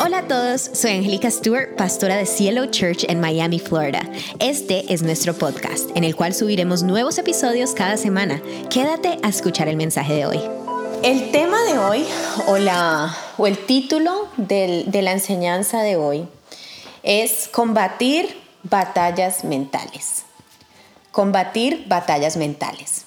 Hola 0.00 0.18
a 0.18 0.28
todos, 0.28 0.70
soy 0.74 0.92
Angélica 0.92 1.28
Stewart, 1.28 1.74
pastora 1.76 2.16
de 2.16 2.24
Cielo 2.24 2.66
Church 2.66 3.04
en 3.08 3.20
Miami, 3.20 3.58
Florida. 3.58 4.00
Este 4.38 4.92
es 4.92 5.02
nuestro 5.02 5.34
podcast, 5.34 5.90
en 5.96 6.04
el 6.04 6.14
cual 6.14 6.34
subiremos 6.34 6.84
nuevos 6.84 7.18
episodios 7.18 7.72
cada 7.72 7.96
semana. 7.96 8.40
Quédate 8.70 9.18
a 9.24 9.28
escuchar 9.28 9.66
el 9.66 9.76
mensaje 9.76 10.14
de 10.14 10.26
hoy. 10.26 10.40
El 11.02 11.32
tema 11.32 11.60
de 11.64 11.78
hoy, 11.78 12.06
o, 12.46 12.58
la, 12.58 13.12
o 13.38 13.48
el 13.48 13.58
título 13.66 14.28
de 14.36 15.00
la 15.02 15.10
enseñanza 15.10 15.82
de 15.82 15.96
hoy, 15.96 16.28
es 17.02 17.48
combatir 17.48 18.40
batallas 18.62 19.42
mentales. 19.42 20.22
Combatir 21.10 21.86
batallas 21.88 22.36
mentales. 22.36 23.04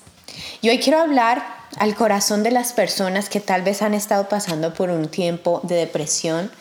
Y 0.61 0.69
hoy 0.69 0.79
quiero 0.79 0.99
hablar 0.99 1.61
al 1.77 1.95
corazón 1.95 2.43
de 2.43 2.51
las 2.51 2.73
personas 2.73 3.29
que 3.29 3.39
tal 3.39 3.61
vez 3.61 3.81
han 3.81 3.93
estado 3.93 4.27
pasando 4.27 4.73
por 4.73 4.89
un 4.89 5.07
tiempo 5.07 5.61
de 5.63 5.75
depresión, 5.75 6.51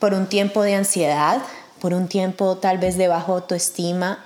por 0.00 0.14
un 0.14 0.26
tiempo 0.26 0.62
de 0.62 0.74
ansiedad, 0.74 1.40
por 1.80 1.94
un 1.94 2.08
tiempo 2.08 2.56
tal 2.56 2.78
vez 2.78 2.96
de 2.96 3.06
bajo 3.06 3.34
autoestima, 3.34 4.24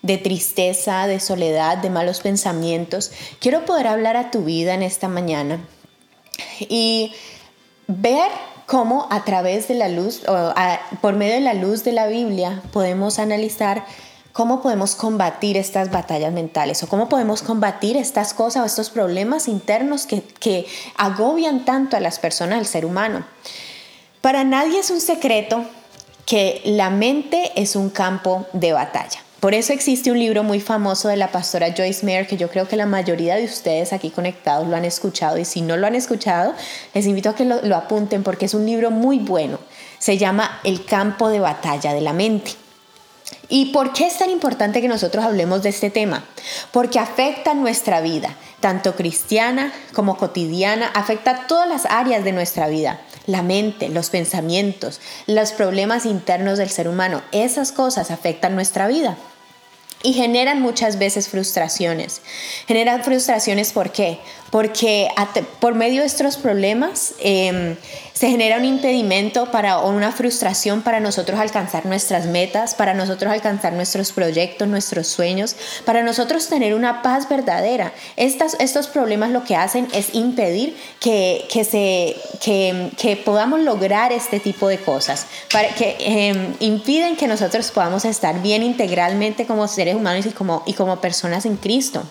de 0.00 0.16
tristeza, 0.16 1.06
de 1.06 1.20
soledad, 1.20 1.78
de 1.78 1.90
malos 1.90 2.20
pensamientos. 2.20 3.10
Quiero 3.40 3.66
poder 3.66 3.88
hablar 3.88 4.16
a 4.16 4.30
tu 4.30 4.44
vida 4.44 4.72
en 4.72 4.82
esta 4.82 5.08
mañana 5.08 5.60
y 6.60 7.12
ver 7.88 8.30
cómo 8.66 9.06
a 9.10 9.24
través 9.24 9.68
de 9.68 9.74
la 9.74 9.88
luz, 9.88 10.22
o 10.28 10.54
por 11.00 11.14
medio 11.14 11.34
de 11.34 11.40
la 11.40 11.54
luz 11.54 11.84
de 11.84 11.92
la 11.92 12.06
Biblia, 12.06 12.62
podemos 12.72 13.18
analizar 13.18 13.84
cómo 14.32 14.60
podemos 14.60 14.94
combatir 14.94 15.56
estas 15.56 15.90
batallas 15.90 16.32
mentales 16.32 16.82
o 16.82 16.88
cómo 16.88 17.08
podemos 17.08 17.42
combatir 17.42 17.96
estas 17.96 18.34
cosas 18.34 18.62
o 18.62 18.66
estos 18.66 18.90
problemas 18.90 19.48
internos 19.48 20.06
que, 20.06 20.22
que 20.22 20.66
agobian 20.96 21.64
tanto 21.64 21.96
a 21.96 22.00
las 22.00 22.18
personas, 22.18 22.58
al 22.58 22.66
ser 22.66 22.84
humano. 22.84 23.24
Para 24.20 24.44
nadie 24.44 24.80
es 24.80 24.90
un 24.90 25.00
secreto 25.00 25.64
que 26.26 26.60
la 26.64 26.90
mente 26.90 27.52
es 27.54 27.76
un 27.76 27.90
campo 27.90 28.46
de 28.52 28.72
batalla. 28.72 29.20
Por 29.40 29.54
eso 29.54 29.72
existe 29.72 30.10
un 30.10 30.18
libro 30.18 30.42
muy 30.42 30.60
famoso 30.60 31.08
de 31.08 31.16
la 31.16 31.30
pastora 31.30 31.72
Joyce 31.76 32.04
Meyer 32.04 32.26
que 32.26 32.36
yo 32.36 32.48
creo 32.48 32.66
que 32.66 32.74
la 32.74 32.86
mayoría 32.86 33.36
de 33.36 33.44
ustedes 33.44 33.92
aquí 33.92 34.10
conectados 34.10 34.66
lo 34.66 34.74
han 34.74 34.84
escuchado 34.84 35.38
y 35.38 35.44
si 35.44 35.60
no 35.60 35.76
lo 35.76 35.86
han 35.86 35.94
escuchado, 35.94 36.54
les 36.94 37.06
invito 37.06 37.30
a 37.30 37.34
que 37.36 37.44
lo, 37.44 37.62
lo 37.62 37.76
apunten 37.76 38.24
porque 38.24 38.46
es 38.46 38.54
un 38.54 38.66
libro 38.66 38.90
muy 38.90 39.18
bueno. 39.18 39.60
Se 39.98 40.18
llama 40.18 40.60
El 40.64 40.84
campo 40.84 41.28
de 41.28 41.38
batalla 41.38 41.94
de 41.94 42.00
la 42.00 42.12
mente. 42.12 42.52
¿Y 43.48 43.66
por 43.66 43.92
qué 43.92 44.06
es 44.06 44.18
tan 44.18 44.30
importante 44.30 44.80
que 44.80 44.88
nosotros 44.88 45.24
hablemos 45.24 45.62
de 45.62 45.68
este 45.68 45.90
tema? 45.90 46.24
Porque 46.72 46.98
afecta 46.98 47.54
nuestra 47.54 48.00
vida, 48.00 48.34
tanto 48.60 48.96
cristiana 48.96 49.72
como 49.92 50.16
cotidiana, 50.16 50.90
afecta 50.94 51.46
todas 51.46 51.68
las 51.68 51.86
áreas 51.86 52.24
de 52.24 52.32
nuestra 52.32 52.66
vida 52.66 53.00
la 53.26 53.42
mente, 53.42 53.88
los 53.88 54.10
pensamientos, 54.10 55.00
los 55.26 55.52
problemas 55.52 56.06
internos 56.06 56.58
del 56.58 56.70
ser 56.70 56.88
humano. 56.88 57.22
Esas 57.32 57.72
cosas 57.72 58.10
afectan 58.10 58.54
nuestra 58.54 58.86
vida 58.86 59.16
y 60.06 60.12
generan 60.12 60.62
muchas 60.62 60.98
veces 60.98 61.28
frustraciones. 61.28 62.22
Generan 62.68 63.02
frustraciones 63.02 63.72
¿por 63.72 63.90
qué? 63.90 64.20
Porque 64.50 65.08
por 65.58 65.74
medio 65.74 66.02
de 66.02 66.06
estos 66.06 66.36
problemas 66.36 67.14
em, 67.18 67.76
se 68.12 68.30
genera 68.30 68.56
un 68.56 68.64
impedimento 68.64 69.50
para, 69.50 69.80
o 69.80 69.90
una 69.90 70.12
frustración 70.12 70.82
para 70.82 71.00
nosotros 71.00 71.40
alcanzar 71.40 71.84
nuestras 71.84 72.26
metas, 72.26 72.74
para 72.74 72.94
nosotros 72.94 73.32
alcanzar 73.32 73.72
nuestros 73.72 74.12
proyectos, 74.12 74.68
nuestros 74.68 75.08
sueños, 75.08 75.56
para 75.84 76.02
nosotros 76.02 76.48
tener 76.48 76.74
una 76.74 77.02
paz 77.02 77.28
verdadera. 77.28 77.92
Estas, 78.16 78.56
estos 78.60 78.86
problemas 78.86 79.30
lo 79.30 79.42
que 79.42 79.56
hacen 79.56 79.88
es 79.92 80.14
impedir 80.14 80.76
que, 81.00 81.46
que, 81.52 81.64
se, 81.64 82.16
que, 82.40 82.90
que 82.96 83.16
podamos 83.16 83.60
lograr 83.60 84.12
este 84.12 84.38
tipo 84.38 84.68
de 84.68 84.78
cosas, 84.78 85.26
para 85.52 85.68
que 85.74 85.96
em, 85.98 86.54
impiden 86.60 87.16
que 87.16 87.26
nosotros 87.26 87.70
podamos 87.72 88.04
estar 88.04 88.40
bien 88.40 88.62
integralmente 88.62 89.46
como 89.46 89.66
seres 89.66 89.95
humanos 89.96 90.26
y 90.26 90.30
como, 90.30 90.62
y 90.66 90.74
como 90.74 91.00
personas 91.00 91.46
en 91.46 91.56
Cristo. 91.56 92.02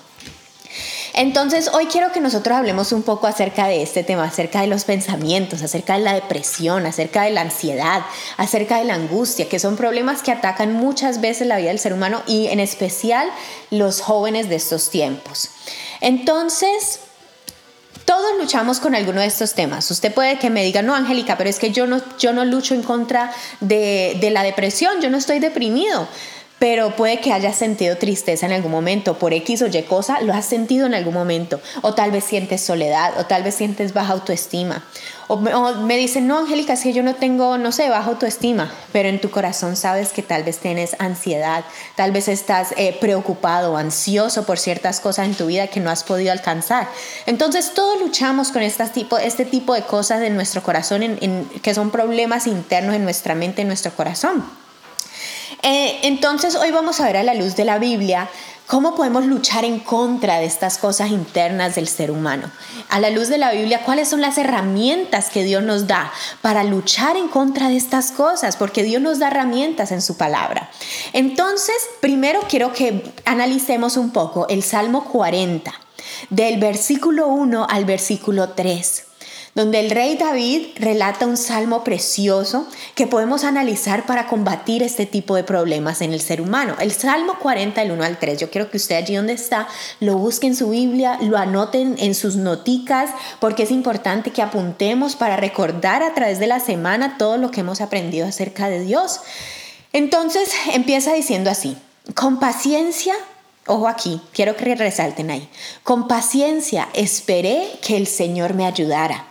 Entonces, 1.18 1.70
hoy 1.72 1.86
quiero 1.86 2.12
que 2.12 2.20
nosotros 2.20 2.58
hablemos 2.58 2.92
un 2.92 3.02
poco 3.02 3.26
acerca 3.26 3.68
de 3.68 3.82
este 3.82 4.04
tema, 4.04 4.26
acerca 4.26 4.60
de 4.60 4.68
los 4.68 4.84
pensamientos, 4.84 5.62
acerca 5.62 5.94
de 5.94 6.02
la 6.02 6.14
depresión, 6.14 6.86
acerca 6.86 7.24
de 7.24 7.32
la 7.32 7.40
ansiedad, 7.40 8.02
acerca 8.36 8.80
de 8.80 8.84
la 8.84 8.96
angustia, 8.96 9.48
que 9.48 9.58
son 9.58 9.78
problemas 9.78 10.22
que 10.22 10.34
atacan 10.34 10.74
muchas 10.74 11.22
veces 11.22 11.48
la 11.48 11.56
vida 11.56 11.70
del 11.70 11.80
ser 11.80 11.94
humano 11.94 12.22
y 12.28 12.48
en 12.48 12.60
especial 12.60 13.30
los 13.72 14.02
jóvenes 14.02 14.50
de 14.50 14.56
estos 14.56 14.90
tiempos. 14.90 15.52
Entonces, 16.02 17.00
todos 18.04 18.38
luchamos 18.38 18.82
con 18.82 18.94
alguno 18.94 19.22
de 19.22 19.28
estos 19.28 19.54
temas. 19.54 19.90
Usted 19.90 20.14
puede 20.14 20.38
que 20.38 20.50
me 20.50 20.66
diga, 20.66 20.82
no, 20.82 20.94
Angélica, 20.96 21.38
pero 21.38 21.50
es 21.50 21.60
que 21.60 21.72
yo 21.72 21.88
no, 21.88 22.02
yo 22.20 22.34
no 22.34 22.44
lucho 22.44 22.76
en 22.76 22.84
contra 22.84 23.32
de, 23.62 24.18
de 24.20 24.32
la 24.32 24.44
depresión, 24.44 25.00
yo 25.02 25.10
no 25.10 25.18
estoy 25.18 25.40
deprimido 25.40 26.10
pero 26.60 26.96
puede 26.96 27.20
que 27.20 27.34
hayas 27.34 27.56
sentido 27.56 27.98
tristeza 27.98 28.46
en 28.46 28.54
algún 28.54 28.72
momento 28.72 29.18
por 29.18 29.34
X 29.34 29.62
o 29.62 29.68
Y 29.68 29.84
cosa, 29.84 30.22
lo 30.22 30.34
has 30.34 30.46
sentido 30.46 30.86
en 30.86 30.94
algún 30.94 31.14
momento, 31.14 31.60
o 31.82 31.94
tal 31.94 32.12
vez 32.12 32.24
sientes 32.24 32.62
soledad, 32.62 33.14
o 33.20 33.26
tal 33.26 33.44
vez 33.44 33.56
sientes 33.56 33.94
baja 33.94 34.14
autoestima, 34.14 34.84
o 35.28 35.38
me, 35.38 35.98
dicen, 35.98 36.28
no, 36.28 36.38
Angélica, 36.38 36.74
es 36.74 36.82
que 36.82 36.94
yo 36.94 37.02
no 37.02 37.16
tengo, 37.16 37.58
no 37.58 37.72
sé, 37.72 37.90
baja 37.90 38.12
autoestima, 38.12 38.72
pero 38.92 39.10
en 39.10 39.20
tu 39.20 39.32
corazón 39.32 39.76
sabes 39.76 40.14
que 40.14 40.22
tal 40.22 40.44
vez 40.44 40.60
tienes 40.60 40.96
ansiedad, 41.00 41.66
tal 41.96 42.12
vez 42.12 42.28
estás 42.28 42.74
eh, 42.78 42.96
preocupado, 43.02 43.76
ansioso 43.76 44.46
por 44.46 44.60
ciertas 44.60 45.00
cosas 45.00 45.28
en 45.28 45.34
tu 45.34 45.48
vida 45.48 45.68
que 45.68 45.80
no 45.80 45.90
has 45.90 46.04
podido 46.04 46.32
alcanzar. 46.32 46.88
Entonces, 47.26 47.74
todos 47.74 48.00
luchamos 48.00 48.52
con 48.52 48.62
este 48.62 48.86
tipo, 49.46 49.74
de 49.74 49.82
cosas 49.82 50.22
en 50.22 50.36
nuestro 50.36 50.62
corazón, 50.62 51.18
que 51.62 51.74
son 51.74 51.90
problemas 51.90 52.46
internos 52.46 52.96
en 52.96 53.04
nuestra 53.04 53.34
mente, 53.34 53.64
en 53.64 53.68
nuestro 53.68 53.92
corazón. 53.94 54.65
Eh, 55.68 56.02
entonces 56.04 56.54
hoy 56.54 56.70
vamos 56.70 57.00
a 57.00 57.06
ver 57.06 57.18
a 57.18 57.24
la 57.24 57.34
luz 57.34 57.56
de 57.56 57.66
la 57.66 57.80
Biblia 57.80 58.30
cómo 58.68 58.94
podemos 58.94 59.26
luchar 59.26 59.66
en 59.66 59.80
contra 59.80 60.38
de 60.38 60.46
estas 60.46 60.78
cosas 60.78 61.10
internas 61.10 61.74
del 61.74 61.88
ser 61.88 62.12
humano. 62.12 62.52
A 62.90 63.00
la 63.00 63.10
luz 63.10 63.30
de 63.30 63.40
la 63.40 63.52
Biblia, 63.52 63.82
cuáles 63.84 64.08
son 64.08 64.22
las 64.22 64.38
herramientas 64.38 65.32
que 65.32 65.44
Dios 65.44 65.64
nos 65.64 65.88
da 65.88 66.14
para 66.44 66.64
luchar 66.64 67.18
en 67.18 67.30
contra 67.30 67.70
de 67.70 67.78
estas 67.78 68.12
cosas, 68.12 68.58
porque 68.58 68.84
Dios 68.84 69.02
nos 69.02 69.18
da 69.18 69.30
herramientas 69.30 69.92
en 69.92 70.04
su 70.04 70.18
palabra. 70.18 70.70
Entonces, 71.14 71.76
primero 72.00 72.42
quiero 72.48 72.72
que 72.72 73.12
analicemos 73.26 73.98
un 73.98 74.12
poco 74.12 74.48
el 74.50 74.62
Salmo 74.62 75.06
40, 75.06 75.74
del 76.30 76.60
versículo 76.60 77.26
1 77.26 77.66
al 77.68 77.86
versículo 77.86 78.50
3 78.50 79.15
donde 79.56 79.80
el 79.80 79.90
rey 79.90 80.18
David 80.18 80.68
relata 80.76 81.26
un 81.26 81.38
salmo 81.38 81.86
precioso 81.86 82.68
que 82.94 83.08
podemos 83.08 83.46
analizar 83.46 84.06
para 84.06 84.28
combatir 84.28 84.84
este 84.84 85.06
tipo 85.06 85.34
de 85.38 85.46
problemas 85.46 86.02
en 86.02 86.12
el 86.12 86.20
ser 86.20 86.42
humano. 86.42 86.76
El 86.78 86.92
Salmo 86.92 87.40
40, 87.40 87.82
el 87.82 87.92
1 87.92 88.04
al 88.04 88.20
3. 88.20 88.38
Yo 88.38 88.52
quiero 88.52 88.70
que 88.70 88.76
usted 88.76 88.98
allí 88.98 89.16
donde 89.16 89.32
está 89.32 89.70
lo 90.02 90.18
busque 90.18 90.46
en 90.46 90.58
su 90.58 90.72
Biblia, 90.72 91.18
lo 91.22 91.38
anoten 91.38 91.96
en 92.00 92.16
sus 92.16 92.36
noticas, 92.36 93.12
porque 93.40 93.64
es 93.64 93.72
importante 93.72 94.32
que 94.32 94.42
apuntemos 94.42 95.16
para 95.16 95.38
recordar 95.38 96.04
a 96.04 96.14
través 96.14 96.38
de 96.40 96.48
la 96.48 96.60
semana 96.60 97.18
todo 97.18 97.38
lo 97.38 97.50
que 97.50 97.62
hemos 97.62 97.80
aprendido 97.80 98.28
acerca 98.28 98.68
de 98.68 98.82
Dios. 98.82 99.22
Entonces 99.94 100.50
empieza 100.74 101.14
diciendo 101.14 101.50
así, 101.50 101.78
con 102.14 102.40
paciencia 102.40 103.14
Ojo 103.68 103.88
aquí, 103.88 104.22
quiero 104.32 104.56
que 104.56 104.76
resalten 104.76 105.32
ahí. 105.32 105.50
Con 105.82 106.08
paciencia 106.08 106.88
esperé 106.94 107.68
que 107.82 107.98
el 107.98 108.06
Señor 108.06 108.54
me 108.54 108.68
ayudara. 108.68 109.26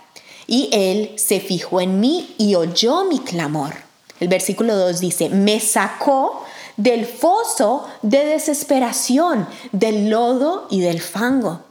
Y 0.47 0.69
él 0.71 1.13
se 1.17 1.39
fijó 1.39 1.81
en 1.81 1.99
mí 1.99 2.35
y 2.37 2.55
oyó 2.55 3.05
mi 3.05 3.19
clamor. 3.19 3.73
El 4.19 4.27
versículo 4.27 4.75
2 4.77 4.99
dice, 4.99 5.29
me 5.29 5.59
sacó 5.59 6.43
del 6.77 7.05
foso 7.05 7.87
de 8.01 8.25
desesperación, 8.25 9.47
del 9.71 10.09
lodo 10.09 10.67
y 10.69 10.81
del 10.81 11.01
fango. 11.01 11.61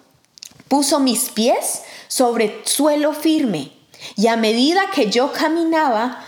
Puso 0.69 0.99
mis 1.01 1.31
pies 1.31 1.83
sobre 2.09 2.63
suelo 2.65 3.13
firme 3.13 3.73
y 4.17 4.27
a 4.27 4.37
medida 4.37 4.91
que 4.95 5.11
yo 5.11 5.33
caminaba, 5.33 6.25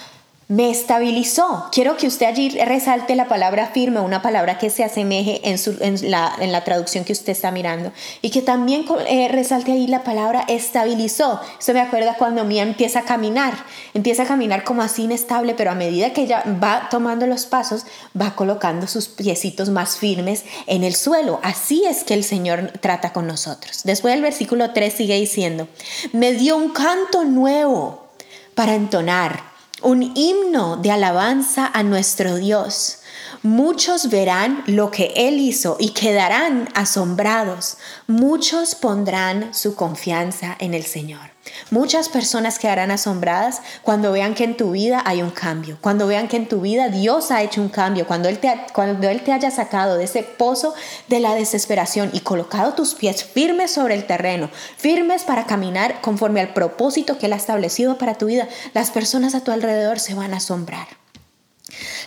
me 0.49 0.71
estabilizó. 0.71 1.67
Quiero 1.73 1.97
que 1.97 2.06
usted 2.06 2.26
allí 2.26 2.50
resalte 2.50 3.17
la 3.17 3.26
palabra 3.26 3.67
firme, 3.67 3.99
una 3.99 4.23
palabra 4.23 4.59
que 4.59 4.70
se 4.70 4.85
asemeje 4.85 5.41
en, 5.43 6.11
la, 6.11 6.65
traducción 6.65 7.05
que 7.05 7.12
usted 7.12 7.32
está 7.32 7.50
mirando. 7.50 7.93
Y 8.23 8.31
que 8.31 8.43
también 8.43 8.85
eh, 9.09 9.29
resalte 9.29 9.73
ahí 9.73 9.88
la 9.88 10.05
palabra 10.05 10.44
estabilizó. 10.47 11.41
Eso 11.59 11.73
me 11.73 11.81
acuerda 11.81 12.15
cuando 12.15 12.44
Mía 12.44 12.62
empieza 12.62 13.00
a 13.00 13.05
caminar. 13.05 13.55
Empieza 13.93 14.23
a 14.23 14.26
caminar 14.26 14.62
como 14.62 14.82
así 14.82 15.05
inestable, 15.05 15.55
pero 15.55 15.73
a 15.73 15.75
medida 15.75 16.12
que 16.12 16.23
ella 16.23 16.44
va 16.62 16.88
tomando 16.91 17.26
los 17.26 17.47
pasos, 17.47 17.85
va 18.20 18.37
colocando 18.37 18.87
sus 18.87 19.09
piecitos 19.09 19.69
más 19.70 19.97
firmes 19.97 20.44
en 20.69 20.85
el 20.85 20.94
suelo. 20.94 21.41
Así 21.43 21.85
es 21.87 22.05
que 22.05 22.15
el 22.15 22.23
Señor 22.23 22.73
trata 22.81 23.12
con 23.12 23.26
nosotros. 23.26 23.81
Después 23.82 24.15
el 24.15 24.23
versículo 24.23 24.73
3 24.73 24.94
sigue 24.94 25.19
diciendo, 25.19 25.67
me 26.12 26.35
dio 26.35 26.56
un 26.56 26.70
canto 26.70 27.25
nuevo 27.25 28.06
para 28.55 28.75
entonar 28.75 29.56
un 29.82 30.02
himno 30.17 30.76
de 30.76 30.90
alabanza 30.90 31.70
a 31.73 31.82
nuestro 31.82 32.37
Dios. 32.37 32.99
Muchos 33.43 34.11
verán 34.11 34.64
lo 34.67 34.90
que 34.90 35.12
Él 35.14 35.38
hizo 35.38 35.76
y 35.78 35.90
quedarán 35.90 36.69
asombrados. 36.75 37.76
Muchos 38.06 38.75
pondrán 38.75 39.55
su 39.55 39.75
confianza 39.75 40.56
en 40.58 40.75
el 40.75 40.84
Señor. 40.84 41.36
Muchas 41.70 42.08
personas 42.08 42.58
quedarán 42.58 42.91
asombradas 42.91 43.62
cuando 43.82 44.12
vean 44.12 44.35
que 44.35 44.44
en 44.44 44.56
tu 44.56 44.73
vida 44.73 45.03
hay 45.05 45.23
un 45.23 45.31
cambio, 45.31 45.79
cuando 45.81 46.06
vean 46.06 46.29
que 46.29 46.37
en 46.37 46.49
tu 46.49 46.61
vida 46.61 46.88
Dios 46.88 47.31
ha 47.31 47.43
hecho 47.43 47.61
un 47.61 47.69
cambio, 47.69 48.06
cuando 48.06 48.29
Él 48.29 48.38
te, 48.38 48.53
cuando 48.73 49.08
él 49.08 49.23
te 49.23 49.32
haya 49.32 49.50
sacado 49.50 49.97
de 49.97 50.05
ese 50.05 50.23
pozo 50.23 50.75
de 51.08 51.20
la 51.20 51.35
desesperación 51.35 52.11
y 52.12 52.20
colocado 52.20 52.75
tus 52.75 52.94
pies 52.94 53.25
firmes 53.25 53.70
sobre 53.70 53.94
el 53.94 54.06
terreno, 54.06 54.50
firmes 54.76 55.25
para 55.25 55.47
caminar 55.47 56.00
conforme 56.00 56.41
al 56.41 56.53
propósito 56.53 57.19
que 57.19 57.26
Él 57.26 57.32
ha 57.32 57.37
establecido 57.37 57.99
para 57.99 58.14
tu 58.14 58.26
vida, 58.26 58.49
las 58.75 58.91
personas 58.91 59.35
a 59.35 59.41
tu 59.41 59.50
alrededor 59.50 59.99
se 59.99 60.14
van 60.14 60.35
a 60.35 60.38
asombrar. 60.38 60.87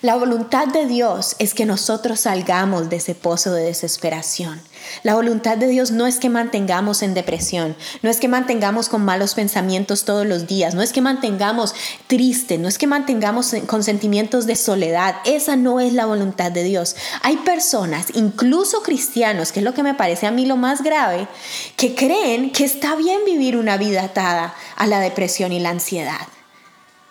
La 0.02 0.16
voluntad 0.16 0.68
de 0.68 0.86
Dios 0.86 1.36
es 1.40 1.54
que 1.54 1.66
nosotros 1.66 2.22
salgamos 2.22 2.90
de 2.90 2.98
ese 2.98 3.16
pozo 3.16 3.52
de 3.52 3.64
desesperación. 3.64 4.62
La 5.04 5.16
voluntad 5.16 5.58
de 5.58 5.68
Dios 5.68 5.92
no 5.92 6.08
es 6.08 6.20
que 6.20 6.30
mantengamos 6.30 7.02
en 7.02 7.14
depresión, 7.14 7.76
no 8.02 8.10
es 8.10 8.20
que 8.20 8.28
mantengamos 8.28 8.90
con 8.90 9.06
malos 9.06 9.34
pensamientos 9.34 10.06
todos 10.06 10.26
los 10.26 10.48
días, 10.48 10.76
no 10.76 10.82
es 10.82 10.94
que 10.94 11.02
mantengamos 11.02 11.74
triste, 12.08 12.58
no 12.58 12.68
es 12.68 12.78
que 12.78 12.88
mantengamos 12.88 13.56
con 13.68 13.84
sentimientos 13.84 14.46
de 14.46 14.56
soledad. 14.56 15.16
Esa 15.26 15.56
no 15.56 15.80
es 15.80 15.94
la 15.94 16.06
voluntad 16.06 16.52
de 16.52 16.64
Dios. 16.64 16.96
Hay 17.22 17.38
personas, 17.38 18.08
incluso 18.14 18.82
cristianos, 18.82 19.52
que 19.52 19.60
es 19.60 19.64
lo 19.64 19.74
que 19.74 19.84
me 19.84 19.94
parece 19.94 20.28
a 20.28 20.32
mí 20.32 20.46
lo 20.46 20.58
más 20.58 20.84
grave, 20.84 21.28
que 21.76 21.96
creen 21.96 22.52
que 22.52 22.66
está 22.66 22.96
bien 22.96 23.20
vivir 23.26 23.58
una 23.58 23.78
vida 23.78 24.04
atada 24.04 24.56
a 24.76 24.88
la 24.88 25.00
depresión 25.00 25.52
y 25.52 25.60
la 25.60 25.70
ansiedad 25.70 26.28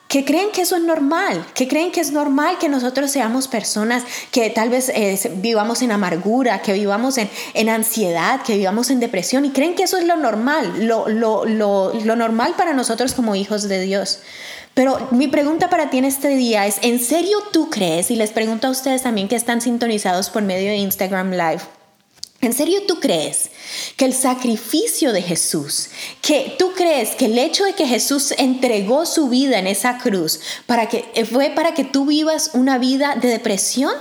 que 0.09 0.25
creen 0.25 0.51
que 0.53 0.63
eso 0.63 0.77
es 0.77 0.83
normal, 0.83 1.45
que 1.55 1.69
creen 1.69 1.93
que 1.93 2.01
es 2.01 2.13
normal 2.13 2.57
que 2.59 2.71
nosotros 2.71 3.11
seamos 3.11 3.47
personas 3.47 4.05
que 4.33 4.49
tal 4.49 4.71
vez 4.71 4.89
eh, 4.89 5.19
vivamos 5.37 5.83
en 5.83 5.93
amargura, 5.93 6.63
que 6.63 6.73
vivamos 6.73 7.19
en, 7.19 7.29
en, 7.53 7.69
ansiedad, 7.69 8.41
que 8.43 8.57
vivamos 8.57 8.89
en 8.91 9.01
depresión 9.01 9.45
y 9.45 9.51
creen 9.51 9.75
que 9.75 9.83
eso 9.83 9.99
es 9.99 10.07
lo 10.07 10.17
normal, 10.17 10.87
lo, 10.87 11.09
lo, 11.09 11.45
lo, 11.45 11.93
lo 11.93 12.17
normal 12.17 12.55
para 12.57 12.73
nosotros 12.73 13.13
como 13.13 13.37
hijos 13.37 13.69
de 13.69 13.83
Dios. 13.83 14.21
Pero 14.73 15.09
mi 15.11 15.29
pregunta 15.29 15.69
para 15.69 15.91
ti 15.91 15.99
en 15.99 16.07
este 16.07 16.29
día 16.37 16.67
es, 16.67 16.77
¿en 16.83 17.01
serio 17.01 17.37
tú 17.53 17.69
crees? 17.69 18.11
Y 18.11 18.17
les 18.17 18.31
pregunto 18.31 18.69
a 18.69 18.71
ustedes 18.71 19.03
también 19.03 19.29
que 19.29 19.37
están 19.37 19.61
sintonizados 19.61 20.31
por 20.31 20.43
medio 20.43 20.71
de 20.71 20.77
Instagram 20.77 21.33
Live. 21.33 21.78
¿En 22.41 22.53
serio 22.53 22.83
tú 22.87 23.01
crees 23.01 23.51
que 23.97 24.05
el 24.05 24.15
sacrificio 24.15 25.13
de 25.13 25.23
Jesús, 25.23 25.89
que 26.23 26.55
tú 26.57 26.73
crees 26.73 27.17
que 27.17 27.25
el 27.25 27.37
hecho 27.37 27.65
de 27.65 27.73
que 27.73 27.85
Jesús 27.85 28.33
entregó 28.39 29.07
su 29.07 29.29
vida 29.29 29.59
en 29.59 29.67
esa 29.67 29.99
cruz 29.99 30.39
para 30.67 30.89
que 30.89 31.05
fue 31.25 31.51
para 31.51 31.75
que 31.75 31.83
tú 31.83 32.07
vivas 32.07 32.53
una 32.55 32.79
vida 32.79 33.17
de 33.21 33.29
depresión? 33.29 33.93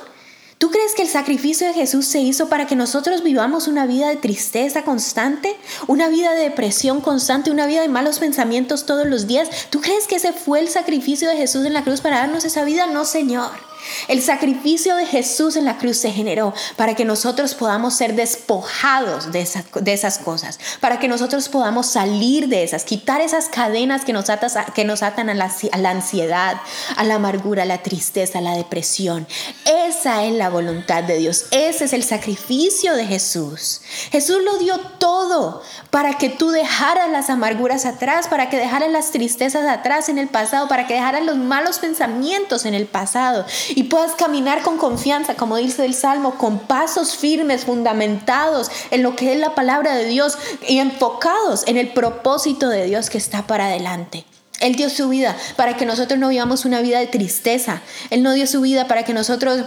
¿Tú 0.60 0.70
crees 0.70 0.94
que 0.94 1.02
el 1.02 1.08
sacrificio 1.08 1.68
de 1.68 1.74
Jesús 1.74 2.06
se 2.06 2.20
hizo 2.20 2.48
para 2.48 2.68
que 2.68 2.76
nosotros 2.76 3.24
vivamos 3.24 3.68
una 3.68 3.88
vida 3.88 4.08
de 4.10 4.16
tristeza 4.16 4.84
constante, 4.84 5.56
una 5.88 6.08
vida 6.08 6.34
de 6.34 6.44
depresión 6.44 7.02
constante, 7.02 7.50
una 7.52 7.66
vida 7.66 7.82
de 7.82 7.90
malos 7.90 8.20
pensamientos 8.20 8.86
todos 8.86 9.08
los 9.08 9.26
días? 9.26 9.50
¿Tú 9.72 9.82
crees 9.82 10.08
que 10.08 10.16
ese 10.16 10.34
fue 10.34 10.60
el 10.60 10.68
sacrificio 10.68 11.28
de 11.28 11.38
Jesús 11.38 11.66
en 11.66 11.74
la 11.74 11.84
cruz 11.84 12.02
para 12.02 12.18
darnos 12.18 12.46
esa 12.46 12.64
vida? 12.64 12.86
No, 12.86 13.06
Señor. 13.06 13.67
El 14.08 14.22
sacrificio 14.22 14.96
de 14.96 15.06
Jesús 15.06 15.56
en 15.56 15.66
la 15.66 15.78
cruz 15.78 15.98
se 15.98 16.12
generó 16.12 16.54
para 16.76 16.96
que 16.96 17.06
nosotros 17.06 17.56
podamos 17.56 17.94
ser 17.94 18.16
despojados 18.16 19.32
de 19.32 19.42
esas, 19.42 20.18
cosas, 20.20 20.60
para 20.80 21.00
que 21.00 21.08
nosotros 21.08 21.50
podamos 21.50 21.88
salir 21.88 22.48
de 22.48 22.64
esas, 22.64 22.84
quitar 22.84 23.22
esas 23.22 23.50
cadenas 23.50 24.06
que 24.06 24.14
nos, 24.14 24.26
que 24.74 24.86
nos 24.86 25.04
atan 25.04 25.30
a 25.30 25.34
la, 25.34 25.52
a 25.72 25.78
la 25.78 25.90
ansiedad, 25.92 26.58
a 26.96 27.04
la 27.04 27.16
amargura, 27.16 27.64
a 27.64 27.66
la 27.66 27.84
tristeza, 27.84 28.40
a 28.40 28.42
la 28.42 28.56
depresión. 28.56 29.28
Esa 29.66 30.26
es 30.26 30.34
la 30.34 30.50
voluntad 30.50 31.04
de 31.04 31.18
Dios, 31.18 31.46
ese 31.52 31.86
es 31.86 31.94
el 31.94 32.04
sacrificio 32.04 32.96
de 32.96 33.06
Jesús. 33.06 33.82
Jesús 34.12 34.38
lo 34.44 34.58
dio 34.58 34.80
todo 35.00 35.62
para 35.90 36.18
que 36.18 36.30
tú 36.30 36.50
dejaras 36.50 37.10
las 37.10 37.30
amarguras 37.30 37.86
atrás, 37.86 38.28
para 38.28 38.50
que 38.50 38.58
dejaras 38.58 38.92
las 38.92 39.12
tristezas 39.12 39.68
atrás 39.68 40.10
en 40.10 40.18
el 40.18 40.28
pasado, 40.28 40.68
para 40.68 40.88
que 40.88 40.94
dejaras 40.94 41.24
los 41.24 41.38
malos 41.38 41.80
pensamientos 41.80 42.66
en 42.66 42.74
el 42.74 42.86
pasado 42.86 43.46
y 43.70 43.84
puedas 43.84 44.16
caminar 44.16 44.62
con 44.62 44.78
confianza, 44.78 45.36
como 45.36 45.58
dice 45.58 45.86
el 45.86 45.94
Salmo, 45.94 46.36
con 46.36 46.60
pasos 46.60 47.16
firmes, 47.16 47.66
fundamentados 47.66 48.70
en 48.92 49.04
lo 49.04 49.16
que 49.16 49.34
es 49.34 49.40
la 49.40 49.56
palabra 49.56 49.96
de 49.96 50.06
Dios 50.06 50.38
y 50.68 50.80
enfocados 50.80 51.64
en 51.68 51.78
el 51.78 51.90
propósito 51.90 52.70
de 52.70 52.86
Dios 52.86 53.10
que 53.10 53.18
está 53.18 53.48
para 53.48 53.68
adelante. 53.68 54.26
Él 54.60 54.76
dio 54.76 54.90
su 54.90 55.10
vida 55.10 55.36
para 55.56 55.78
que 55.78 55.86
nosotros 55.86 56.20
no 56.20 56.30
vivamos 56.30 56.66
una 56.66 56.82
vida 56.82 57.00
de 57.00 57.08
tristeza. 57.08 57.82
Él 58.10 58.24
no 58.24 58.34
dio 58.34 58.48
su 58.48 58.62
vida 58.62 58.88
para 58.88 59.04
que 59.04 59.14
nosotros 59.14 59.64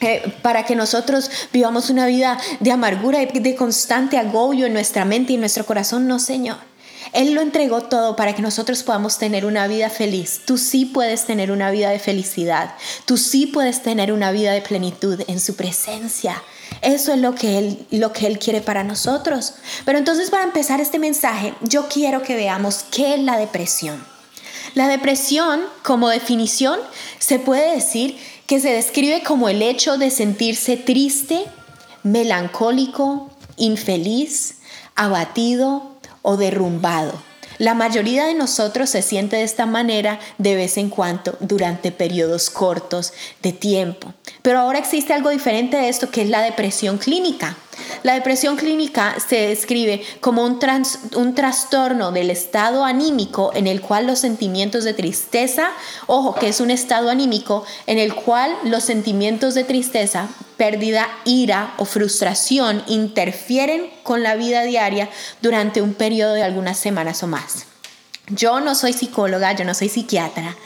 eh, 0.00 0.34
para 0.42 0.64
que 0.64 0.74
nosotros 0.74 1.30
vivamos 1.52 1.88
una 1.88 2.06
vida 2.06 2.36
de 2.58 2.72
amargura 2.72 3.22
y 3.22 3.26
de 3.26 3.54
constante 3.54 4.18
agobio 4.18 4.66
en 4.66 4.72
nuestra 4.72 5.04
mente 5.04 5.32
y 5.32 5.34
en 5.36 5.40
nuestro 5.40 5.64
corazón. 5.64 6.08
No, 6.08 6.18
Señor. 6.18 6.71
Él 7.12 7.34
lo 7.34 7.42
entregó 7.42 7.82
todo 7.82 8.16
para 8.16 8.34
que 8.34 8.42
nosotros 8.42 8.82
podamos 8.82 9.18
tener 9.18 9.44
una 9.44 9.66
vida 9.66 9.90
feliz. 9.90 10.40
Tú 10.46 10.56
sí 10.56 10.86
puedes 10.86 11.26
tener 11.26 11.52
una 11.52 11.70
vida 11.70 11.90
de 11.90 11.98
felicidad. 11.98 12.74
Tú 13.04 13.16
sí 13.16 13.46
puedes 13.46 13.82
tener 13.82 14.12
una 14.12 14.32
vida 14.32 14.52
de 14.52 14.62
plenitud 14.62 15.20
en 15.26 15.38
su 15.38 15.54
presencia. 15.54 16.42
Eso 16.80 17.12
es 17.12 17.18
lo 17.18 17.34
que 17.34 17.58
él 17.58 17.86
lo 17.90 18.12
que 18.12 18.26
él 18.26 18.38
quiere 18.38 18.62
para 18.62 18.82
nosotros. 18.82 19.54
Pero 19.84 19.98
entonces 19.98 20.30
para 20.30 20.44
empezar 20.44 20.80
este 20.80 20.98
mensaje, 20.98 21.54
yo 21.60 21.88
quiero 21.88 22.22
que 22.22 22.34
veamos 22.34 22.84
qué 22.90 23.14
es 23.14 23.20
la 23.20 23.36
depresión. 23.36 24.02
La 24.74 24.88
depresión, 24.88 25.60
como 25.82 26.08
definición, 26.08 26.80
se 27.18 27.38
puede 27.38 27.74
decir 27.74 28.16
que 28.46 28.58
se 28.58 28.72
describe 28.72 29.22
como 29.22 29.50
el 29.50 29.60
hecho 29.60 29.98
de 29.98 30.10
sentirse 30.10 30.78
triste, 30.78 31.44
melancólico, 32.02 33.30
infeliz, 33.56 34.56
abatido, 34.94 35.91
o 36.22 36.36
derrumbado. 36.36 37.20
La 37.58 37.74
mayoría 37.74 38.24
de 38.24 38.34
nosotros 38.34 38.90
se 38.90 39.02
siente 39.02 39.36
de 39.36 39.42
esta 39.42 39.66
manera 39.66 40.18
de 40.38 40.56
vez 40.56 40.78
en 40.78 40.88
cuando 40.88 41.36
durante 41.40 41.92
periodos 41.92 42.50
cortos 42.50 43.12
de 43.42 43.52
tiempo. 43.52 44.14
Pero 44.42 44.58
ahora 44.58 44.78
existe 44.78 45.12
algo 45.12 45.30
diferente 45.30 45.76
de 45.76 45.88
esto 45.88 46.10
que 46.10 46.22
es 46.22 46.28
la 46.28 46.42
depresión 46.42 46.98
clínica. 46.98 47.56
La 48.02 48.14
depresión 48.14 48.56
clínica 48.56 49.16
se 49.26 49.48
describe 49.48 50.02
como 50.20 50.44
un, 50.44 50.58
trastorno 50.58 52.12
del 52.12 52.30
estado 52.30 52.84
anímico 52.84 53.52
en 53.54 53.66
el 53.66 53.80
cual 53.80 54.06
los 54.06 54.18
sentimientos 54.18 54.84
de 54.84 54.92
tristeza, 54.92 55.70
ojo 56.06 56.34
que 56.34 56.48
es 56.48 56.60
un 56.60 56.70
estado 56.70 57.10
anímico 57.10 57.64
en 57.86 57.98
el 57.98 58.14
cual 58.14 58.54
los 58.64 58.84
sentimientos 58.84 59.54
de 59.54 59.64
tristeza, 59.64 60.28
pérdida, 60.56 61.08
ira 61.24 61.74
o 61.78 61.84
frustración 61.84 62.82
interfieren 62.88 63.90
con 64.02 64.22
la 64.22 64.34
vida 64.34 64.62
diaria 64.64 65.08
durante 65.40 65.80
un 65.80 65.94
periodo 65.94 66.34
de 66.34 66.42
algunas 66.42 66.78
semanas 66.78 67.22
o 67.22 67.26
más. 67.26 67.71
Yo 68.34 68.60
no 68.60 68.74
soy 68.74 68.92
psicóloga, 68.92 69.52
yo 69.52 69.64
no 69.64 69.74
soy 69.74 69.88
psiquiatra, 69.88 70.56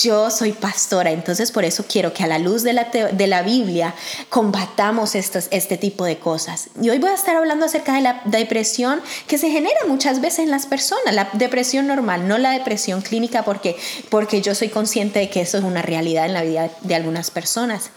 yo 0.00 0.30
soy 0.30 0.52
pastora, 0.52 1.10
entonces 1.10 1.50
por 1.50 1.64
eso 1.64 1.84
quiero 1.88 2.12
que 2.12 2.22
a 2.22 2.26
la 2.26 2.38
luz 2.38 2.62
de 2.62 2.72
la, 2.72 2.84
de 2.84 3.26
la 3.26 3.42
Biblia 3.42 3.94
combatamos 4.28 5.14
estos, 5.14 5.48
este 5.50 5.76
tipo 5.76 6.04
de 6.04 6.18
cosas. 6.18 6.68
Y 6.80 6.88
hoy 6.90 6.98
voy 6.98 7.10
a 7.10 7.14
estar 7.14 7.34
hablando 7.34 7.66
acerca 7.66 7.94
de 7.94 8.02
la 8.02 8.22
depresión 8.26 9.00
que 9.26 9.38
se 9.38 9.50
genera 9.50 9.80
muchas 9.88 10.20
veces 10.20 10.40
en 10.40 10.50
las 10.50 10.66
personas, 10.66 11.14
la 11.14 11.28
depresión 11.32 11.86
normal, 11.86 12.28
no 12.28 12.38
la 12.38 12.52
depresión 12.52 13.02
clínica, 13.02 13.44
porque, 13.44 13.76
porque 14.08 14.40
yo 14.40 14.54
soy 14.54 14.68
consciente 14.68 15.18
de 15.18 15.30
que 15.30 15.40
eso 15.40 15.58
es 15.58 15.64
una 15.64 15.82
realidad 15.82 16.26
en 16.26 16.32
la 16.32 16.42
vida 16.42 16.70
de 16.82 16.94
algunas 16.94 17.30
personas. 17.30 17.90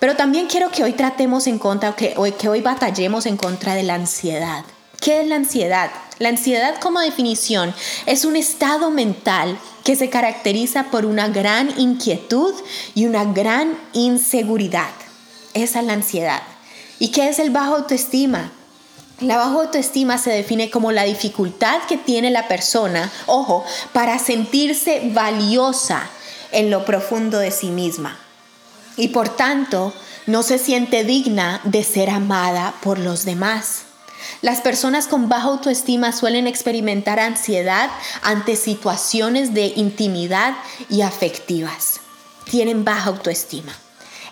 Pero 0.00 0.16
también 0.16 0.48
quiero 0.48 0.70
que 0.70 0.82
hoy 0.82 0.92
tratemos 0.92 1.46
en 1.46 1.58
contra, 1.58 1.94
que 1.94 2.14
hoy, 2.16 2.32
que 2.32 2.48
hoy 2.48 2.62
batallemos 2.62 3.26
en 3.26 3.36
contra 3.36 3.74
de 3.74 3.84
la 3.84 3.94
ansiedad. 3.94 4.64
¿Qué 5.02 5.20
es 5.20 5.26
la 5.26 5.34
ansiedad? 5.34 5.90
La 6.20 6.28
ansiedad 6.28 6.78
como 6.78 7.00
definición 7.00 7.74
es 8.06 8.24
un 8.24 8.36
estado 8.36 8.92
mental 8.92 9.58
que 9.82 9.96
se 9.96 10.08
caracteriza 10.08 10.92
por 10.92 11.06
una 11.06 11.26
gran 11.26 11.76
inquietud 11.76 12.54
y 12.94 13.06
una 13.06 13.24
gran 13.24 13.76
inseguridad. 13.94 14.90
Esa 15.54 15.80
es 15.80 15.86
la 15.86 15.94
ansiedad. 15.94 16.40
¿Y 17.00 17.08
qué 17.08 17.28
es 17.28 17.40
el 17.40 17.50
bajo 17.50 17.74
autoestima? 17.74 18.52
La 19.18 19.38
bajo 19.38 19.62
autoestima 19.62 20.18
se 20.18 20.30
define 20.30 20.70
como 20.70 20.92
la 20.92 21.02
dificultad 21.02 21.82
que 21.88 21.96
tiene 21.96 22.30
la 22.30 22.46
persona, 22.46 23.10
ojo, 23.26 23.64
para 23.92 24.20
sentirse 24.20 25.10
valiosa 25.12 26.08
en 26.52 26.70
lo 26.70 26.84
profundo 26.84 27.40
de 27.40 27.50
sí 27.50 27.70
misma. 27.70 28.20
Y 28.96 29.08
por 29.08 29.30
tanto, 29.30 29.92
no 30.28 30.44
se 30.44 30.58
siente 30.58 31.02
digna 31.02 31.60
de 31.64 31.82
ser 31.82 32.08
amada 32.08 32.74
por 32.84 33.00
los 33.00 33.24
demás. 33.24 33.86
Las 34.40 34.60
personas 34.60 35.06
con 35.06 35.28
baja 35.28 35.48
autoestima 35.48 36.12
suelen 36.12 36.46
experimentar 36.46 37.20
ansiedad 37.20 37.90
ante 38.22 38.56
situaciones 38.56 39.54
de 39.54 39.72
intimidad 39.76 40.54
y 40.88 41.02
afectivas. 41.02 42.00
Tienen 42.44 42.84
baja 42.84 43.10
autoestima. 43.10 43.72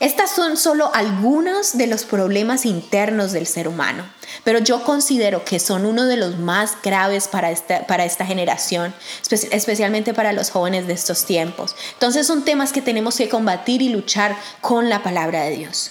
Estas 0.00 0.30
son 0.30 0.56
solo 0.56 0.90
algunos 0.94 1.76
de 1.76 1.86
los 1.86 2.04
problemas 2.04 2.64
internos 2.64 3.32
del 3.32 3.46
ser 3.46 3.68
humano, 3.68 4.02
pero 4.44 4.58
yo 4.58 4.82
considero 4.82 5.44
que 5.44 5.60
son 5.60 5.84
uno 5.84 6.06
de 6.06 6.16
los 6.16 6.38
más 6.38 6.78
graves 6.82 7.28
para 7.28 7.50
esta, 7.50 7.86
para 7.86 8.06
esta 8.06 8.24
generación, 8.24 8.94
especialmente 9.28 10.14
para 10.14 10.32
los 10.32 10.50
jóvenes 10.50 10.86
de 10.86 10.94
estos 10.94 11.26
tiempos. 11.26 11.76
Entonces 11.92 12.26
son 12.26 12.46
temas 12.46 12.72
que 12.72 12.80
tenemos 12.80 13.16
que 13.16 13.28
combatir 13.28 13.82
y 13.82 13.90
luchar 13.90 14.34
con 14.62 14.88
la 14.88 15.02
palabra 15.02 15.42
de 15.42 15.50
Dios. 15.50 15.90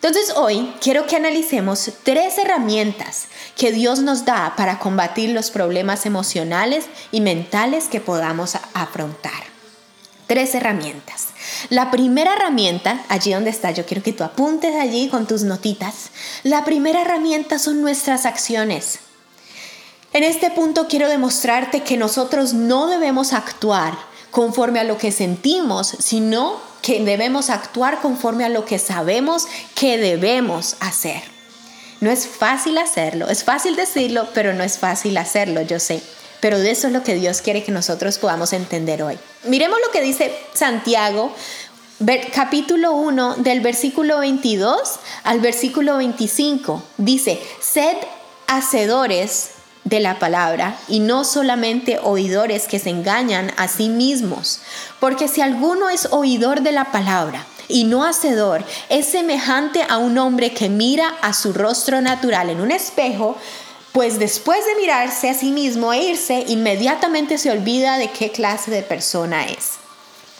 Entonces 0.00 0.32
hoy 0.36 0.72
quiero 0.80 1.06
que 1.06 1.16
analicemos 1.16 1.90
tres 2.04 2.38
herramientas 2.38 3.26
que 3.56 3.72
Dios 3.72 3.98
nos 3.98 4.24
da 4.24 4.54
para 4.56 4.78
combatir 4.78 5.30
los 5.30 5.50
problemas 5.50 6.06
emocionales 6.06 6.84
y 7.10 7.20
mentales 7.20 7.88
que 7.88 8.00
podamos 8.00 8.54
afrontar. 8.74 9.48
Tres 10.28 10.54
herramientas. 10.54 11.28
La 11.68 11.90
primera 11.90 12.34
herramienta, 12.34 13.02
allí 13.08 13.32
donde 13.32 13.50
está, 13.50 13.72
yo 13.72 13.86
quiero 13.86 14.04
que 14.04 14.12
tú 14.12 14.22
apuntes 14.22 14.76
allí 14.76 15.08
con 15.08 15.26
tus 15.26 15.42
notitas. 15.42 16.10
La 16.44 16.64
primera 16.64 17.02
herramienta 17.02 17.58
son 17.58 17.82
nuestras 17.82 18.24
acciones. 18.24 19.00
En 20.12 20.22
este 20.22 20.50
punto 20.50 20.86
quiero 20.86 21.08
demostrarte 21.08 21.82
que 21.82 21.96
nosotros 21.96 22.54
no 22.54 22.86
debemos 22.86 23.32
actuar 23.32 23.98
conforme 24.30 24.80
a 24.80 24.84
lo 24.84 24.98
que 24.98 25.12
sentimos, 25.12 25.88
sino 25.98 26.60
que 26.82 27.04
debemos 27.04 27.50
actuar 27.50 28.00
conforme 28.00 28.44
a 28.44 28.48
lo 28.48 28.64
que 28.64 28.78
sabemos 28.78 29.46
que 29.74 29.98
debemos 29.98 30.76
hacer. 30.80 31.22
No 32.00 32.10
es 32.10 32.26
fácil 32.26 32.78
hacerlo, 32.78 33.28
es 33.28 33.42
fácil 33.42 33.74
decirlo, 33.74 34.28
pero 34.32 34.54
no 34.54 34.62
es 34.62 34.78
fácil 34.78 35.16
hacerlo, 35.16 35.62
yo 35.62 35.80
sé. 35.80 36.00
Pero 36.40 36.58
de 36.58 36.70
eso 36.70 36.86
es 36.86 36.92
lo 36.92 37.02
que 37.02 37.16
Dios 37.16 37.42
quiere 37.42 37.64
que 37.64 37.72
nosotros 37.72 38.18
podamos 38.18 38.52
entender 38.52 39.02
hoy. 39.02 39.18
Miremos 39.44 39.78
lo 39.84 39.90
que 39.90 40.00
dice 40.00 40.32
Santiago, 40.54 41.34
capítulo 42.32 42.92
1, 42.92 43.36
del 43.38 43.60
versículo 43.60 44.20
22 44.20 45.00
al 45.24 45.40
versículo 45.40 45.96
25. 45.96 46.82
Dice, 46.98 47.40
sed 47.60 47.96
hacedores 48.46 49.50
de 49.88 50.00
la 50.00 50.18
palabra 50.18 50.78
y 50.88 51.00
no 51.00 51.24
solamente 51.24 51.98
oidores 52.02 52.66
que 52.66 52.78
se 52.78 52.90
engañan 52.90 53.52
a 53.56 53.68
sí 53.68 53.88
mismos. 53.88 54.60
Porque 55.00 55.28
si 55.28 55.40
alguno 55.40 55.88
es 55.88 56.08
oidor 56.10 56.60
de 56.60 56.72
la 56.72 56.92
palabra 56.92 57.46
y 57.68 57.84
no 57.84 58.04
hacedor, 58.04 58.64
es 58.88 59.06
semejante 59.06 59.84
a 59.88 59.98
un 59.98 60.18
hombre 60.18 60.52
que 60.52 60.68
mira 60.68 61.14
a 61.22 61.32
su 61.32 61.52
rostro 61.52 62.00
natural 62.00 62.50
en 62.50 62.60
un 62.60 62.70
espejo, 62.70 63.36
pues 63.92 64.18
después 64.18 64.64
de 64.66 64.80
mirarse 64.80 65.30
a 65.30 65.34
sí 65.34 65.50
mismo 65.50 65.92
e 65.92 66.02
irse, 66.02 66.44
inmediatamente 66.48 67.38
se 67.38 67.50
olvida 67.50 67.98
de 67.98 68.10
qué 68.10 68.30
clase 68.30 68.70
de 68.70 68.82
persona 68.82 69.46
es. 69.46 69.87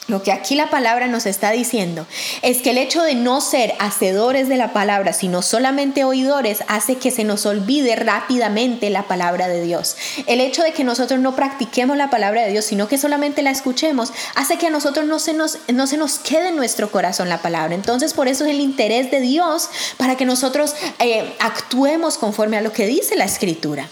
Lo 0.08 0.22
que 0.22 0.32
aquí 0.32 0.54
la 0.54 0.70
palabra 0.70 1.06
nos 1.06 1.26
está 1.26 1.50
diciendo 1.50 2.06
es 2.40 2.62
que 2.62 2.70
el 2.70 2.78
hecho 2.78 3.02
de 3.02 3.14
no 3.14 3.42
ser 3.42 3.74
hacedores 3.78 4.48
de 4.48 4.56
la 4.56 4.72
palabra, 4.72 5.12
sino 5.12 5.42
solamente 5.42 6.04
oidores, 6.04 6.64
hace 6.66 6.96
que 6.96 7.10
se 7.10 7.24
nos 7.24 7.44
olvide 7.44 7.94
rápidamente 7.94 8.88
la 8.88 9.02
palabra 9.02 9.48
de 9.48 9.62
Dios. 9.62 9.96
El 10.26 10.40
hecho 10.40 10.62
de 10.62 10.72
que 10.72 10.82
nosotros 10.82 11.20
no 11.20 11.36
practiquemos 11.36 11.98
la 11.98 12.08
palabra 12.08 12.40
de 12.40 12.52
Dios, 12.52 12.64
sino 12.64 12.88
que 12.88 12.96
solamente 12.96 13.42
la 13.42 13.50
escuchemos, 13.50 14.14
hace 14.34 14.56
que 14.56 14.68
a 14.68 14.70
nosotros 14.70 15.04
no 15.04 15.18
se 15.18 15.34
nos, 15.34 15.58
no 15.68 15.86
se 15.86 15.98
nos 15.98 16.18
quede 16.18 16.48
en 16.48 16.56
nuestro 16.56 16.90
corazón 16.90 17.28
la 17.28 17.42
palabra. 17.42 17.74
Entonces, 17.74 18.14
por 18.14 18.28
eso 18.28 18.46
es 18.46 18.52
el 18.52 18.60
interés 18.60 19.10
de 19.10 19.20
Dios 19.20 19.68
para 19.98 20.16
que 20.16 20.24
nosotros 20.24 20.74
eh, 21.00 21.36
actuemos 21.38 22.16
conforme 22.16 22.56
a 22.56 22.62
lo 22.62 22.72
que 22.72 22.86
dice 22.86 23.14
la 23.14 23.26
Escritura. 23.26 23.90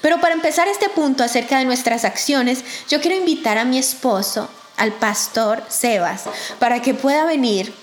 Pero 0.00 0.18
para 0.18 0.32
empezar 0.32 0.66
este 0.66 0.88
punto 0.88 1.24
acerca 1.24 1.58
de 1.58 1.66
nuestras 1.66 2.06
acciones, 2.06 2.64
yo 2.88 3.02
quiero 3.02 3.18
invitar 3.18 3.58
a 3.58 3.66
mi 3.66 3.78
esposo 3.78 4.48
al 4.78 4.92
pastor 4.92 5.62
Sebas 5.68 6.24
para 6.58 6.80
que 6.80 6.94
pueda 6.94 7.24
venir 7.24 7.74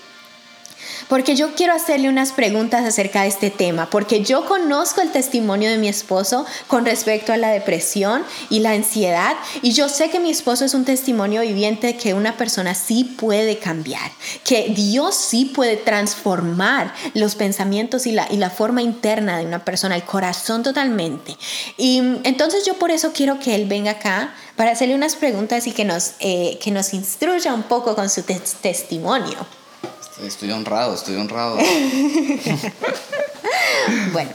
porque 1.08 1.36
yo 1.36 1.54
quiero 1.54 1.72
hacerle 1.72 2.08
unas 2.08 2.32
preguntas 2.32 2.84
acerca 2.84 3.22
de 3.22 3.28
este 3.28 3.50
tema, 3.50 3.88
porque 3.90 4.22
yo 4.22 4.46
conozco 4.46 5.00
el 5.00 5.10
testimonio 5.10 5.70
de 5.70 5.78
mi 5.78 5.88
esposo 5.88 6.46
con 6.66 6.84
respecto 6.84 7.32
a 7.32 7.36
la 7.36 7.50
depresión 7.50 8.24
y 8.50 8.60
la 8.60 8.72
ansiedad, 8.72 9.36
y 9.62 9.72
yo 9.72 9.88
sé 9.88 10.10
que 10.10 10.20
mi 10.20 10.30
esposo 10.30 10.64
es 10.64 10.74
un 10.74 10.84
testimonio 10.84 11.42
viviente 11.42 11.88
de 11.88 11.96
que 11.96 12.14
una 12.14 12.36
persona 12.36 12.74
sí 12.74 13.04
puede 13.04 13.58
cambiar, 13.58 14.10
que 14.44 14.72
Dios 14.74 15.14
sí 15.14 15.46
puede 15.46 15.76
transformar 15.76 16.94
los 17.14 17.34
pensamientos 17.34 18.06
y 18.06 18.12
la, 18.12 18.26
y 18.30 18.36
la 18.36 18.50
forma 18.50 18.82
interna 18.82 19.38
de 19.38 19.46
una 19.46 19.64
persona, 19.64 19.96
el 19.96 20.04
corazón 20.04 20.62
totalmente. 20.62 21.36
Y 21.76 21.98
entonces 22.24 22.64
yo 22.64 22.74
por 22.74 22.90
eso 22.90 23.12
quiero 23.12 23.38
que 23.38 23.54
él 23.54 23.66
venga 23.66 23.92
acá 23.92 24.34
para 24.56 24.72
hacerle 24.72 24.94
unas 24.94 25.16
preguntas 25.16 25.66
y 25.66 25.72
que 25.72 25.84
nos, 25.84 26.12
eh, 26.20 26.58
que 26.62 26.70
nos 26.70 26.94
instruya 26.94 27.54
un 27.54 27.64
poco 27.64 27.94
con 27.94 28.08
su 28.08 28.22
testimonio. 28.22 29.46
Estoy 30.22 30.50
honrado, 30.50 30.94
estoy 30.94 31.16
honrado. 31.16 31.56
bueno. 34.12 34.30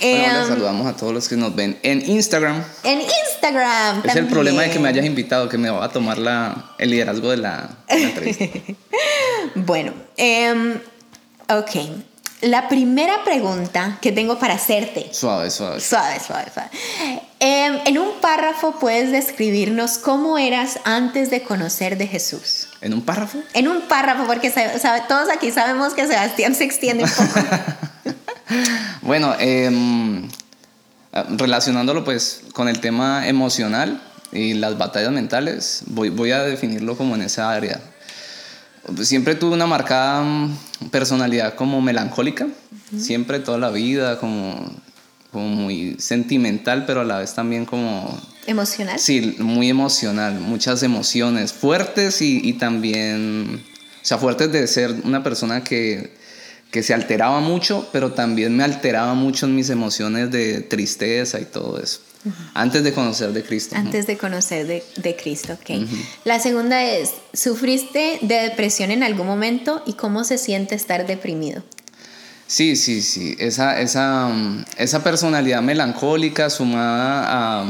les 0.00 0.28
em, 0.28 0.48
saludamos 0.48 0.86
a 0.86 0.96
todos 0.96 1.12
los 1.12 1.28
que 1.28 1.36
nos 1.36 1.54
ven 1.54 1.78
en 1.82 2.08
Instagram. 2.08 2.64
En 2.84 3.00
Instagram. 3.00 4.02
Es 4.04 4.14
el 4.14 4.28
problema 4.28 4.62
de 4.62 4.70
que 4.70 4.78
me 4.78 4.88
hayas 4.88 5.04
invitado, 5.04 5.48
que 5.48 5.58
me 5.58 5.68
va 5.68 5.84
a 5.84 5.88
tomar 5.88 6.18
la, 6.18 6.74
el 6.78 6.90
liderazgo 6.90 7.30
de 7.30 7.38
la, 7.38 7.70
entrevista. 7.88 8.44
bueno, 9.56 9.92
um, 10.18 10.74
ok. 11.48 11.70
La 12.42 12.68
primera 12.68 13.24
pregunta 13.24 13.98
que 14.00 14.12
tengo 14.12 14.38
para 14.38 14.54
hacerte. 14.54 15.08
Suave, 15.12 15.50
suave. 15.50 15.80
Suave, 15.80 16.20
suave, 16.24 16.52
suave. 16.52 16.70
Em, 17.40 17.80
en 17.86 17.98
un 17.98 18.12
párrafo 18.20 18.78
puedes 18.78 19.10
describirnos 19.10 19.98
cómo 19.98 20.38
eras 20.38 20.78
antes 20.84 21.30
de 21.30 21.42
conocer 21.42 21.96
de 21.96 22.06
Jesús. 22.06 22.65
¿En 22.80 22.94
un 22.94 23.02
párrafo? 23.02 23.42
En 23.54 23.68
un 23.68 23.82
párrafo, 23.82 24.26
porque 24.26 24.52
todos 25.08 25.28
aquí 25.34 25.50
sabemos 25.50 25.94
que 25.94 26.06
Sebastián 26.06 26.54
se 26.54 26.64
extiende 26.64 27.04
un 27.04 27.10
poco. 27.10 27.46
bueno, 29.02 29.34
em, 29.38 30.28
relacionándolo 31.30 32.04
pues 32.04 32.42
con 32.52 32.68
el 32.68 32.80
tema 32.80 33.26
emocional 33.28 34.00
y 34.32 34.54
las 34.54 34.76
batallas 34.76 35.12
mentales, 35.12 35.82
voy, 35.86 36.10
voy 36.10 36.32
a 36.32 36.42
definirlo 36.42 36.96
como 36.96 37.14
en 37.14 37.22
esa 37.22 37.50
área 37.50 37.80
siempre 39.02 39.34
tuve 39.34 39.54
una 39.54 39.66
marcada 39.66 40.22
mm, 40.22 40.56
personalidad 40.90 41.54
como 41.54 41.80
melancólica, 41.80 42.46
siempre 42.96 43.40
toda 43.40 43.58
la 43.58 43.70
vida, 43.70 44.18
como, 44.18 44.70
como 45.32 45.48
muy 45.48 45.96
sentimental, 45.98 46.84
pero 46.86 47.00
a 47.00 47.04
la 47.04 47.18
vez 47.18 47.34
también 47.34 47.64
como... 47.64 48.18
Emocional. 48.46 48.98
Sí, 48.98 49.36
muy 49.38 49.68
emocional, 49.68 50.40
muchas 50.40 50.82
emociones 50.82 51.52
fuertes 51.52 52.22
y, 52.22 52.40
y 52.42 52.54
también, 52.54 53.62
o 54.02 54.04
sea, 54.04 54.18
fuertes 54.18 54.52
de 54.52 54.66
ser 54.66 54.94
una 55.04 55.22
persona 55.22 55.64
que, 55.64 56.12
que 56.70 56.82
se 56.82 56.94
alteraba 56.94 57.40
mucho, 57.40 57.88
pero 57.92 58.12
también 58.12 58.56
me 58.56 58.64
alteraba 58.64 59.14
mucho 59.14 59.46
en 59.46 59.54
mis 59.54 59.70
emociones 59.70 60.30
de 60.30 60.60
tristeza 60.60 61.40
y 61.40 61.44
todo 61.44 61.80
eso. 61.82 62.00
Antes 62.54 62.82
de 62.82 62.92
conocer 62.92 63.32
de 63.32 63.42
Cristo. 63.44 63.76
Antes 63.76 64.06
de 64.06 64.18
conocer 64.18 64.66
de, 64.66 64.82
de 64.96 65.16
Cristo, 65.16 65.52
ok. 65.52 65.86
La 66.24 66.40
segunda 66.40 66.84
es, 66.84 67.12
¿sufriste 67.32 68.18
de 68.22 68.34
depresión 68.42 68.90
en 68.90 69.02
algún 69.02 69.26
momento 69.26 69.82
y 69.86 69.92
cómo 69.92 70.24
se 70.24 70.36
siente 70.36 70.74
estar 70.74 71.06
deprimido? 71.06 71.62
Sí, 72.46 72.76
sí, 72.76 73.02
sí. 73.02 73.36
Esa, 73.38 73.80
esa, 73.80 74.30
esa 74.78 75.02
personalidad 75.02 75.62
melancólica 75.62 76.48
sumada 76.48 77.24
a... 77.26 77.64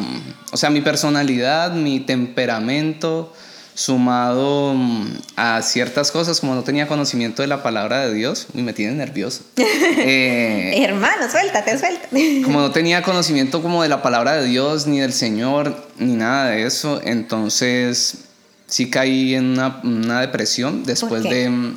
O 0.52 0.56
sea, 0.56 0.70
mi 0.70 0.82
personalidad, 0.82 1.72
mi 1.72 2.00
temperamento, 2.00 3.32
sumado 3.76 4.74
mm, 4.74 5.06
a 5.36 5.62
ciertas 5.62 6.10
cosas, 6.10 6.40
como 6.40 6.54
no 6.54 6.62
tenía 6.62 6.88
conocimiento 6.88 7.42
de 7.42 7.48
la 7.48 7.62
palabra 7.62 8.06
de 8.06 8.14
Dios, 8.14 8.46
y 8.54 8.62
me 8.62 8.72
tiene 8.72 8.94
nervioso. 8.94 9.42
Eh, 9.98 10.84
Hermano, 10.84 11.28
suéltate, 11.30 11.78
suéltate. 11.78 12.42
como 12.44 12.60
no 12.60 12.70
tenía 12.70 13.02
conocimiento 13.02 13.62
como 13.62 13.82
de 13.82 13.88
la 13.88 14.02
palabra 14.02 14.36
de 14.36 14.46
Dios, 14.46 14.86
ni 14.86 15.00
del 15.00 15.12
Señor, 15.12 15.88
ni 15.98 16.14
nada 16.14 16.50
de 16.50 16.64
eso, 16.64 17.00
entonces 17.02 18.18
sí 18.66 18.88
caí 18.90 19.34
en 19.34 19.58
una, 19.58 20.20
depresión 20.20 20.84
después 20.84 21.22
de... 21.22 21.76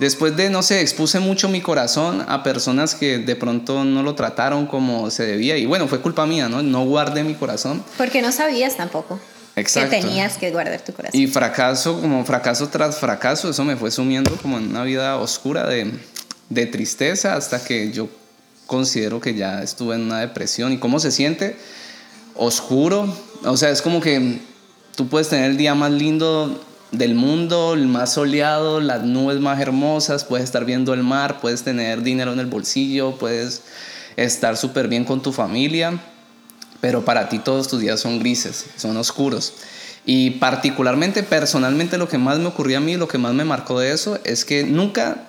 Después 0.00 0.34
de, 0.34 0.48
no 0.48 0.62
sé, 0.62 0.80
expuse 0.80 1.20
mucho 1.20 1.50
mi 1.50 1.60
corazón 1.60 2.24
a 2.26 2.42
personas 2.42 2.94
que 2.94 3.18
de 3.18 3.36
pronto 3.36 3.84
no 3.84 4.02
lo 4.02 4.14
trataron 4.14 4.66
como 4.66 5.10
se 5.10 5.26
debía. 5.26 5.58
Y 5.58 5.66
bueno, 5.66 5.88
fue 5.88 6.00
culpa 6.00 6.24
mía, 6.24 6.48
¿no? 6.48 6.62
No 6.62 6.86
guardé 6.86 7.22
mi 7.22 7.34
corazón. 7.34 7.84
Porque 7.98 8.22
no 8.22 8.32
sabías 8.32 8.78
tampoco. 8.78 9.20
Exacto. 9.56 9.90
Que 9.90 10.00
tenías 10.00 10.38
que 10.38 10.52
guardar 10.52 10.80
tu 10.80 10.94
corazón. 10.94 11.20
Y 11.20 11.26
fracaso, 11.26 12.00
como 12.00 12.24
fracaso 12.24 12.70
tras 12.70 12.96
fracaso, 12.96 13.50
eso 13.50 13.62
me 13.62 13.76
fue 13.76 13.90
sumiendo 13.90 14.34
como 14.38 14.56
en 14.56 14.70
una 14.70 14.84
vida 14.84 15.18
oscura 15.18 15.66
de, 15.66 15.92
de 16.48 16.64
tristeza 16.64 17.34
hasta 17.34 17.62
que 17.62 17.92
yo 17.92 18.08
considero 18.66 19.20
que 19.20 19.34
ya 19.34 19.62
estuve 19.62 19.96
en 19.96 20.00
una 20.04 20.20
depresión. 20.20 20.72
¿Y 20.72 20.78
cómo 20.78 20.98
se 20.98 21.12
siente? 21.12 21.56
Oscuro. 22.36 23.14
O 23.44 23.58
sea, 23.58 23.68
es 23.68 23.82
como 23.82 24.00
que 24.00 24.38
tú 24.96 25.08
puedes 25.08 25.28
tener 25.28 25.50
el 25.50 25.58
día 25.58 25.74
más 25.74 25.90
lindo 25.90 26.58
del 26.92 27.14
mundo, 27.14 27.74
el 27.74 27.86
más 27.86 28.14
soleado, 28.14 28.80
las 28.80 29.02
nubes 29.04 29.40
más 29.40 29.60
hermosas, 29.60 30.24
puedes 30.24 30.44
estar 30.44 30.64
viendo 30.64 30.94
el 30.94 31.02
mar, 31.02 31.40
puedes 31.40 31.62
tener 31.62 32.02
dinero 32.02 32.32
en 32.32 32.40
el 32.40 32.46
bolsillo, 32.46 33.16
puedes 33.16 33.62
estar 34.16 34.56
súper 34.56 34.88
bien 34.88 35.04
con 35.04 35.22
tu 35.22 35.32
familia 35.32 36.00
pero 36.80 37.04
para 37.04 37.28
ti 37.28 37.38
todos 37.38 37.68
tus 37.68 37.80
días 37.80 38.00
son 38.00 38.18
grises, 38.18 38.66
son 38.76 38.96
oscuros. 38.96 39.54
Y 40.06 40.30
particularmente, 40.32 41.22
personalmente, 41.22 41.98
lo 41.98 42.08
que 42.08 42.18
más 42.18 42.38
me 42.38 42.46
ocurrió 42.46 42.78
a 42.78 42.80
mí, 42.80 42.96
lo 42.96 43.06
que 43.06 43.18
más 43.18 43.34
me 43.34 43.44
marcó 43.44 43.78
de 43.80 43.92
eso, 43.92 44.18
es 44.24 44.44
que 44.44 44.64
nunca, 44.64 45.28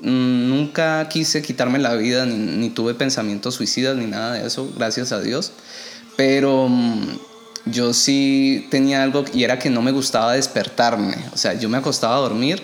mm, 0.00 0.48
nunca 0.48 1.08
quise 1.08 1.40
quitarme 1.40 1.78
la 1.78 1.94
vida, 1.94 2.26
ni, 2.26 2.68
tuve 2.70 2.94
pensamientos 2.94 3.54
suicidas, 3.54 3.96
ni 3.96 4.06
nada 4.06 4.34
de 4.34 4.46
eso, 4.46 4.70
gracias 4.76 5.12
a 5.12 5.20
Dios. 5.20 5.52
Pero 6.16 6.68
mm, 6.68 7.18
yo 7.64 7.94
sí 7.94 8.66
tenía 8.70 9.02
algo 9.02 9.24
y 9.32 9.44
era 9.44 9.58
que 9.58 9.70
no 9.70 9.82
me 9.82 9.92
gustaba 9.92 10.32
despertarme. 10.32 11.16
O 11.32 11.36
sea, 11.36 11.54
yo 11.54 11.68
me 11.68 11.78
acostaba 11.78 12.16
a 12.16 12.20
dormir 12.20 12.62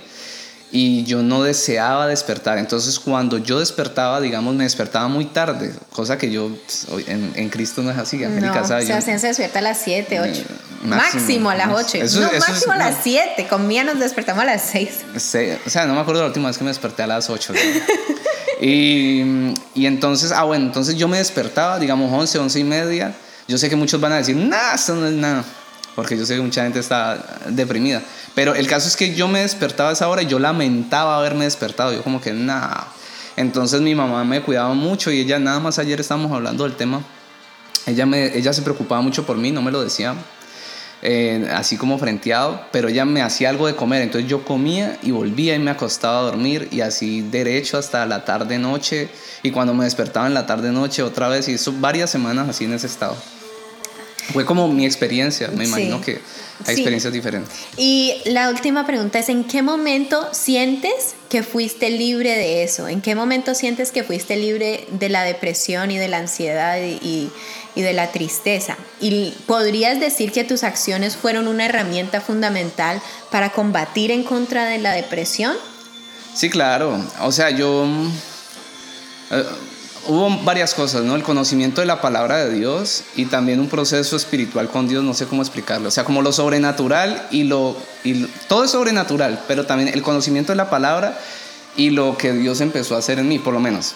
y 0.77 1.05
yo 1.05 1.23
no 1.23 1.45
deseaba 1.45 2.09
despertar. 2.09 2.59
Entonces 2.59 2.99
cuando 2.99 3.39
yo 3.39 3.61
despertaba, 3.61 4.21
digamos, 4.21 4.57
me 4.57 4.65
despertaba 4.65 5.07
muy 5.07 5.27
tarde, 5.27 5.73
cosa 5.93 6.19
que 6.19 6.33
yo 6.33 6.51
pues, 6.67 6.89
en, 7.07 7.33
en, 7.37 7.49
Cristo 7.49 7.83
no 7.83 7.93
es 7.93 7.97
así. 7.97 8.25
Angélica 8.25 8.61
no, 8.61 8.67
sabe, 8.67 8.83
o 8.83 8.87
sea, 8.87 9.01
se 9.01 9.29
despierta 9.29 9.61
a 9.61 9.63
las 9.63 9.79
7, 9.79 10.21
8. 10.21 10.33
Eh, 10.33 10.45
máximo, 10.83 11.51
a 11.51 11.55
las 11.55 11.69
8. 11.69 11.99
no, 12.21 12.39
máximo 12.41 12.73
a 12.73 12.77
las 12.77 12.97
7. 13.05 13.47
Con 13.49 13.69
mía 13.69 13.85
nos 13.85 14.01
despertamos 14.01 14.43
a 14.43 14.47
las 14.47 14.63
6. 14.63 14.91
o 15.65 15.71
sea, 15.71 15.87
no 15.87 15.95
me 15.95 16.01
acuerdo 16.01 16.23
la 16.23 16.27
última 16.27 16.49
vez 16.49 16.59
que 16.59 16.65
me 16.65 16.71
desperté 16.71 17.05
a 17.05 17.07
las 17.07 17.31
8. 17.31 17.53
y, 18.61 19.55
y 19.77 19.87
entonces, 19.87 20.33
ah, 20.33 20.43
bueno, 20.43 20.67
entonces 20.67 20.97
yo 20.97 21.07
me 21.07 21.19
despertaba, 21.19 21.79
digamos, 21.79 22.13
11, 22.13 22.37
11 22.37 22.59
y 22.59 22.65
media. 22.65 23.15
Yo 23.49 23.59
sé 23.59 23.69
que 23.69 23.77
muchos 23.77 24.01
van 24.01 24.13
a 24.13 24.17
decir, 24.17 24.37
nada, 24.37 24.75
eso 24.75 24.95
no 24.95 25.07
es 25.07 25.13
nada 25.13 25.45
porque 25.95 26.17
yo 26.17 26.27
sé 26.27 26.37
que 26.37 26.43
mucha 26.43 26.63
gente 26.65 26.81
está 26.81 27.39
deprimida. 27.49 28.03
Pero 28.35 28.55
el 28.55 28.67
caso 28.67 28.89
es 28.89 28.97
que 28.97 29.15
yo 29.15 29.29
me 29.29 29.41
despertaba 29.41 29.91
a 29.91 29.93
esa 29.93 30.09
hora 30.09 30.23
y 30.23 30.27
yo 30.27 30.39
lamentaba 30.39 31.17
haberme 31.17 31.45
despertado. 31.45 31.93
Yo 31.93 32.03
como 32.03 32.21
que, 32.21 32.33
nada. 32.33 32.89
Entonces 33.37 33.81
mi 33.81 33.95
mamá 33.95 34.25
me 34.25 34.43
cuidaba 34.43 34.75
mucho 34.75 35.11
y 35.11 35.21
ella 35.21 35.39
nada 35.39 35.61
más 35.61 35.79
ayer 35.79 36.01
estábamos 36.01 36.33
hablando 36.33 36.65
del 36.65 36.75
tema. 36.75 37.03
Ella, 37.87 38.07
me, 38.07 38.37
ella 38.37 38.53
se 38.53 38.63
preocupaba 38.63 39.01
mucho 39.03 39.27
por 39.27 39.37
mí, 39.37 39.51
no 39.51 39.63
me 39.63 39.71
lo 39.71 39.83
decía. 39.83 40.15
Eh, 41.07 41.51
así 41.53 41.77
como 41.77 41.99
frenteado, 41.99 42.63
pero 42.73 42.89
ella 42.89 43.05
me 43.05 43.21
hacía 43.21 43.51
algo 43.51 43.67
de 43.67 43.77
comer, 43.77 44.01
entonces 44.01 44.31
yo 44.31 44.43
comía 44.43 44.99
y 45.03 45.11
volvía 45.11 45.55
y 45.55 45.59
me 45.59 45.71
acostaba 45.71 46.21
a 46.21 46.23
dormir 46.23 46.69
y 46.71 46.81
así 46.81 47.21
derecho 47.21 47.77
hasta 47.77 48.07
la 48.07 48.25
tarde 48.25 48.59
noche 48.59 49.11
y 49.43 49.51
cuando 49.51 49.75
me 49.75 49.85
despertaba 49.85 50.29
en 50.29 50.33
la 50.33 50.47
tarde 50.47 50.73
noche 50.73 51.03
otra 51.03 51.29
vez 51.29 51.47
y 51.49 51.55
eso 51.55 51.75
varias 51.79 52.09
semanas 52.09 52.49
así 52.49 52.65
en 52.65 52.73
ese 52.73 52.87
estado. 52.87 53.19
Fue 54.33 54.45
como 54.45 54.69
mi 54.69 54.87
experiencia, 54.87 55.49
me 55.49 55.65
imagino 55.65 56.01
que 56.01 56.21
hay 56.65 56.75
experiencias 56.75 57.13
diferentes. 57.13 57.53
Y 57.77 58.15
la 58.25 58.49
última 58.49 58.87
pregunta 58.87 59.19
es, 59.19 59.29
¿en 59.29 59.45
qué 59.45 59.63
momento 59.63 60.29
sientes 60.33 61.15
que 61.29 61.43
fuiste 61.43 61.91
libre 61.91 62.31
de 62.31 62.63
eso? 62.63 62.89
¿En 62.89 63.03
qué 63.03 63.15
momento 63.15 63.55
sientes 63.55 63.93
que 63.93 64.03
fuiste 64.03 64.37
libre 64.37 64.87
de 64.91 65.09
la 65.09 65.25
depresión 65.25 65.91
y 65.91 65.99
de 65.99 66.09
la 66.09 66.19
ansiedad 66.19 66.79
y, 66.79 67.31
y 67.75 67.83
de 67.83 67.93
la 67.93 68.13
tristeza? 68.13 68.77
¿Y 69.01 69.35
podrías 69.47 70.01
decir 70.01 70.33
que 70.33 70.45
tus 70.45 70.65
acciones 70.65 71.17
fueron 71.17 71.47
una 71.47 71.67
herramienta 71.67 72.21
fundamental 72.21 73.03
para 73.31 73.51
combatir 73.51 74.11
en 74.11 74.25
contra 74.25 74.65
de 74.65 74.79
la 74.79 74.93
depresión? 74.93 75.55
Sí, 76.35 76.51
claro. 76.51 76.99
O 77.21 77.31
sea, 77.31 77.51
yo... 77.51 77.87
Eh, 79.31 79.45
hubo 80.07 80.31
varias 80.45 80.75
cosas, 80.75 81.05
¿no? 81.05 81.17
El 81.17 81.23
conocimiento 81.23 81.81
de 81.81 81.87
la 81.87 82.01
palabra 82.01 82.45
de 82.45 82.53
Dios 82.53 83.05
y 83.17 83.27
también 83.27 83.61
un 83.61 83.69
proceso 83.69 84.17
espiritual 84.17 84.69
con 84.69 84.89
Dios, 84.89 85.03
no 85.03 85.15
sé 85.15 85.27
cómo 85.27 85.43
explicarlo. 85.43 85.89
O 85.89 85.91
sea, 85.91 86.05
como 86.05 86.23
lo 86.23 86.33
sobrenatural 86.33 87.27
y 87.31 87.45
lo... 87.45 87.77
Y 88.03 88.25
todo 88.49 88.65
es 88.65 88.71
sobrenatural, 88.71 89.43
pero 89.49 89.67
también 89.67 89.91
el 89.91 90.03
conocimiento 90.03 90.53
de 90.53 90.57
la 90.57 90.71
palabra 90.71 91.19
y 91.77 91.91
lo 91.91 92.17
que 92.17 92.33
Dios 92.33 92.61
empezó 92.61 92.97
a 92.97 92.99
hacer 92.99 93.19
en 93.19 93.29
mí, 93.29 93.39
por 93.39 93.55
lo 93.55 93.61
menos. 93.61 93.95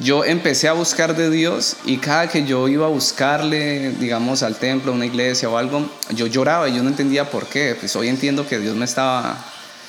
Yo 0.00 0.24
empecé 0.24 0.68
a 0.68 0.72
buscar 0.72 1.16
de 1.16 1.28
Dios 1.30 1.76
y 1.84 1.98
cada 1.98 2.28
que 2.28 2.44
yo 2.44 2.68
iba 2.68 2.86
a 2.86 2.88
buscarle, 2.88 3.90
digamos, 3.92 4.42
al 4.42 4.56
templo, 4.56 4.92
a 4.92 4.94
una 4.94 5.06
iglesia 5.06 5.48
o 5.48 5.56
algo, 5.56 5.90
yo 6.10 6.26
lloraba 6.26 6.68
y 6.68 6.76
yo 6.76 6.82
no 6.82 6.88
entendía 6.88 7.30
por 7.30 7.46
qué. 7.46 7.76
Pues 7.78 7.96
hoy 7.96 8.08
entiendo 8.08 8.46
que 8.46 8.58
Dios 8.58 8.76
me 8.76 8.84
estaba... 8.84 9.36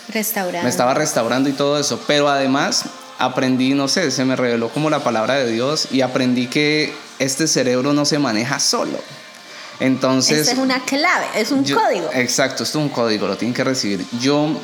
Restaurando. 0.07 0.63
Me 0.63 0.69
estaba 0.69 0.95
restaurando 0.95 1.49
y 1.49 1.53
todo 1.53 1.79
eso. 1.79 2.01
Pero 2.07 2.27
además 2.27 2.85
aprendí, 3.19 3.73
no 3.73 3.87
sé, 3.87 4.09
se 4.11 4.25
me 4.25 4.35
reveló 4.35 4.69
como 4.69 4.89
la 4.89 5.03
palabra 5.03 5.35
de 5.35 5.51
Dios 5.51 5.89
y 5.91 6.01
aprendí 6.01 6.47
que 6.47 6.93
este 7.19 7.47
cerebro 7.47 7.93
no 7.93 8.05
se 8.05 8.17
maneja 8.17 8.59
solo. 8.59 8.97
Entonces... 9.81 10.39
Esa 10.39 10.53
es 10.53 10.57
una 10.57 10.79
clave, 10.85 11.25
es 11.35 11.51
un 11.51 11.63
código. 11.63 12.09
Exacto, 12.13 12.63
esto 12.63 12.79
es 12.79 12.83
un 12.83 12.89
código, 12.89 13.27
lo 13.27 13.37
tienen 13.37 13.53
que 13.53 13.65
recibir. 13.65 14.05
Yo, 14.21 14.57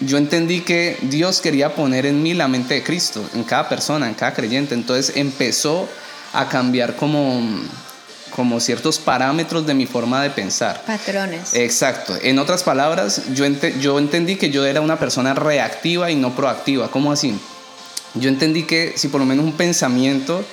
yo 0.00 0.18
entendí 0.18 0.60
que 0.60 0.98
Dios 1.02 1.40
quería 1.40 1.74
poner 1.74 2.04
en 2.04 2.22
mí 2.22 2.34
la 2.34 2.46
mente 2.46 2.74
de 2.74 2.82
Cristo, 2.82 3.24
en 3.34 3.42
cada 3.42 3.68
persona, 3.70 4.06
en 4.06 4.14
cada 4.14 4.34
creyente. 4.34 4.74
Entonces 4.74 5.16
empezó 5.16 5.88
a 6.34 6.48
cambiar 6.48 6.96
como 6.96 7.40
como 8.36 8.58
ciertos 8.58 8.98
parámetros 8.98 9.64
de 9.64 9.74
mi 9.74 9.86
forma 9.86 10.20
de 10.20 10.28
pensar. 10.28 10.82
Patrones. 10.84 11.54
Exacto. 11.54 12.18
En 12.20 12.40
otras 12.40 12.64
palabras, 12.64 13.32
yo, 13.32 13.46
yo 13.78 13.96
entendí 14.00 14.34
que 14.34 14.50
yo 14.50 14.66
era 14.66 14.80
una 14.80 14.98
persona 14.98 15.34
reactiva 15.34 16.10
y 16.10 16.16
no 16.16 16.34
proactiva. 16.34 16.90
¿Cómo 16.90 17.12
así? 17.12 17.38
Yo 18.14 18.28
entendí 18.28 18.64
que 18.64 18.94
si 18.96 19.08
por 19.08 19.20
lo 19.20 19.26
menos 19.26 19.44
un 19.44 19.52
pensamiento 19.52 20.44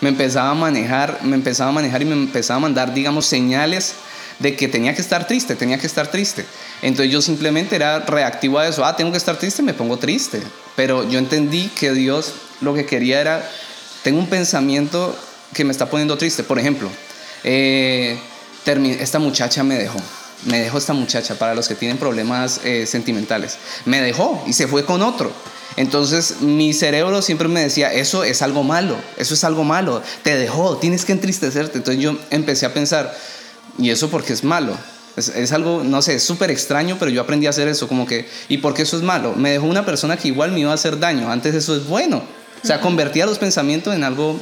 me 0.00 0.08
empezaba 0.08 0.50
a 0.50 0.54
manejar, 0.54 1.20
me 1.22 1.36
empezaba 1.36 1.70
a 1.70 1.72
manejar 1.72 2.02
y 2.02 2.06
me 2.06 2.14
empezaba 2.14 2.56
a 2.56 2.60
mandar, 2.60 2.94
digamos, 2.94 3.26
señales 3.26 3.94
de 4.38 4.56
que 4.56 4.68
tenía 4.68 4.94
que 4.94 5.02
estar 5.02 5.26
triste, 5.26 5.54
tenía 5.54 5.78
que 5.78 5.86
estar 5.86 6.10
triste. 6.10 6.46
Entonces 6.80 7.12
yo 7.12 7.20
simplemente 7.20 7.76
era 7.76 8.00
reactivo 8.00 8.58
a 8.58 8.66
eso, 8.66 8.84
ah, 8.84 8.96
tengo 8.96 9.12
que 9.12 9.18
estar 9.18 9.36
triste, 9.36 9.62
me 9.62 9.74
pongo 9.74 9.98
triste. 9.98 10.42
Pero 10.76 11.08
yo 11.08 11.18
entendí 11.18 11.68
que 11.68 11.92
Dios 11.92 12.32
lo 12.62 12.74
que 12.74 12.86
quería 12.86 13.20
era, 13.20 13.48
tengo 14.02 14.18
un 14.18 14.28
pensamiento 14.28 15.14
que 15.52 15.64
me 15.64 15.72
está 15.72 15.90
poniendo 15.90 16.16
triste. 16.16 16.42
Por 16.42 16.58
ejemplo, 16.58 16.88
eh, 17.44 18.18
esta 18.64 19.18
muchacha 19.18 19.62
me 19.62 19.76
dejó. 19.76 20.00
Me 20.46 20.58
dejó 20.58 20.78
esta 20.78 20.94
muchacha 20.94 21.34
para 21.34 21.54
los 21.54 21.68
que 21.68 21.74
tienen 21.74 21.98
problemas 21.98 22.62
eh, 22.64 22.86
sentimentales. 22.86 23.58
Me 23.84 24.00
dejó 24.00 24.42
y 24.46 24.54
se 24.54 24.66
fue 24.66 24.86
con 24.86 25.02
otro. 25.02 25.30
Entonces 25.76 26.40
mi 26.40 26.72
cerebro 26.72 27.22
siempre 27.22 27.48
me 27.48 27.60
decía, 27.60 27.92
eso 27.92 28.24
es 28.24 28.42
algo 28.42 28.62
malo, 28.62 28.96
eso 29.16 29.34
es 29.34 29.44
algo 29.44 29.64
malo, 29.64 30.02
te 30.22 30.36
dejó, 30.36 30.76
tienes 30.76 31.04
que 31.04 31.12
entristecerte. 31.12 31.78
Entonces 31.78 32.02
yo 32.02 32.16
empecé 32.30 32.66
a 32.66 32.74
pensar, 32.74 33.14
¿y 33.78 33.90
eso 33.90 34.10
porque 34.10 34.32
es 34.32 34.44
malo? 34.44 34.76
Es, 35.16 35.52
algo, 35.52 35.82
no 35.84 36.00
sé, 36.02 36.18
súper 36.18 36.50
extraño, 36.50 36.96
pero 36.98 37.10
yo 37.10 37.20
aprendí 37.20 37.46
a 37.46 37.50
hacer 37.50 37.68
eso, 37.68 37.88
como 37.88 38.06
que, 38.06 38.28
¿y 38.48 38.58
por 38.58 38.74
qué 38.74 38.82
eso 38.82 38.96
es 38.96 39.02
malo? 39.02 39.34
Me 39.34 39.50
dejó 39.50 39.66
una 39.66 39.84
persona 39.84 40.16
que 40.16 40.28
igual 40.28 40.52
me 40.52 40.60
iba 40.60 40.70
a 40.70 40.74
hacer 40.74 40.98
daño, 40.98 41.30
antes 41.30 41.54
eso 41.54 41.76
es 41.76 41.86
bueno. 41.86 42.22
O 42.62 42.66
sea, 42.66 42.80
convertía 42.80 43.26
los 43.26 43.38
pensamientos 43.38 43.94
en 43.94 44.04
algo, 44.04 44.38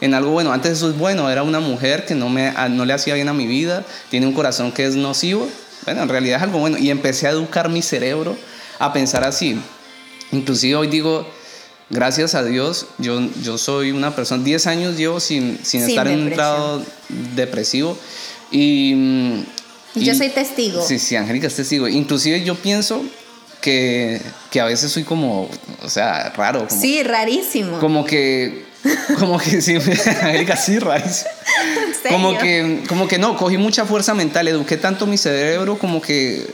en 0.00 0.14
algo 0.14 0.30
bueno. 0.30 0.52
Antes 0.52 0.72
eso 0.72 0.90
es 0.90 0.98
bueno, 0.98 1.30
era 1.30 1.42
una 1.42 1.60
mujer 1.60 2.04
que 2.04 2.14
no, 2.14 2.28
me, 2.28 2.52
no 2.70 2.84
le 2.84 2.92
hacía 2.92 3.14
bien 3.14 3.28
a 3.28 3.32
mi 3.32 3.46
vida, 3.46 3.84
tiene 4.10 4.26
un 4.26 4.32
corazón 4.32 4.72
que 4.72 4.86
es 4.86 4.96
nocivo. 4.96 5.48
Bueno, 5.84 6.02
en 6.02 6.08
realidad 6.08 6.38
es 6.38 6.42
algo 6.42 6.58
bueno. 6.58 6.78
Y 6.78 6.90
empecé 6.90 7.26
a 7.26 7.30
educar 7.30 7.68
mi 7.68 7.80
cerebro 7.82 8.36
a 8.78 8.92
pensar 8.92 9.24
así. 9.24 9.60
Inclusive 10.32 10.76
hoy 10.76 10.88
digo, 10.88 11.26
gracias 11.90 12.34
a 12.34 12.44
Dios, 12.44 12.86
yo, 12.98 13.20
yo 13.42 13.58
soy 13.58 13.90
una 13.90 14.14
persona, 14.14 14.42
10 14.44 14.66
años 14.68 14.96
llevo 14.96 15.20
sin, 15.20 15.58
sin, 15.64 15.82
estar 15.82 16.06
en 16.08 16.20
un 16.20 16.28
estado 16.28 16.84
depresivo 17.34 17.98
y, 18.50 18.94
y... 19.94 20.04
yo 20.04 20.14
soy 20.14 20.28
testigo. 20.28 20.82
Sí, 20.82 20.98
sí, 20.98 21.16
Angélica 21.16 21.48
es 21.48 21.56
testigo. 21.56 21.88
Inclusive 21.88 22.42
yo 22.44 22.54
pienso 22.54 23.04
que, 23.60 24.20
que, 24.50 24.60
a 24.60 24.64
veces 24.64 24.92
soy 24.92 25.04
como, 25.04 25.48
o 25.82 25.90
sea, 25.90 26.32
raro. 26.36 26.66
sí, 26.68 27.02
rarísimo. 27.02 27.78
Como 27.80 28.04
que, 28.04 28.64
como 29.18 29.38
que 29.38 29.60
sí, 29.60 29.76
Angélica 30.22 30.56
sí, 30.56 30.78
rarísimo. 30.78 31.30
Como 32.08 32.38
que, 32.38 32.82
como 32.88 33.06
que 33.06 33.18
no, 33.18 33.36
cogí 33.36 33.58
mucha 33.58 33.84
fuerza 33.84 34.14
mental, 34.14 34.48
eduqué 34.48 34.78
tanto 34.78 35.06
mi 35.06 35.18
cerebro 35.18 35.78
como 35.78 36.00
que 36.00 36.46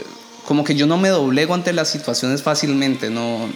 como 0.46 0.64
que 0.64 0.74
yo 0.74 0.86
no 0.86 0.96
me 0.96 1.08
doblego 1.08 1.54
ante 1.54 1.72
las 1.72 1.88
situaciones 1.88 2.42
fácilmente, 2.42 3.10
no 3.10 3.48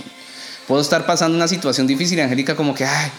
puedo 0.66 0.82
estar 0.82 1.06
pasando 1.06 1.36
una 1.36 1.48
situación 1.48 1.86
difícil 1.86 2.18
y 2.18 2.22
Angélica 2.22 2.54
como 2.54 2.74
que, 2.74 2.84
ay, 2.84 3.10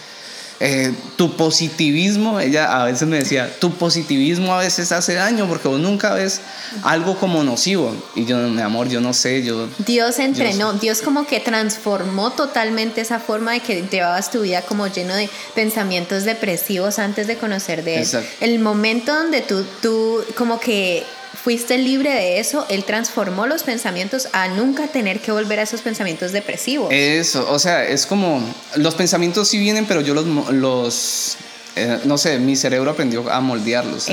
eh, 0.64 0.94
tu 1.16 1.36
positivismo, 1.36 2.38
ella 2.38 2.80
a 2.80 2.84
veces 2.84 3.08
me 3.08 3.18
decía, 3.18 3.52
tu 3.58 3.72
positivismo 3.72 4.54
a 4.54 4.58
veces 4.58 4.92
hace 4.92 5.14
daño 5.14 5.48
porque 5.48 5.66
vos 5.66 5.80
nunca 5.80 6.14
ves 6.14 6.40
algo 6.84 7.16
como 7.16 7.42
nocivo. 7.42 7.92
Y 8.14 8.26
yo, 8.26 8.36
mi 8.36 8.62
amor, 8.62 8.88
yo 8.88 9.00
no 9.00 9.12
sé, 9.12 9.42
yo... 9.42 9.68
Dios 9.78 10.20
entrenó, 10.20 10.74
Dios 10.74 11.02
como 11.02 11.26
que 11.26 11.40
transformó 11.40 12.30
totalmente 12.30 13.00
esa 13.00 13.18
forma 13.18 13.52
de 13.52 13.60
que 13.60 13.82
llevabas 13.90 14.30
tu 14.30 14.42
vida 14.42 14.62
como 14.62 14.86
lleno 14.86 15.16
de 15.16 15.28
pensamientos 15.56 16.22
depresivos 16.22 17.00
antes 17.00 17.26
de 17.26 17.36
conocer 17.36 17.82
de 17.82 18.02
Él. 18.02 18.08
El 18.40 18.60
momento 18.60 19.12
donde 19.12 19.40
tú, 19.40 19.66
tú 19.80 20.24
como 20.36 20.60
que 20.60 21.04
fuiste 21.42 21.76
libre 21.78 22.10
de 22.10 22.38
eso, 22.38 22.66
Él 22.68 22.84
transformó 22.84 23.46
los 23.46 23.64
pensamientos 23.64 24.28
a 24.32 24.48
nunca 24.48 24.86
tener 24.86 25.20
que 25.20 25.32
volver 25.32 25.58
a 25.58 25.62
esos 25.62 25.80
pensamientos 25.80 26.32
depresivos. 26.32 26.88
Eso, 26.92 27.50
o 27.50 27.58
sea, 27.58 27.84
es 27.84 28.06
como, 28.06 28.42
los 28.76 28.94
pensamientos 28.94 29.48
sí 29.48 29.58
vienen, 29.58 29.86
pero 29.86 30.00
yo 30.00 30.14
los, 30.14 30.26
los 30.52 31.36
eh, 31.74 32.00
no 32.04 32.18
sé, 32.18 32.38
mi 32.38 32.54
cerebro 32.54 32.90
aprendió 32.90 33.30
a 33.30 33.40
moldearlos. 33.40 34.06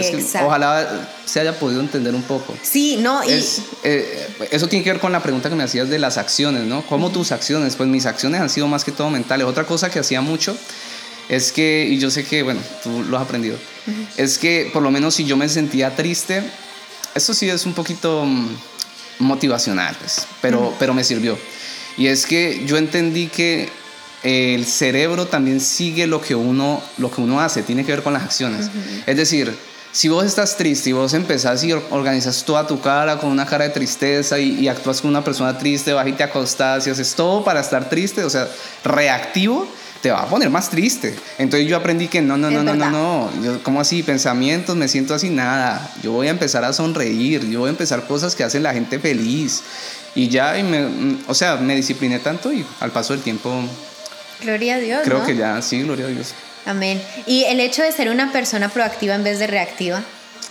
ojalá 0.44 1.08
se 1.26 1.42
haya 1.42 1.60
podido 1.60 1.82
entender 1.82 2.16
un 2.16 2.24
poco. 2.24 2.56
Sí, 2.64 2.98
no, 2.98 3.24
y... 3.24 3.46
Eh, 3.84 4.28
eso 4.52 4.68
tiene 4.68 4.84
que 4.84 4.92
ver 4.94 5.02
con 5.02 5.12
la 5.12 5.22
pregunta 5.22 5.50
que 5.50 5.56
me 5.56 5.64
hacías 5.64 5.90
de 5.90 6.00
las 6.00 6.18
acciones, 6.18 6.64
¿no? 6.64 6.84
¿Cómo 6.88 7.12
tus 7.12 7.32
acciones? 7.32 7.76
Pues 7.76 7.90
mis 7.90 8.06
acciones 8.06 8.40
han 8.42 8.50
sido 8.50 8.68
más 8.68 8.86
que 8.86 8.92
todo 8.92 9.10
mentales. 9.10 9.46
Otra 9.46 9.66
cosa 9.66 9.92
que 9.92 10.00
hacía 10.00 10.22
mucho 10.22 10.58
es 11.28 11.52
que, 11.52 11.88
y 11.90 12.00
yo 12.00 12.10
sé 12.10 12.24
que, 12.24 12.44
bueno, 12.44 12.62
tú 12.82 13.04
lo 13.04 13.18
has 13.18 13.24
aprendido, 13.24 13.58
es 14.18 14.38
que 14.40 14.70
por 14.74 14.82
lo 14.82 14.90
menos 14.90 15.16
si 15.16 15.26
yo 15.26 15.38
me 15.38 15.48
sentía 15.48 15.96
triste, 15.96 16.44
eso 17.16 17.34
sí 17.34 17.50
es 17.50 17.66
un 17.66 17.74
poquito 17.74 18.26
mm, 18.26 18.48
motivacional, 19.20 19.96
pues, 20.00 20.28
pero, 20.42 20.74
pero 20.80 20.94
me 20.94 21.04
sirvió. 21.04 21.38
Y 21.98 22.08
es 22.08 22.26
que 22.26 22.64
yo 22.66 22.78
entendí 22.78 23.28
que 23.28 23.70
el 24.24 24.66
cerebro 24.66 25.28
también 25.28 25.62
sigue 25.62 26.08
lo 26.08 26.22
que 26.22 26.36
uno, 26.36 26.82
lo 26.98 27.12
que 27.12 27.22
uno 27.22 27.40
hace, 27.40 27.64
tiene 27.64 27.86
que 27.86 27.92
ver 27.92 28.04
con 28.04 28.14
las 28.14 28.24
acciones. 28.24 28.70
Es 29.06 29.18
decir, 29.18 29.54
si 29.92 30.08
vos 30.08 30.26
estás 30.26 30.56
triste 30.56 30.92
y 30.92 30.94
vos 30.94 31.14
empezás 31.14 31.64
y 31.64 31.72
organizas 31.72 32.44
toda 32.44 32.68
tu 32.68 32.80
cara 32.80 33.18
con 33.18 33.30
una 33.30 33.46
cara 33.46 33.66
de 33.66 33.72
tristeza 33.72 34.38
y, 34.40 34.60
y 34.60 34.68
actúas 34.68 35.02
como 35.02 35.10
una 35.12 35.24
persona 35.24 35.58
triste, 35.58 35.94
vas 35.94 36.08
y 36.08 36.14
te 36.14 36.24
acostás 36.24 36.86
y 36.88 36.90
haces 36.90 37.16
todo 37.16 37.44
para 37.44 37.60
estar 37.60 37.90
triste, 37.90 38.24
o 38.24 38.30
sea, 38.30 38.48
reactivo, 38.84 39.68
te 40.02 40.12
va 40.12 40.24
a 40.24 40.26
poner 40.28 40.50
más 40.50 40.70
triste. 40.70 41.16
Entonces 41.38 41.68
yo 41.68 41.78
aprendí 41.78 42.08
que 42.08 42.22
no, 42.22 42.38
no, 42.38 42.50
no, 42.50 42.64
no, 42.64 42.76
no, 42.76 42.90
no, 42.90 43.32
yo 43.44 43.62
como 43.64 43.82
así, 43.82 44.04
pensamientos, 44.04 44.76
me 44.76 44.88
siento 44.88 45.14
así, 45.14 45.30
nada. 45.30 45.92
Yo 46.02 46.12
voy 46.12 46.28
a 46.28 46.32
empezar 46.32 46.64
a 46.64 46.74
sonreír, 46.74 47.48
yo 47.50 47.60
voy 47.60 47.68
a 47.68 47.72
empezar 47.72 48.08
cosas 48.08 48.36
que 48.36 48.44
hacen 48.44 48.64
la 48.64 48.74
gente 48.74 49.00
feliz. 49.00 49.62
Y 50.16 50.30
ya, 50.30 50.58
y 50.58 50.64
me, 50.64 51.18
o 51.28 51.34
sea, 51.34 51.58
me 51.58 51.76
discipliné 51.76 52.20
tanto 52.20 52.52
y 52.52 52.66
al 52.80 52.92
paso 52.92 53.14
del 53.14 53.22
tiempo... 53.22 53.64
Gloria 54.42 54.76
a 54.76 54.80
Dios. 54.80 55.02
Creo 55.04 55.26
que 55.26 55.36
ya, 55.36 55.62
sí, 55.62 55.82
gloria 55.82 56.06
a 56.06 56.10
Dios. 56.10 56.34
Amén. 56.66 57.02
Y 57.26 57.44
el 57.46 57.60
hecho 57.60 57.84
de 57.84 57.92
ser 57.92 58.10
una 58.10 58.32
persona 58.32 58.70
proactiva 58.70 59.16
en 59.16 59.24
vez 59.24 59.40
de 59.40 59.48
reactiva. 59.48 60.02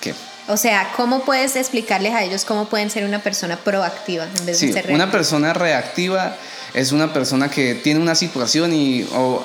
¿Qué? 0.00 0.14
O 0.46 0.56
sea, 0.56 0.92
¿cómo 0.96 1.24
puedes 1.24 1.56
explicarles 1.56 2.14
a 2.14 2.22
ellos 2.22 2.44
cómo 2.44 2.68
pueden 2.68 2.90
ser 2.90 3.04
una 3.04 3.18
persona 3.18 3.56
proactiva 3.56 4.24
en 4.24 4.46
vez 4.46 4.60
de 4.60 4.66
ser 4.68 4.72
reactiva? 4.72 4.94
Una 4.94 5.10
persona 5.10 5.52
reactiva 5.52 6.36
es 6.74 6.92
una 6.92 7.12
persona 7.12 7.50
que 7.50 7.74
tiene 7.74 8.00
una 8.00 8.14
situación 8.14 8.72
y 8.74 9.06
o 9.14 9.44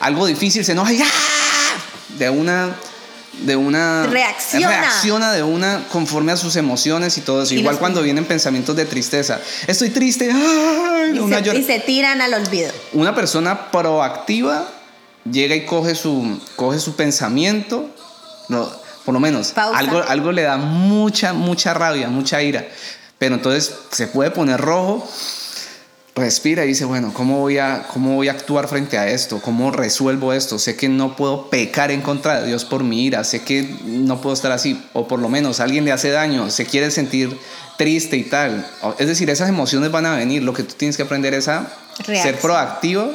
algo 0.00 0.26
difícil 0.26 0.64
se 0.64 0.72
enoja 0.72 0.92
y 0.92 1.00
¡ah! 1.02 1.06
de 2.18 2.30
una 2.30 2.74
de 3.42 3.56
una 3.56 4.06
reacciona. 4.06 4.68
reacciona 4.68 5.32
de 5.32 5.42
una 5.42 5.84
conforme 5.90 6.32
a 6.32 6.36
sus 6.36 6.54
emociones 6.56 7.18
y 7.18 7.20
todo 7.20 7.42
eso. 7.42 7.54
Igual 7.54 7.78
cuando 7.78 8.00
vienen 8.00 8.24
pensamientos 8.24 8.76
de 8.76 8.84
tristeza. 8.84 9.40
Estoy 9.66 9.90
triste. 9.90 10.30
y, 10.30 11.18
se, 11.18 11.58
y 11.58 11.62
se 11.64 11.80
tiran 11.80 12.20
al 12.20 12.32
olvido. 12.34 12.70
Una 12.92 13.12
persona 13.14 13.72
proactiva 13.72 14.68
llega 15.30 15.54
y 15.54 15.64
coge 15.64 15.94
su, 15.94 16.40
coge 16.56 16.78
su 16.78 16.96
pensamiento, 16.96 17.88
no, 18.48 18.70
por 19.04 19.14
lo 19.14 19.20
menos, 19.20 19.52
algo, 19.56 20.02
algo 20.06 20.32
le 20.32 20.42
da 20.42 20.56
mucha, 20.56 21.32
mucha 21.32 21.74
rabia, 21.74 22.08
mucha 22.08 22.42
ira, 22.42 22.66
pero 23.18 23.36
entonces 23.36 23.74
se 23.90 24.06
puede 24.06 24.30
poner 24.30 24.60
rojo, 24.60 25.08
respira 26.14 26.64
y 26.64 26.68
dice, 26.68 26.84
bueno, 26.84 27.12
¿cómo 27.12 27.40
voy, 27.40 27.58
a, 27.58 27.86
¿cómo 27.92 28.14
voy 28.14 28.28
a 28.28 28.32
actuar 28.32 28.68
frente 28.68 28.98
a 28.98 29.08
esto? 29.08 29.40
¿Cómo 29.42 29.72
resuelvo 29.72 30.32
esto? 30.32 30.58
Sé 30.58 30.76
que 30.76 30.88
no 30.88 31.16
puedo 31.16 31.50
pecar 31.50 31.90
en 31.90 32.02
contra 32.02 32.40
de 32.40 32.48
Dios 32.48 32.64
por 32.64 32.84
mi 32.84 33.04
ira, 33.04 33.24
sé 33.24 33.42
que 33.42 33.62
no 33.84 34.20
puedo 34.20 34.34
estar 34.34 34.52
así, 34.52 34.80
o 34.92 35.08
por 35.08 35.18
lo 35.18 35.28
menos 35.28 35.58
alguien 35.58 35.84
le 35.84 35.92
hace 35.92 36.10
daño, 36.10 36.50
se 36.50 36.66
quiere 36.66 36.90
sentir 36.92 37.36
triste 37.76 38.16
y 38.16 38.22
tal. 38.24 38.64
Es 38.98 39.08
decir, 39.08 39.28
esas 39.28 39.48
emociones 39.48 39.90
van 39.90 40.06
a 40.06 40.14
venir, 40.14 40.42
lo 40.44 40.52
que 40.52 40.62
tú 40.62 40.74
tienes 40.74 40.96
que 40.96 41.02
aprender 41.02 41.34
es 41.34 41.48
a 41.48 41.66
ser 42.04 42.38
proactivo 42.38 43.10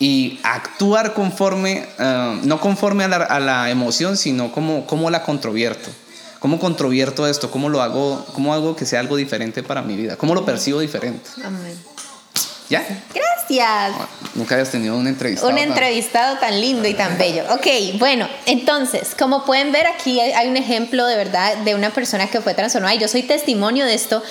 y 0.00 0.40
actuar 0.42 1.14
conforme, 1.14 1.86
eh, 1.98 2.40
no 2.42 2.60
conforme 2.60 3.04
a 3.04 3.08
la, 3.08 3.16
a 3.16 3.40
la, 3.40 3.70
emoción, 3.70 4.16
sino 4.16 4.50
como, 4.50 4.86
como 4.86 5.10
la 5.10 5.22
controvierto. 5.22 5.90
¿Cómo 6.40 6.58
controvierto 6.58 7.26
esto? 7.26 7.50
¿Cómo 7.50 7.68
lo 7.68 7.82
hago? 7.82 8.24
¿Cómo 8.34 8.52
hago 8.52 8.76
que 8.76 8.84
sea 8.84 9.00
algo 9.00 9.16
diferente 9.16 9.62
para 9.62 9.82
mi 9.82 9.96
vida? 9.96 10.16
¿Cómo 10.16 10.34
lo 10.34 10.44
percibo 10.44 10.80
diferente? 10.80 11.28
Amén. 11.42 11.76
¿Ya? 12.68 12.84
Gracias. 13.14 13.94
Nunca 14.34 14.54
habías 14.54 14.70
tenido 14.70 14.96
un 14.96 15.06
entrevistado. 15.06 15.50
Un 15.50 15.58
entrevistado 15.58 16.38
tan 16.38 16.60
lindo 16.60 16.88
y 16.88 16.94
tan 16.94 17.16
bello. 17.16 17.44
Ok, 17.50 17.98
bueno, 17.98 18.28
entonces, 18.44 19.14
como 19.16 19.44
pueden 19.44 19.72
ver 19.72 19.86
aquí 19.86 20.20
hay 20.20 20.48
un 20.48 20.56
ejemplo 20.56 21.06
de 21.06 21.16
verdad 21.16 21.56
de 21.58 21.74
una 21.74 21.90
persona 21.90 22.26
que 22.26 22.40
fue 22.40 22.54
transformada 22.54 22.94
y 22.94 22.98
yo 22.98 23.08
soy 23.08 23.22
testimonio 23.22 23.86
de 23.86 23.94
esto 23.94 24.22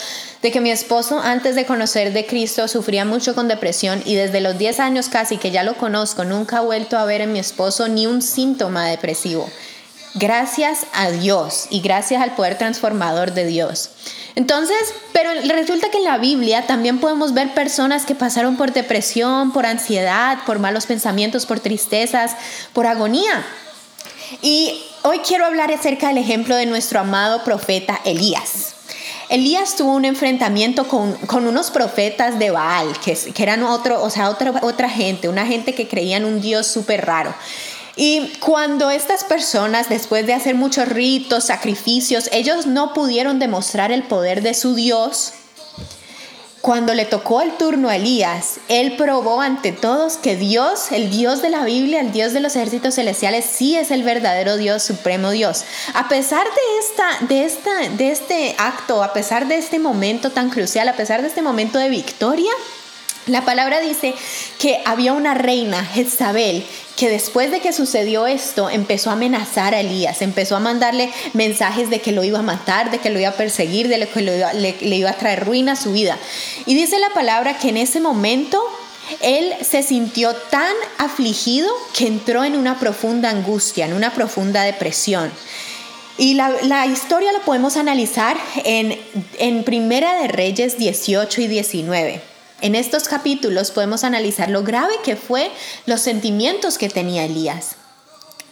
de 0.41 0.51
que 0.51 0.61
mi 0.61 0.69
esposo 0.69 1.19
antes 1.19 1.55
de 1.55 1.65
conocer 1.65 2.13
de 2.13 2.25
Cristo 2.25 2.67
sufría 2.67 3.05
mucho 3.05 3.33
con 3.33 3.47
depresión 3.47 4.03
y 4.05 4.15
desde 4.15 4.41
los 4.41 4.57
10 4.57 4.79
años 4.79 5.09
casi 5.09 5.37
que 5.37 5.49
ya 5.49 5.63
lo 5.63 5.75
conozco, 5.75 6.23
nunca 6.23 6.57
he 6.57 6.61
vuelto 6.61 6.97
a 6.97 7.05
ver 7.05 7.21
en 7.21 7.33
mi 7.33 7.39
esposo 7.39 7.87
ni 7.87 8.05
un 8.05 8.21
síntoma 8.21 8.87
depresivo. 8.87 9.49
Gracias 10.17 10.85
a 10.93 11.11
Dios 11.11 11.67
y 11.69 11.81
gracias 11.81 12.21
al 12.21 12.35
poder 12.35 12.57
transformador 12.57 13.33
de 13.33 13.45
Dios. 13.45 13.89
Entonces, 14.35 14.77
pero 15.11 15.29
resulta 15.49 15.89
que 15.89 15.97
en 15.97 16.05
la 16.05 16.17
Biblia 16.17 16.65
también 16.67 16.99
podemos 16.99 17.33
ver 17.33 17.53
personas 17.53 18.05
que 18.05 18.15
pasaron 18.15 18.55
por 18.55 18.71
depresión, 18.71 19.51
por 19.51 19.65
ansiedad, 19.65 20.39
por 20.45 20.59
malos 20.59 20.85
pensamientos, 20.85 21.45
por 21.45 21.59
tristezas, 21.59 22.31
por 22.71 22.87
agonía. 22.87 23.45
Y 24.41 24.81
hoy 25.03 25.19
quiero 25.19 25.45
hablar 25.45 25.69
acerca 25.73 26.07
del 26.07 26.17
ejemplo 26.17 26.55
de 26.55 26.65
nuestro 26.65 27.01
amado 27.01 27.43
profeta 27.43 27.99
Elías. 28.05 28.73
Elías 29.27 29.75
tuvo 29.75 29.93
un 29.93 30.05
enfrentamiento 30.05 30.87
con, 30.87 31.17
unos 31.29 31.71
profetas 31.71 32.39
de 32.39 32.51
Baal, 32.51 32.97
que, 33.03 33.17
que 33.17 33.43
eran 33.43 33.63
otro, 33.63 34.01
o 34.01 34.09
sea, 34.09 34.29
otra, 34.29 34.53
otra 34.61 34.89
gente, 34.89 35.27
una 35.27 35.45
gente 35.45 35.73
que 35.73 35.87
creía 35.89 36.17
en 36.17 36.25
un 36.25 36.39
Dios 36.41 36.67
súper 36.67 37.05
raro. 37.05 37.33
Y 37.95 38.33
cuando 38.39 38.89
estas 38.89 39.23
personas, 39.23 39.87
después 39.89 40.25
de 40.25 40.33
hacer 40.33 40.55
muchos 40.55 40.87
ritos, 40.87 41.45
sacrificios, 41.45 42.29
ellos 42.33 42.65
no 42.65 42.93
pudieron 42.93 43.39
demostrar 43.39 43.91
el 43.91 44.03
poder 44.03 44.41
de 44.41 44.53
su 44.53 44.75
Dios, 44.75 45.33
cuando 46.65 46.95
le 46.95 47.05
tocó 47.05 47.43
el 47.43 47.51
turno 47.57 47.89
a 47.89 47.95
Elías, 47.95 48.55
él 48.69 48.95
probó 48.97 49.39
ante 49.39 49.71
todos 49.71 50.17
que 50.17 50.35
Dios, 50.35 50.91
el 50.91 51.11
Dios 51.11 51.43
de 51.43 51.51
la 51.51 51.63
Biblia, 51.63 52.01
el 52.01 52.11
Dios 52.11 52.33
de 52.33 52.39
los 52.39 52.55
ejércitos 52.55 52.95
celestiales, 52.95 53.45
sí 53.45 53.77
es 53.77 53.91
el 53.91 54.01
verdadero 54.01 54.57
Dios, 54.57 54.81
supremo 54.81 55.29
Dios. 55.29 55.63
A 55.93 56.09
pesar 56.09 56.43
de, 56.43 56.79
esta, 56.79 57.25
de, 57.27 57.45
esta, 57.45 57.95
de 57.95 58.11
este 58.11 58.55
acto, 58.57 59.03
a 59.03 59.13
pesar 59.13 59.47
de 59.47 59.57
este 59.57 59.77
momento 59.77 60.31
tan 60.31 60.49
crucial, 60.49 60.87
a 60.89 60.95
pesar 60.95 61.21
de 61.21 61.27
este 61.27 61.43
momento 61.43 61.77
de 61.77 61.89
victoria, 61.89 62.51
la 63.27 63.45
palabra 63.45 63.79
dice 63.79 64.15
que 64.57 64.81
había 64.85 65.13
una 65.13 65.35
reina, 65.35 65.85
Jezabel, 65.85 66.65
que 66.95 67.09
después 67.09 67.51
de 67.51 67.59
que 67.59 67.73
sucedió 67.73 68.25
esto 68.25 68.69
empezó 68.69 69.09
a 69.09 69.13
amenazar 69.13 69.73
a 69.73 69.81
Elías, 69.81 70.21
empezó 70.21 70.55
a 70.55 70.59
mandarle 70.59 71.11
mensajes 71.33 71.89
de 71.89 71.99
que 71.99 72.11
lo 72.11 72.23
iba 72.23 72.39
a 72.39 72.43
matar, 72.43 72.91
de 72.91 72.99
que 72.99 73.09
lo 73.09 73.19
iba 73.19 73.29
a 73.29 73.33
perseguir, 73.33 73.87
de 73.87 74.07
que 74.07 74.21
le, 74.21 74.75
le 74.79 74.95
iba 74.95 75.09
a 75.09 75.17
traer 75.17 75.45
ruina 75.45 75.73
a 75.73 75.75
su 75.75 75.91
vida. 75.91 76.17
Y 76.65 76.75
dice 76.75 76.99
la 76.99 77.09
palabra 77.09 77.57
que 77.57 77.69
en 77.69 77.77
ese 77.77 77.99
momento 77.99 78.63
él 79.21 79.53
se 79.61 79.83
sintió 79.83 80.33
tan 80.33 80.73
afligido 80.97 81.69
que 81.93 82.07
entró 82.07 82.43
en 82.43 82.55
una 82.55 82.79
profunda 82.79 83.29
angustia, 83.29 83.85
en 83.85 83.93
una 83.93 84.13
profunda 84.13 84.63
depresión. 84.63 85.31
Y 86.17 86.35
la, 86.35 86.49
la, 86.63 86.85
historia 86.85 87.33
la 87.33 87.39
podemos 87.39 87.75
analizar 87.75 88.37
en, 88.63 88.97
en 89.37 89.63
Primera 89.65 90.21
de 90.21 90.29
Reyes 90.29 90.77
18 90.77 91.41
y 91.41 91.47
19. 91.47 92.34
En 92.61 92.75
estos 92.75 93.07
capítulos 93.07 93.71
podemos 93.71 94.03
analizar 94.03 94.49
lo 94.49 94.63
grave 94.63 94.93
que 95.03 95.15
fue 95.15 95.51
los 95.85 96.01
sentimientos 96.01 96.77
que 96.77 96.89
tenía 96.89 97.25
Elías. 97.25 97.75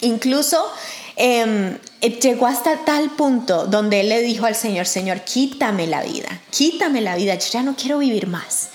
Incluso 0.01 0.61
em, 1.15 1.77
llegó 2.01 2.47
hasta 2.47 2.83
tal 2.83 3.11
punto 3.11 3.65
donde 3.65 4.01
él 4.01 4.09
le 4.09 4.21
dijo 4.21 4.45
al 4.45 4.55
Señor, 4.55 4.85
Señor, 4.85 5.21
quítame 5.21 5.87
la 5.87 6.03
vida, 6.03 6.41
quítame 6.49 7.01
la 7.01 7.15
vida, 7.15 7.35
yo 7.35 7.47
ya 7.51 7.63
no 7.63 7.75
quiero 7.75 7.99
vivir 7.99 8.27
más. 8.27 8.69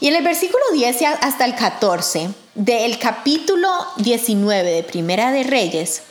Y 0.00 0.08
en 0.08 0.16
el 0.16 0.24
versículo 0.24 0.62
10 0.72 1.02
hasta 1.20 1.44
el 1.44 1.54
14 1.54 2.30
del 2.54 2.98
capítulo 2.98 3.68
19 3.98 4.70
de 4.70 4.82
Primera 4.82 5.30
de 5.30 5.44
Reyes, 5.44 6.02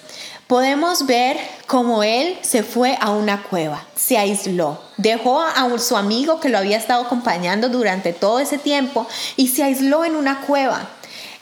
podemos 0.47 1.05
ver 1.05 1.37
cómo 1.67 2.03
él 2.03 2.37
se 2.41 2.63
fue 2.63 2.97
a 2.99 3.11
una 3.11 3.43
cueva, 3.43 3.85
se 3.95 4.17
aisló, 4.17 4.81
dejó 4.97 5.41
a 5.41 5.77
su 5.79 5.97
amigo 5.97 6.39
que 6.39 6.49
lo 6.49 6.57
había 6.57 6.77
estado 6.77 7.03
acompañando 7.03 7.69
durante 7.69 8.13
todo 8.13 8.39
ese 8.39 8.57
tiempo 8.57 9.07
y 9.35 9.47
se 9.49 9.63
aisló 9.63 10.05
en 10.05 10.15
una 10.15 10.41
cueva. 10.41 10.89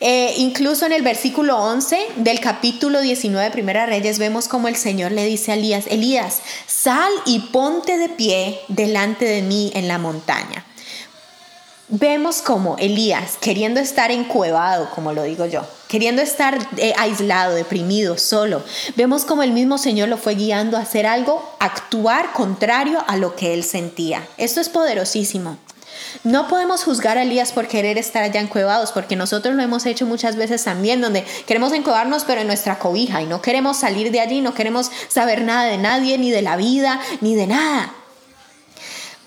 Eh, 0.03 0.33
incluso 0.37 0.87
en 0.87 0.93
el 0.93 1.03
versículo 1.03 1.57
11 1.59 2.07
del 2.15 2.39
capítulo 2.39 3.01
19 3.01 3.45
de 3.45 3.51
Primera 3.51 3.85
Reyes 3.85 4.17
vemos 4.17 4.47
como 4.47 4.67
el 4.67 4.75
Señor 4.75 5.11
le 5.11 5.25
dice 5.25 5.51
a 5.51 5.55
Elías, 5.55 5.85
Elías, 5.87 6.41
sal 6.65 7.11
y 7.25 7.39
ponte 7.51 7.97
de 7.97 8.09
pie 8.09 8.59
delante 8.67 9.25
de 9.25 9.43
mí 9.43 9.71
en 9.75 9.87
la 9.87 9.99
montaña. 9.99 10.65
Vemos 11.93 12.41
como 12.41 12.77
Elías, 12.77 13.37
queriendo 13.41 13.81
estar 13.81 14.11
encuevado, 14.11 14.89
como 14.95 15.11
lo 15.11 15.23
digo 15.23 15.45
yo, 15.45 15.65
queriendo 15.89 16.21
estar 16.21 16.57
eh, 16.77 16.93
aislado, 16.97 17.53
deprimido, 17.53 18.17
solo, 18.17 18.63
vemos 18.95 19.25
como 19.25 19.43
el 19.43 19.51
mismo 19.51 19.77
Señor 19.77 20.07
lo 20.07 20.15
fue 20.15 20.35
guiando 20.35 20.77
a 20.77 20.83
hacer 20.83 21.05
algo, 21.05 21.43
actuar 21.59 22.31
contrario 22.31 23.03
a 23.07 23.17
lo 23.17 23.35
que 23.35 23.53
él 23.53 23.65
sentía. 23.65 24.25
Esto 24.37 24.61
es 24.61 24.69
poderosísimo. 24.69 25.57
No 26.23 26.47
podemos 26.47 26.85
juzgar 26.85 27.17
a 27.17 27.23
Elías 27.23 27.51
por 27.51 27.67
querer 27.67 27.97
estar 27.97 28.23
allá 28.23 28.39
encuevados, 28.39 28.93
porque 28.93 29.17
nosotros 29.17 29.53
lo 29.55 29.61
hemos 29.61 29.85
hecho 29.85 30.05
muchas 30.05 30.37
veces 30.37 30.63
también, 30.63 31.01
donde 31.01 31.25
queremos 31.45 31.73
encuevarnos 31.73 32.23
pero 32.23 32.39
en 32.39 32.47
nuestra 32.47 32.79
cobija 32.79 33.21
y 33.21 33.25
no 33.25 33.41
queremos 33.41 33.75
salir 33.75 34.11
de 34.11 34.21
allí, 34.21 34.39
no 34.39 34.53
queremos 34.53 34.89
saber 35.09 35.41
nada 35.41 35.65
de 35.65 35.77
nadie, 35.77 36.17
ni 36.17 36.31
de 36.31 36.41
la 36.41 36.55
vida, 36.55 37.01
ni 37.19 37.35
de 37.35 37.47
nada. 37.47 37.93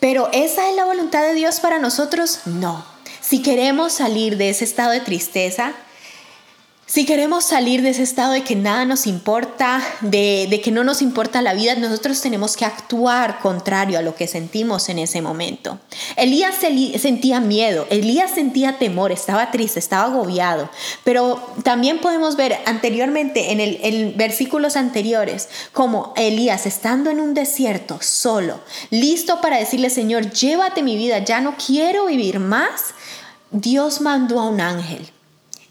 Pero 0.01 0.29
¿esa 0.33 0.69
es 0.69 0.77
la 0.77 0.85
voluntad 0.85 1.23
de 1.23 1.35
Dios 1.35 1.61
para 1.61 1.79
nosotros? 1.79 2.41
No. 2.45 2.85
Si 3.21 3.43
queremos 3.43 3.93
salir 3.93 4.37
de 4.37 4.51
ese 4.51 4.65
estado 4.65 4.91
de 4.91 5.01
tristeza, 5.01 5.73
Si 6.87 7.07
queremos 7.07 7.45
salir 7.45 7.81
de 7.81 7.89
ese 7.89 8.03
estado 8.03 8.35
de 8.35 8.45
que 8.45 8.57
nada 8.57 8.85
nos 8.85 9.07
importa, 9.07 9.83
de, 10.03 10.61
que 10.63 10.71
no 10.71 10.85
nos 10.85 11.01
importa 11.01 11.41
la 11.41 11.55
vida, 11.55 11.75
nosotros 11.77 12.21
tenemos 12.21 12.59
que 12.59 12.67
actuar 12.67 13.39
contrario 13.39 13.99
a 13.99 14.03
lo 14.03 14.15
que 14.15 14.27
sentimos 14.27 14.91
en 14.91 14.99
ese 14.99 15.23
momento. 15.23 15.79
Elías 16.17 16.57
sentía 16.99 17.41
miedo, 17.41 17.87
Elías 17.89 18.33
sentía 18.33 18.77
temor, 18.77 19.13
estaba 19.13 19.51
triste, 19.51 19.79
estaba 19.79 20.13
agobiado, 20.13 20.69
pero 21.05 21.55
también 21.63 22.01
podemos 22.01 22.37
ver 22.37 22.59
anteriormente 22.67 23.53
en, 23.53 23.61
el, 23.61 23.79
en 23.83 24.17
versículos 24.19 24.77
anteriores 24.77 25.49
como 25.73 26.13
Elías 26.17 26.67
estando 26.67 27.11
en 27.11 27.19
un 27.19 27.33
desierto 27.33 27.99
solo, 28.03 28.61
listo 28.91 29.41
para 29.41 29.57
decirle, 29.57 29.89
Señor, 29.89 30.31
llévate 30.31 30.83
mi 30.83 30.99
vida, 30.99 31.21
ya 31.21 31.41
no 31.41 31.55
quiero 31.57 32.07
vivir 32.07 32.41
más, 32.41 32.93
Dios 33.51 34.03
mandó 34.03 34.39
a 34.39 34.49
un 34.51 34.61
ángel 34.61 35.14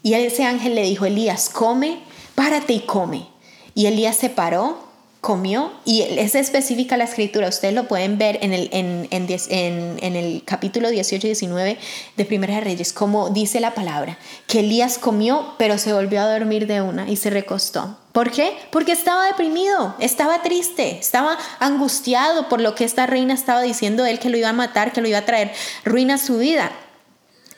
y 0.04 0.12
ese 0.12 0.44
ángel 0.44 0.74
le 0.74 0.82
dijo, 0.82 1.06
Elías, 1.06 1.48
come, 1.48 1.98
párate 2.34 2.74
y 2.74 2.80
come. 2.80 3.26
Y 3.74 3.86
Elías 3.86 4.16
se 4.16 4.28
paró, 4.28 4.78
comió, 5.22 5.72
y 5.86 6.02
es 6.02 6.34
específica 6.34 6.98
la 6.98 7.04
escritura, 7.04 7.48
ustedes 7.48 7.72
lo 7.72 7.88
pueden 7.88 8.18
ver 8.18 8.38
en 8.42 8.52
el, 8.52 10.42
capítulo 10.44 10.90
18 10.90 11.26
y 11.26 11.30
19 11.30 11.78
de 12.18 12.24
Primera 12.26 12.56
de 12.56 12.60
Reyes, 12.60 12.92
como 12.92 13.30
dice 13.30 13.60
la 13.60 13.72
palabra, 13.72 14.18
que 14.46 14.60
Elías 14.60 14.98
comió, 14.98 15.54
pero 15.56 15.78
se 15.78 15.94
volvió 15.94 16.20
a 16.20 16.30
dormir 16.30 16.66
de 16.66 16.82
una 16.82 17.08
y 17.08 17.16
se 17.16 17.30
recostó. 17.30 17.96
¿Por 18.12 18.30
qué? 18.30 18.54
Porque 18.70 18.92
estaba 18.92 19.24
deprimido, 19.24 19.94
estaba 20.00 20.42
triste, 20.42 20.98
estaba 20.98 21.38
angustiado 21.60 22.50
por 22.50 22.60
lo 22.60 22.74
que 22.74 22.84
esta 22.84 23.06
reina 23.06 23.32
estaba 23.32 23.62
diciendo 23.62 24.02
de 24.02 24.10
él, 24.10 24.18
que 24.18 24.28
lo 24.28 24.36
iba 24.36 24.50
a 24.50 24.52
matar, 24.52 24.92
que 24.92 25.00
lo 25.00 25.08
iba 25.08 25.18
a 25.18 25.24
traer 25.24 25.50
ruina 25.82 26.16
a 26.16 26.18
su 26.18 26.36
vida. 26.36 26.70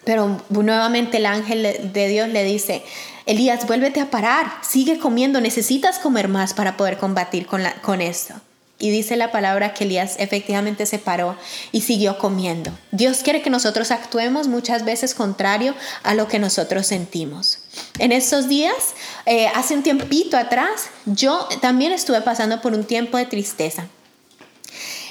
Pero 0.06 0.40
nuevamente 0.50 1.16
el 1.16 1.26
ángel 1.26 1.90
de 1.92 2.08
Dios 2.08 2.28
le 2.28 2.44
dice, 2.44 2.84
Elías, 3.26 3.66
vuélvete 3.66 4.00
a 4.00 4.08
parar, 4.08 4.52
sigue 4.62 5.00
comiendo, 5.00 5.40
necesitas 5.40 5.98
comer 5.98 6.28
más 6.28 6.54
para 6.54 6.76
poder 6.76 6.96
combatir 6.96 7.46
con, 7.46 7.64
con 7.82 8.00
esto. 8.00 8.34
Y 8.78 8.90
dice 8.90 9.16
la 9.16 9.32
palabra 9.32 9.74
que 9.74 9.82
Elías 9.82 10.14
efectivamente 10.20 10.86
se 10.86 11.00
paró 11.00 11.36
y 11.72 11.80
siguió 11.80 12.18
comiendo. 12.18 12.70
Dios 12.92 13.18
quiere 13.24 13.42
que 13.42 13.50
nosotros 13.50 13.90
actuemos 13.90 14.46
muchas 14.46 14.84
veces 14.84 15.12
contrario 15.12 15.74
a 16.04 16.14
lo 16.14 16.28
que 16.28 16.38
nosotros 16.38 16.86
sentimos. 16.86 17.58
En 17.98 18.12
estos 18.12 18.48
días, 18.48 18.76
eh, 19.24 19.48
hace 19.56 19.74
un 19.74 19.82
tiempito 19.82 20.36
atrás, 20.36 20.90
yo 21.04 21.48
también 21.60 21.90
estuve 21.90 22.20
pasando 22.20 22.60
por 22.60 22.74
un 22.74 22.84
tiempo 22.84 23.18
de 23.18 23.26
tristeza. 23.26 23.88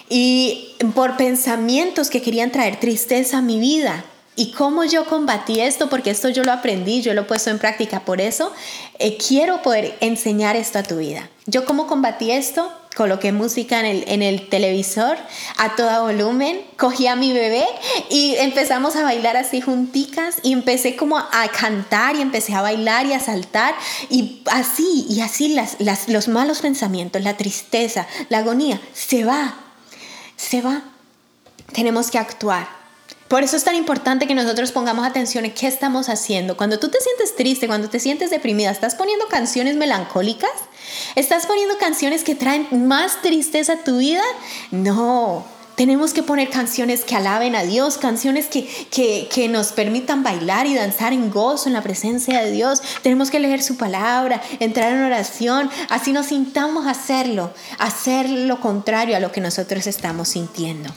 Y 0.08 0.75
por 0.93 1.17
pensamientos 1.17 2.10
que 2.10 2.21
querían 2.21 2.51
traer 2.51 2.79
tristeza 2.79 3.39
a 3.39 3.41
mi 3.41 3.60
vida, 3.60 4.05
¿Y 4.38 4.52
cómo 4.52 4.84
yo 4.84 5.06
combatí 5.06 5.62
esto? 5.62 5.89
Porque 5.89 6.10
esto 6.10 6.28
yo 6.30 6.43
lo 6.43 6.52
aprendí, 6.52 7.02
yo 7.02 7.13
lo 7.13 7.21
he 7.21 7.26
puesto 7.26 7.50
en 7.50 7.60
práctica. 7.60 8.02
Por 8.02 8.19
eso 8.19 8.52
eh, 9.00 9.17
quiero 9.17 9.62
poder 9.62 9.95
enseñar 10.02 10.58
esto 10.58 10.80
a 10.80 10.84
tu 10.84 10.98
vida. 10.98 11.30
Yo 11.45 11.63
cómo 11.63 11.88
combatí 11.88 12.32
esto? 12.32 12.69
Coloqué 12.95 13.32
música 13.32 13.80
en 13.80 13.86
el, 13.86 14.04
en 14.08 14.21
el 14.21 14.48
televisor 14.50 15.17
a 15.58 15.76
todo 15.76 16.04
volumen, 16.04 16.62
cogí 16.78 17.08
a 17.08 17.15
mi 17.17 17.34
bebé 17.34 17.65
y 18.10 18.36
empezamos 18.36 18.95
a 18.95 19.04
bailar 19.04 19.36
así 19.36 19.60
junticas 19.60 20.38
y 20.43 20.54
empecé 20.54 20.95
como 20.95 21.17
a 21.17 21.48
cantar 21.58 22.15
y 22.15 22.21
empecé 22.21 22.54
a 22.54 22.62
bailar 22.62 23.06
y 23.06 23.12
a 23.12 23.19
saltar 23.19 23.76
y 24.10 24.41
así, 24.50 25.06
y 25.10 25.19
así 25.19 25.50
las, 25.50 26.08
los 26.08 26.28
malos 26.30 26.60
pensamientos, 26.60 27.21
la 27.21 27.36
tristeza, 27.36 28.08
la 28.30 28.38
agonía, 28.39 28.80
se 28.93 29.26
va, 29.26 29.56
se 30.38 30.62
va. 30.62 30.84
Tenemos 31.74 32.10
que 32.12 32.17
actuar 32.17 32.85
por 33.28 33.44
eso 33.44 33.58
es 33.58 33.64
tan 33.64 33.76
importante 33.76 34.28
que 34.28 34.36
nosotros 34.36 34.72
pongamos 34.72 35.06
atención 35.06 35.46
en 35.46 35.54
qué 35.54 35.68
estamos 35.68 36.10
haciendo. 36.10 36.56
Cuando 36.58 36.78
tú 36.78 36.90
te 36.90 37.00
sientes 37.02 37.36
triste, 37.36 37.68
cuando 37.68 37.90
te 37.90 38.00
sientes 38.00 38.30
deprimida, 38.30 38.70
¿estás 38.70 38.94
poniendo 38.94 39.28
canciones 39.28 39.76
melancólicas? 39.76 40.52
¿Estás 41.16 41.48
poniendo 41.48 41.78
canciones 41.80 42.24
que 42.24 42.36
traen 42.36 42.68
más 42.88 43.22
tristeza 43.24 43.74
a 43.74 43.84
tu 43.84 43.98
vida? 43.98 44.22
No, 44.70 45.44
tenemos 45.76 46.14
que 46.14 46.22
poner 46.22 46.50
canciones 46.50 47.04
que 47.04 47.16
alaben 47.16 47.56
a 47.56 47.64
Dios, 47.64 47.98
canciones 47.98 48.46
que, 48.46 48.68
que, 48.92 49.28
que, 49.34 49.50
nos 49.50 49.72
permitan 49.72 50.24
bailar 50.24 50.68
y 50.68 50.76
danzar 50.76 51.12
en 51.12 51.32
gozo 51.32 51.68
en 51.68 51.74
la 51.74 51.82
presencia 51.82 52.42
de 52.42 52.52
Dios. 52.52 52.82
Tenemos 53.02 53.32
que 53.32 53.40
leer 53.40 53.64
su 53.64 53.76
palabra, 53.76 54.42
entrar 54.60 54.92
en 54.92 55.04
oración, 55.04 55.70
así 55.90 56.14
nos 56.14 56.28
sintamos 56.28 56.86
hacerlo, 56.88 57.52
hacer 57.80 58.30
lo 58.30 58.60
contrario 58.62 59.18
a 59.18 59.20
lo 59.20 59.32
que 59.32 59.42
nosotros 59.42 59.88
estamos 59.88 60.30
sintiendo. 60.30 60.94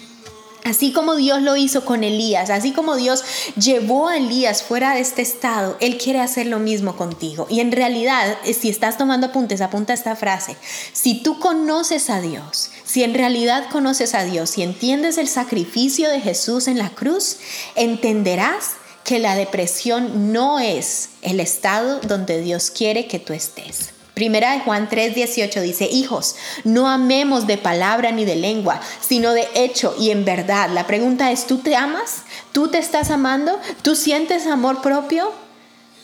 Así 0.68 0.92
como 0.92 1.16
Dios 1.16 1.40
lo 1.40 1.56
hizo 1.56 1.86
con 1.86 2.04
Elías, 2.04 2.50
así 2.50 2.72
como 2.72 2.96
Dios 2.96 3.24
llevó 3.58 4.08
a 4.08 4.18
Elías 4.18 4.62
fuera 4.62 4.92
de 4.92 5.00
este 5.00 5.22
estado, 5.22 5.78
Él 5.80 5.96
quiere 5.96 6.20
hacer 6.20 6.46
lo 6.46 6.58
mismo 6.58 6.94
contigo. 6.94 7.46
Y 7.48 7.60
en 7.60 7.72
realidad, 7.72 8.36
eh, 8.44 8.52
si 8.52 8.68
estás 8.68 8.98
tomando 8.98 9.28
apuntes, 9.28 9.62
apunta 9.62 9.94
esta 9.94 10.14
frase. 10.14 10.56
Si 10.92 11.22
tú 11.22 11.38
conoces 11.38 12.10
a 12.10 12.20
Dios, 12.20 12.70
si 12.84 13.02
en 13.02 13.14
realidad 13.14 13.70
conoces 13.72 14.14
a 14.14 14.24
Dios, 14.24 14.50
si 14.50 14.62
entiendes 14.62 15.16
el 15.16 15.28
sacrificio 15.28 16.10
de 16.10 16.20
Jesús 16.20 16.68
en 16.68 16.76
la 16.76 16.90
cruz, 16.90 17.38
entenderás 17.74 18.72
que 19.04 19.18
la 19.20 19.36
depresión 19.36 20.34
no 20.34 20.58
es 20.58 21.08
el 21.22 21.40
estado 21.40 21.98
donde 22.00 22.42
Dios 22.42 22.70
quiere 22.70 23.06
que 23.06 23.18
tú 23.18 23.32
estés. 23.32 23.94
Primera 24.18 24.50
de 24.50 24.58
Juan 24.58 24.88
3:18 24.88 25.60
dice, 25.60 25.84
hijos, 25.84 26.34
no 26.64 26.88
amemos 26.88 27.46
de 27.46 27.56
palabra 27.56 28.10
ni 28.10 28.24
de 28.24 28.34
lengua, 28.34 28.80
sino 29.00 29.32
de 29.32 29.46
hecho 29.54 29.94
y 29.96 30.10
en 30.10 30.24
verdad. 30.24 30.70
La 30.70 30.88
pregunta 30.88 31.30
es, 31.30 31.46
¿tú 31.46 31.58
te 31.58 31.76
amas? 31.76 32.22
¿Tú 32.50 32.66
te 32.66 32.78
estás 32.78 33.12
amando? 33.12 33.60
¿Tú 33.82 33.94
sientes 33.94 34.48
amor 34.48 34.82
propio? 34.82 35.32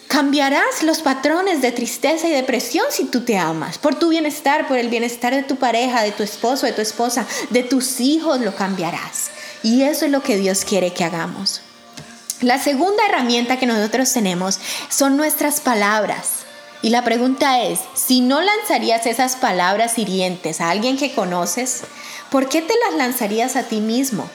Cambiarás 0.07 0.85
los 0.85 1.01
patrones 1.01 1.61
de 1.61 1.73
tristeza 1.73 2.29
y 2.29 2.31
depresión 2.31 2.87
si 2.91 3.07
tú 3.07 3.23
te 3.23 3.37
amas. 3.37 3.79
Por 3.79 3.97
tu 3.97 4.11
bienestar, 4.11 4.69
por 4.69 4.79
el 4.79 4.91
bienestar 4.91 5.35
de 5.35 5.43
tu 5.43 5.57
pareja, 5.57 6.05
de 6.05 6.13
tu 6.13 6.23
esposo, 6.23 6.67
de 6.67 6.73
tu 6.73 6.83
esposa, 6.83 7.27
de 7.51 7.65
tus 7.65 7.99
hijos, 7.99 8.41
lo 8.41 8.55
cambiarás. 8.55 9.31
Y 9.65 9.83
eso 9.83 10.05
es 10.05 10.13
lo 10.13 10.23
que 10.23 10.37
Dios 10.37 10.65
quiere 10.65 10.93
que 10.93 11.03
hagamos. 11.03 11.63
La 12.43 12.63
segunda 12.63 13.05
herramienta 13.09 13.59
que 13.59 13.67
nosotros 13.67 14.13
tenemos 14.13 14.61
son 14.89 15.17
nuestras 15.17 15.61
palabras. 15.61 16.44
Y 16.85 16.91
la 16.91 17.03
pregunta 17.03 17.63
es, 17.63 17.81
si 17.95 18.21
no 18.21 18.43
lanzarías 18.43 19.07
esas 19.07 19.37
palabras 19.37 19.99
hirientes 19.99 20.61
a 20.61 20.69
alguien 20.69 20.99
que 20.99 21.15
conoces, 21.15 21.85
¿por 22.31 22.47
qué 22.51 22.61
te 22.61 22.75
las 22.85 22.99
lanzarías 22.99 23.57
a 23.57 23.63
ti 23.63 23.81
mismo? 23.81 24.29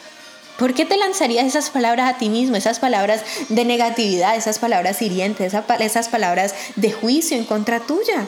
¿Por 0.57 0.73
qué 0.73 0.83
te 0.83 0.97
lanzarías 0.97 1.45
esas 1.45 1.69
palabras 1.69 2.09
a 2.09 2.17
ti 2.17 2.27
mismo, 2.27 2.55
esas 2.55 2.79
palabras 2.79 3.21
de 3.49 3.65
negatividad, 3.65 4.35
esas 4.35 4.57
palabras 4.57 4.99
hirientes, 5.03 5.53
esas 5.79 6.09
palabras 6.09 6.55
de 6.75 6.91
juicio 6.91 7.37
en 7.37 7.45
contra 7.45 7.81
tuya? 7.81 8.25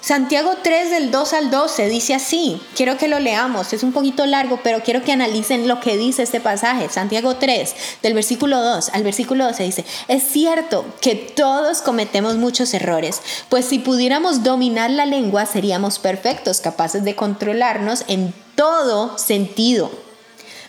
Santiago 0.00 0.52
3 0.62 0.90
del 0.90 1.10
2 1.10 1.32
al 1.32 1.50
12 1.50 1.88
dice 1.88 2.14
así, 2.14 2.60
quiero 2.76 2.96
que 2.96 3.08
lo 3.08 3.18
leamos, 3.18 3.72
es 3.72 3.82
un 3.82 3.92
poquito 3.92 4.24
largo, 4.26 4.60
pero 4.62 4.82
quiero 4.82 5.02
que 5.02 5.12
analicen 5.12 5.66
lo 5.66 5.80
que 5.80 5.96
dice 5.96 6.22
este 6.22 6.40
pasaje. 6.40 6.88
Santiago 6.88 7.36
3 7.36 7.74
del 8.02 8.14
versículo 8.14 8.62
2 8.62 8.90
al 8.90 9.02
versículo 9.02 9.44
12 9.46 9.64
dice, 9.64 9.84
es 10.06 10.22
cierto 10.22 10.84
que 11.00 11.16
todos 11.16 11.82
cometemos 11.82 12.36
muchos 12.36 12.72
errores, 12.74 13.20
pues 13.48 13.64
si 13.64 13.80
pudiéramos 13.80 14.44
dominar 14.44 14.90
la 14.90 15.04
lengua 15.04 15.46
seríamos 15.46 15.98
perfectos, 15.98 16.60
capaces 16.60 17.04
de 17.04 17.16
controlarnos 17.16 18.04
en 18.06 18.32
todo 18.54 19.18
sentido. 19.18 20.07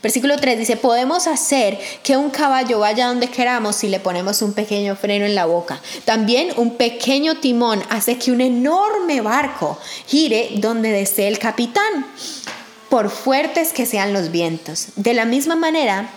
Versículo 0.01 0.37
3 0.37 0.57
dice, 0.57 0.77
podemos 0.77 1.27
hacer 1.27 1.77
que 2.03 2.15
un 2.15 2.29
caballo 2.29 2.79
vaya 2.79 3.07
donde 3.07 3.27
queramos 3.27 3.75
si 3.75 3.87
le 3.89 3.99
ponemos 3.99 4.41
un 4.41 4.53
pequeño 4.53 4.95
freno 4.95 5.25
en 5.25 5.35
la 5.35 5.45
boca. 5.45 5.81
También 6.05 6.53
un 6.55 6.77
pequeño 6.77 7.35
timón 7.39 7.83
hace 7.89 8.17
que 8.17 8.31
un 8.31 8.41
enorme 8.41 9.21
barco 9.21 9.77
gire 10.07 10.51
donde 10.55 10.91
desee 10.91 11.27
el 11.27 11.39
capitán, 11.39 12.05
por 12.89 13.09
fuertes 13.09 13.73
que 13.73 13.85
sean 13.85 14.13
los 14.13 14.31
vientos. 14.31 14.87
De 14.95 15.13
la 15.13 15.25
misma 15.25 15.55
manera, 15.55 16.09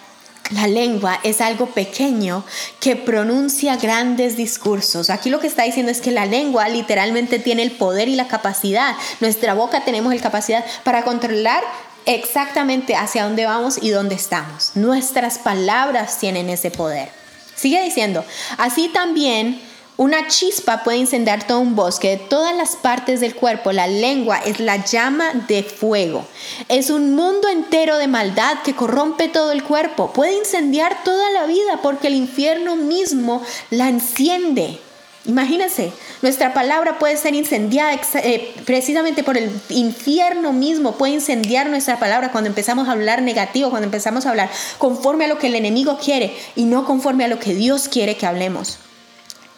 la 0.51 0.67
lengua 0.67 1.19
es 1.23 1.41
algo 1.41 1.67
pequeño 1.67 2.45
que 2.81 2.97
pronuncia 2.97 3.77
grandes 3.77 4.37
discursos. 4.37 5.09
Aquí 5.11 5.31
lo 5.31 5.41
que 5.41 5.47
está 5.47 5.63
diciendo 5.63 5.91
es 5.91 6.01
que 6.01 6.11
la 6.11 6.27
lengua 6.27 6.69
literalmente 6.69 7.39
tiene 7.39 7.63
el 7.63 7.73
poder 7.73 8.09
y 8.09 8.17
la 8.17 8.29
capacidad. 8.29 8.95
Nuestra 9.21 9.55
boca 9.55 9.85
tenemos 9.85 10.15
la 10.15 10.21
capacidad 10.21 10.65
para 10.85 11.05
controlar 11.05 11.63
exactamente 12.07 12.95
hacia 12.95 13.25
dónde 13.25 13.47
vamos 13.47 13.79
y 13.81 13.91
dónde 13.91 14.15
estamos. 14.15 14.73
Nuestras 14.75 15.39
palabras 15.39 16.19
tienen 16.19 16.51
ese 16.51 16.71
poder. 16.71 17.11
Sigue 17.55 17.83
diciendo, 17.83 18.25
así 18.59 18.89
también 18.89 19.61
una 19.99 20.27
chispa 20.27 20.83
puede 20.83 20.97
incendiar 20.99 21.47
todo 21.47 21.61
un 21.61 21.77
bosque 21.77 22.09
de 22.09 22.17
todas 22.17 22.57
las 22.57 22.77
partes 22.77 23.21
del 23.21 23.35
cuerpo. 23.35 23.73
La 23.73 23.87
lengua 23.87 24.39
es 24.39 24.59
la 24.59 24.85
llama 24.85 25.33
de 25.47 25.63
fuego. 25.63 26.27
Es 26.69 26.91
un 26.91 27.15
mundo 27.15 27.49
entero 27.49 27.99
de 27.99 28.09
maldad 28.09 28.63
que 28.65 28.75
corrompe 28.75 29.29
todo 29.29 29.53
el 29.53 29.63
cuerpo. 29.63 30.13
Puede 30.13 30.35
incendiar 30.35 31.05
toda 31.05 31.31
la 31.31 31.45
vida 31.45 31.81
porque 31.83 32.09
el 32.09 32.15
infierno 32.15 32.75
mismo 32.75 33.43
la 33.71 33.89
enciende. 33.89 34.81
Imagínense, 35.25 35.93
nuestra 36.21 36.53
palabra 36.53 36.99
puede 36.99 37.17
ser 37.17 37.35
incendiada 37.35 38.01
eh, 38.15 38.53
precisamente 38.65 39.23
por 39.23 39.39
el 39.39 39.53
infierno 39.69 40.53
mismo, 40.53 40.97
puede 40.97 41.13
incendiar 41.13 41.71
nuestra 41.71 42.01
palabra 42.01 42.33
cuando 42.33 42.49
empezamos 42.49 42.89
a 42.89 42.93
hablar 42.93 43.23
negativo, 43.23 43.71
cuando 43.71 43.87
empezamos 43.87 44.27
a 44.27 44.31
hablar 44.31 44.51
conforme 44.79 45.27
a 45.27 45.29
lo 45.29 45.39
que 45.39 45.47
el 45.47 45.55
enemigo 45.55 45.99
quiere 46.03 46.37
y 46.57 46.65
no 46.65 46.85
conforme 46.85 47.25
a 47.25 47.29
lo 47.29 47.39
que 47.39 47.55
Dios 47.55 47.87
quiere 47.87 48.17
que 48.17 48.27
hablemos. 48.27 48.79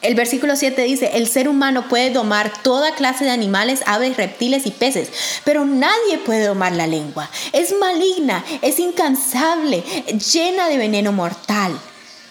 El 0.03 0.15
versículo 0.15 0.55
7 0.55 0.83
dice, 0.83 1.13
el 1.15 1.27
ser 1.29 1.49
humano 1.49 1.89
puede 1.89 2.11
domar 2.11 2.53
toda 2.63 2.95
clase 2.95 3.25
de 3.25 3.31
animales, 3.31 3.81
aves, 3.87 4.19
reptiles 4.19 4.67
y 4.67 4.71
peces, 4.71 5.09
pero 5.45 5.65
nadie 5.65 6.19
puede 6.27 6.45
domar 6.45 6.73
la 6.73 6.87
lengua. 6.87 7.31
Es 7.55 7.75
maligna, 7.81 8.45
es 8.61 8.79
incansable, 8.79 9.83
llena 10.31 10.69
de 10.69 10.77
veneno 10.77 11.11
mortal. 11.13 11.73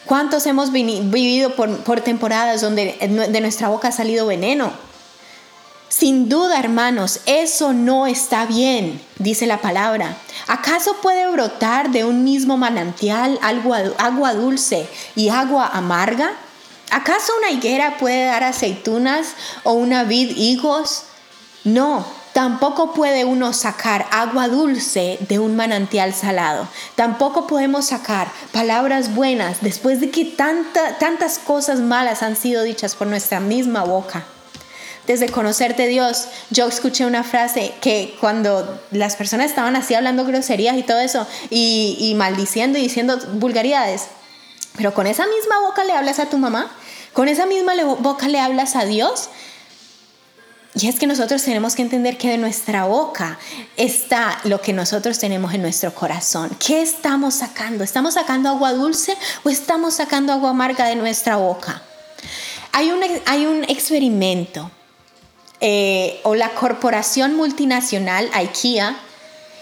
¿Cuántos 0.06 0.46
hemos 0.46 0.72
vivido 0.72 1.56
por, 1.56 2.02
temporadas 2.02 2.62
donde 2.62 2.98
de 3.00 3.42
nuestra 3.42 3.70
boca 3.70 3.88
ha 3.88 3.92
salido 3.92 4.26
veneno? 4.28 4.72
Sin 5.88 6.28
duda, 6.28 6.60
hermanos, 6.60 7.22
eso 7.28 7.72
no 7.72 8.08
está 8.08 8.46
bien, 8.46 9.00
dice 9.20 9.46
la 9.46 9.62
palabra. 9.62 10.18
¿Acaso 10.48 10.96
puede 11.04 11.30
brotar 11.32 11.92
de 11.92 12.04
un 12.04 12.24
mismo 12.24 12.58
manantial 12.58 13.40
agua 13.42 14.34
dulce 14.34 14.90
y 15.16 15.30
agua 15.30 15.70
amarga? 15.72 16.34
¿Acaso 16.90 17.32
una 17.38 17.52
higuera 17.52 17.98
puede 17.98 18.26
dar 18.26 18.44
aceitunas 18.44 19.36
o 19.64 19.74
una 19.74 20.04
vid 20.04 20.36
higos? 20.36 21.04
No, 21.64 22.06
tampoco 22.34 22.94
puede 22.94 23.26
uno 23.26 23.54
sacar 23.54 24.08
agua 24.12 24.48
dulce 24.48 25.18
de 25.30 25.40
un 25.40 25.56
manantial 25.56 26.14
salado. 26.14 26.68
Tampoco 26.96 27.48
podemos 27.48 27.86
sacar 27.86 28.28
palabras 28.52 29.16
buenas 29.16 29.62
después 29.62 30.00
de 30.00 30.10
que 30.10 30.26
tantas 30.26 31.40
cosas 31.40 31.80
malas 31.80 32.24
han 32.24 32.36
sido 32.36 32.64
dichas 32.64 32.96
por 32.96 33.08
nuestra 33.08 33.40
misma 33.40 33.84
boca. 33.84 34.26
Desde 35.06 35.28
conocerte 35.28 35.88
Dios, 35.88 36.28
yo 36.50 36.66
escuché 36.66 37.06
una 37.06 37.24
frase 37.24 37.74
que 37.82 38.16
cuando 38.22 38.82
las 38.92 39.18
personas 39.18 39.48
estaban 39.48 39.76
así 39.76 39.94
hablando 39.94 40.26
groserías 40.26 40.78
y 40.78 40.84
todo 40.84 41.00
eso, 41.00 41.28
y, 41.50 41.98
y 42.00 42.16
maldiciendo 42.16 42.78
y 42.80 42.84
diciendo 42.84 43.20
vulgaridades, 43.34 44.06
pero 44.78 44.94
con 44.94 45.06
esa 45.06 45.28
misma 45.28 45.60
boca 45.60 45.84
le 45.84 45.92
hablas 45.92 46.20
a 46.20 46.30
tu 46.30 46.38
mamá, 46.38 46.72
con 47.12 47.28
esa 47.28 47.46
misma 47.46 47.74
boca 48.00 48.28
le 48.28 48.40
hablas 48.40 48.76
a 48.76 48.86
Dios. 48.86 49.30
Y 50.76 50.88
es 50.88 50.98
que 51.00 51.06
nosotros 51.06 51.44
tenemos 51.44 51.76
que 51.76 51.84
entender 51.84 52.18
que 52.18 52.30
de 52.30 52.38
nuestra 52.38 52.86
boca 52.86 53.38
está 53.78 54.40
lo 54.44 54.60
que 54.60 54.74
nosotros 54.74 55.20
tenemos 55.20 55.54
en 55.54 55.62
nuestro 55.62 55.94
corazón. 55.94 56.50
¿Qué 56.66 56.82
estamos 56.82 57.36
sacando? 57.36 57.84
¿Estamos 57.84 58.16
sacando 58.16 58.50
agua 58.50 58.74
dulce 58.74 59.16
o 59.44 59.50
estamos 59.50 59.94
sacando 59.94 60.34
agua 60.34 60.50
amarga 60.50 60.88
de 60.88 60.96
nuestra 60.96 61.36
boca? 61.36 61.84
Hay 62.72 62.90
un, 62.90 63.02
hay 63.28 63.46
un 63.46 63.64
experimento 63.66 64.72
eh, 65.62 66.20
o 66.24 66.34
la 66.34 66.50
corporación 66.50 67.36
multinacional 67.36 68.30
IKEA 68.34 68.98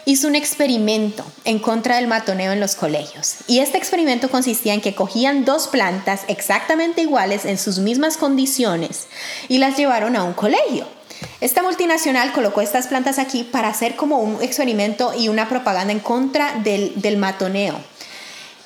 hizo 0.05 0.27
un 0.27 0.35
experimento 0.35 1.25
en 1.43 1.59
contra 1.59 1.97
del 1.97 2.07
matoneo 2.07 2.53
en 2.53 2.61
los 2.61 2.75
colegios. 2.75 3.35
Y 3.47 3.59
este 3.59 3.77
experimento 3.77 4.29
consistía 4.29 4.73
en 4.73 4.81
que 4.81 4.95
cogían 4.95 5.43
dos 5.43 5.67
plantas 5.67 6.21
exactamente 6.29 7.01
iguales 7.01 7.43
en 7.43 7.57
sus 7.57 7.79
mismas 7.79 8.15
condiciones 8.15 9.07
y 9.49 9.57
las 9.57 9.77
llevaron 9.77 10.15
a 10.15 10.23
un 10.23 10.33
colegio. 10.33 11.00
Esta 11.39 11.63
multinacional 11.63 12.31
colocó 12.33 12.61
estas 12.61 12.87
plantas 12.87 13.19
aquí 13.19 13.43
para 13.43 13.69
hacer 13.69 13.95
como 13.95 14.19
un 14.19 14.41
experimento 14.41 15.13
y 15.17 15.27
una 15.27 15.49
propaganda 15.49 15.91
en 15.91 15.99
contra 15.99 16.53
del, 16.63 16.93
del 17.01 17.17
matoneo. 17.17 17.79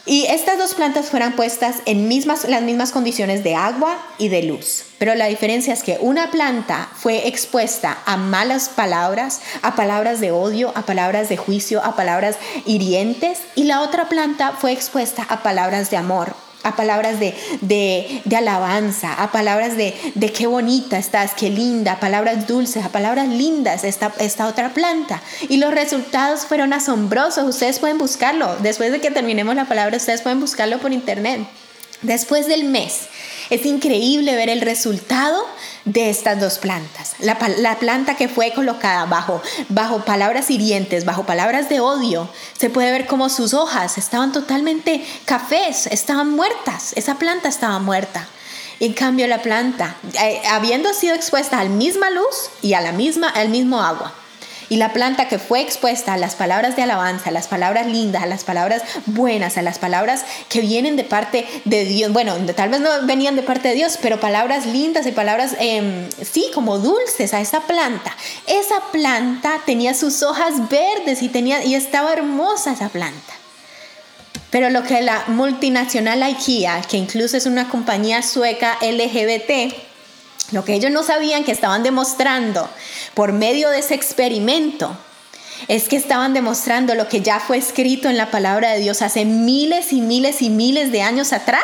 Y 0.08 0.26
estas 0.26 0.60
dos 0.60 0.76
plantas 0.76 1.10
fueron 1.10 1.34
puestas 1.34 1.78
en 1.88 2.08
mismas, 2.08 2.48
las 2.48 2.62
mismas 2.62 2.92
condiciones 2.92 3.44
de 3.44 3.56
agua 3.56 3.98
y 4.20 4.28
de 4.28 4.44
luz. 4.44 4.84
Pero 5.00 5.16
la 5.16 5.26
diferencia 5.26 5.74
es 5.74 5.82
que 5.82 5.98
una 6.00 6.30
planta 6.30 6.90
fue 6.96 7.28
expuesta 7.28 7.98
a 8.06 8.16
malas 8.16 8.70
palabras, 8.70 9.42
a 9.64 9.76
palabras 9.76 10.20
de 10.20 10.30
odio, 10.30 10.72
a 10.76 10.84
palabras 10.84 11.28
de 11.28 11.38
juicio, 11.38 11.84
a 11.84 11.96
palabras 11.96 12.38
hirientes, 12.68 13.40
y 13.56 13.64
la 13.64 13.82
otra 13.82 14.08
planta 14.08 14.52
fue 14.52 14.74
expuesta 14.74 15.26
a 15.28 15.42
palabras 15.42 15.90
de 15.90 15.98
amor, 15.98 16.36
a 16.66 16.76
palabras 16.76 17.20
de, 17.20 17.34
de, 17.62 18.22
de, 18.26 18.36
alabanza, 18.36 19.14
a 19.14 19.32
palabras 19.32 19.78
de, 19.78 19.94
de 20.16 20.32
qué 20.34 20.48
bonita 20.48 20.98
estás, 20.98 21.34
qué 21.36 21.50
linda, 21.50 21.94
a 21.94 22.00
palabras 22.00 22.48
dulces, 22.48 22.84
a 22.84 22.90
palabras 22.90 23.28
lindas 23.28 23.84
esta, 23.84 24.12
esta 24.20 24.48
otra 24.48 24.74
planta. 24.74 25.22
Y 25.48 25.58
los 25.58 25.74
resultados 25.74 26.42
fueron 26.46 26.74
asombrosos. 26.74 27.48
Ustedes 27.48 27.80
pueden 27.80 28.00
buscarlo. 28.00 28.56
Después 28.62 28.92
de 28.92 29.00
que 29.00 29.12
terminemos 29.12 29.56
la 29.56 29.66
palabra, 29.66 29.96
ustedes 29.96 30.24
pueden 30.24 30.40
buscarlo 30.40 30.80
por 30.80 30.92
internet. 30.92 31.42
Después 32.02 32.48
del 32.48 32.66
mes, 32.66 33.08
es 33.50 33.66
increíble 33.66 34.36
ver 34.36 34.50
el 34.50 34.62
resultado 34.62 35.46
de 35.86 36.10
estas 36.10 36.40
dos 36.40 36.58
plantas. 36.58 37.14
La, 37.20 37.38
planta 37.80 38.16
que 38.16 38.28
fue 38.28 38.54
colocada 38.54 39.06
bajo, 39.06 39.42
bajo 39.70 40.04
palabras 40.04 40.50
hirientes, 40.50 41.06
bajo 41.06 41.26
palabras 41.26 41.70
de 41.70 41.80
odio, 41.80 42.30
se 42.58 42.70
puede 42.70 42.92
ver 42.92 43.06
como 43.08 43.30
sus 43.30 43.54
hojas 43.54 43.98
estaban 43.98 44.32
totalmente 44.32 45.06
cafés, 45.26 45.88
estaban 45.88 46.32
muertas. 46.32 46.94
Esa 46.96 47.16
planta 47.16 47.50
estaba 47.50 47.80
muerta. 47.80 48.28
En 48.80 48.94
cambio, 48.94 49.26
la 49.28 49.42
planta, 49.42 49.96
eh, 50.22 50.42
habiendo 50.50 50.94
sido 50.94 51.16
expuesta 51.16 51.60
a 51.60 51.64
la 51.64 51.70
misma 51.70 52.10
luz 52.10 52.50
y 52.62 52.74
a 52.74 52.82
la 52.82 52.92
misma, 52.92 53.30
al 53.30 53.50
mismo 53.50 53.82
agua, 53.82 54.14
y 54.70 54.78
la 54.78 54.94
planta 54.94 55.28
que 55.28 55.40
fue 55.40 55.62
expuesta 55.62 56.14
a 56.14 56.18
las 56.18 56.36
palabras 56.36 56.76
de 56.76 56.84
alabanza, 56.84 57.30
a 57.30 57.32
las 57.32 57.48
palabras 57.48 57.88
lindas, 57.88 58.24
a 58.24 58.26
las 58.26 58.44
palabras 58.44 58.84
buenas, 59.06 59.58
a 59.58 59.62
las 59.62 59.80
palabras 59.80 60.26
que 60.50 60.62
vienen 60.62 60.96
de 60.96 61.04
parte 61.04 61.46
de 61.66 61.86
Dios, 61.86 62.12
bueno, 62.12 62.36
tal 62.56 62.70
vez 62.70 62.82
no 62.82 62.90
venían 63.04 63.36
de 63.36 63.44
parte 63.44 63.70
de 63.70 63.76
Dios, 63.76 63.98
pero 64.02 64.20
palabras 64.20 64.66
lindas 64.66 65.06
y 65.08 65.12
palabras, 65.12 65.56
em, 65.60 66.10
sí, 66.22 66.48
como 66.54 66.80
dulces 66.80 67.34
a 67.34 67.42
esa 67.42 67.62
planta. 67.62 68.16
Esa 68.48 68.80
planta 68.92 69.62
tenía 69.66 69.94
sus 69.94 70.24
hojas 70.24 70.70
verdes 70.70 71.22
y, 71.22 71.30
tenía, 71.30 71.64
y 71.64 71.76
estaba 71.76 72.14
hermosa 72.14 72.74
esa 72.74 72.90
planta. 72.90 73.34
Pero 74.50 74.70
lo 74.70 74.84
que 74.84 75.02
la 75.02 75.26
multinacional 75.28 76.24
IKEA, 76.24 76.82
que 76.84 76.98
incluso 76.98 77.36
es 77.36 77.46
una 77.46 77.68
compañía 77.68 78.22
sueca 78.22 78.78
LGBT, 78.82 79.76
lo 80.52 80.64
que 80.64 80.74
ellos 80.74 80.92
no 80.92 81.04
sabían 81.04 81.44
que 81.44 81.52
estaban 81.52 81.84
demostrando 81.84 82.70
por 83.14 83.32
medio 83.32 83.70
de 83.70 83.80
ese 83.80 83.96
experimento 83.96 84.96
es 85.68 85.88
que 85.88 85.96
estaban 85.96 86.34
demostrando 86.34 86.96
lo 86.96 87.08
que 87.08 87.22
ya 87.22 87.40
fue 87.40 87.58
escrito 87.58 88.10
en 88.10 88.18
la 88.18 88.30
palabra 88.30 88.72
de 88.72 88.80
Dios 88.80 89.02
hace 89.02 89.26
miles 89.26 89.94
y 89.94 90.02
miles 90.02 90.42
y 90.42 90.50
miles 90.50 90.92
de 90.92 91.02
años 91.02 91.34
atrás. 91.34 91.64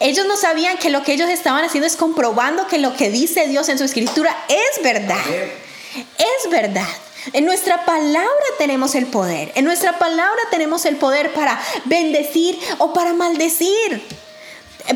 Ellos 0.00 0.26
no 0.26 0.36
sabían 0.36 0.78
que 0.78 0.90
lo 0.90 1.02
que 1.02 1.12
ellos 1.12 1.28
estaban 1.28 1.64
haciendo 1.64 1.86
es 1.86 1.96
comprobando 1.96 2.66
que 2.68 2.78
lo 2.78 2.96
que 2.96 3.10
dice 3.10 3.48
Dios 3.48 3.68
en 3.68 3.78
su 3.78 3.84
escritura 3.84 4.34
es 4.48 4.82
verdad. 4.82 5.24
Es 5.96 6.50
verdad. 6.50 6.86
En 7.32 7.44
nuestra 7.44 7.84
palabra 7.84 8.28
tenemos 8.58 8.94
el 8.94 9.06
poder. 9.06 9.52
En 9.56 9.64
nuestra 9.64 9.98
palabra 9.98 10.40
tenemos 10.50 10.84
el 10.84 10.96
poder 10.96 11.32
para 11.34 11.60
bendecir 11.84 12.58
o 12.78 12.92
para 12.92 13.12
maldecir. 13.12 14.02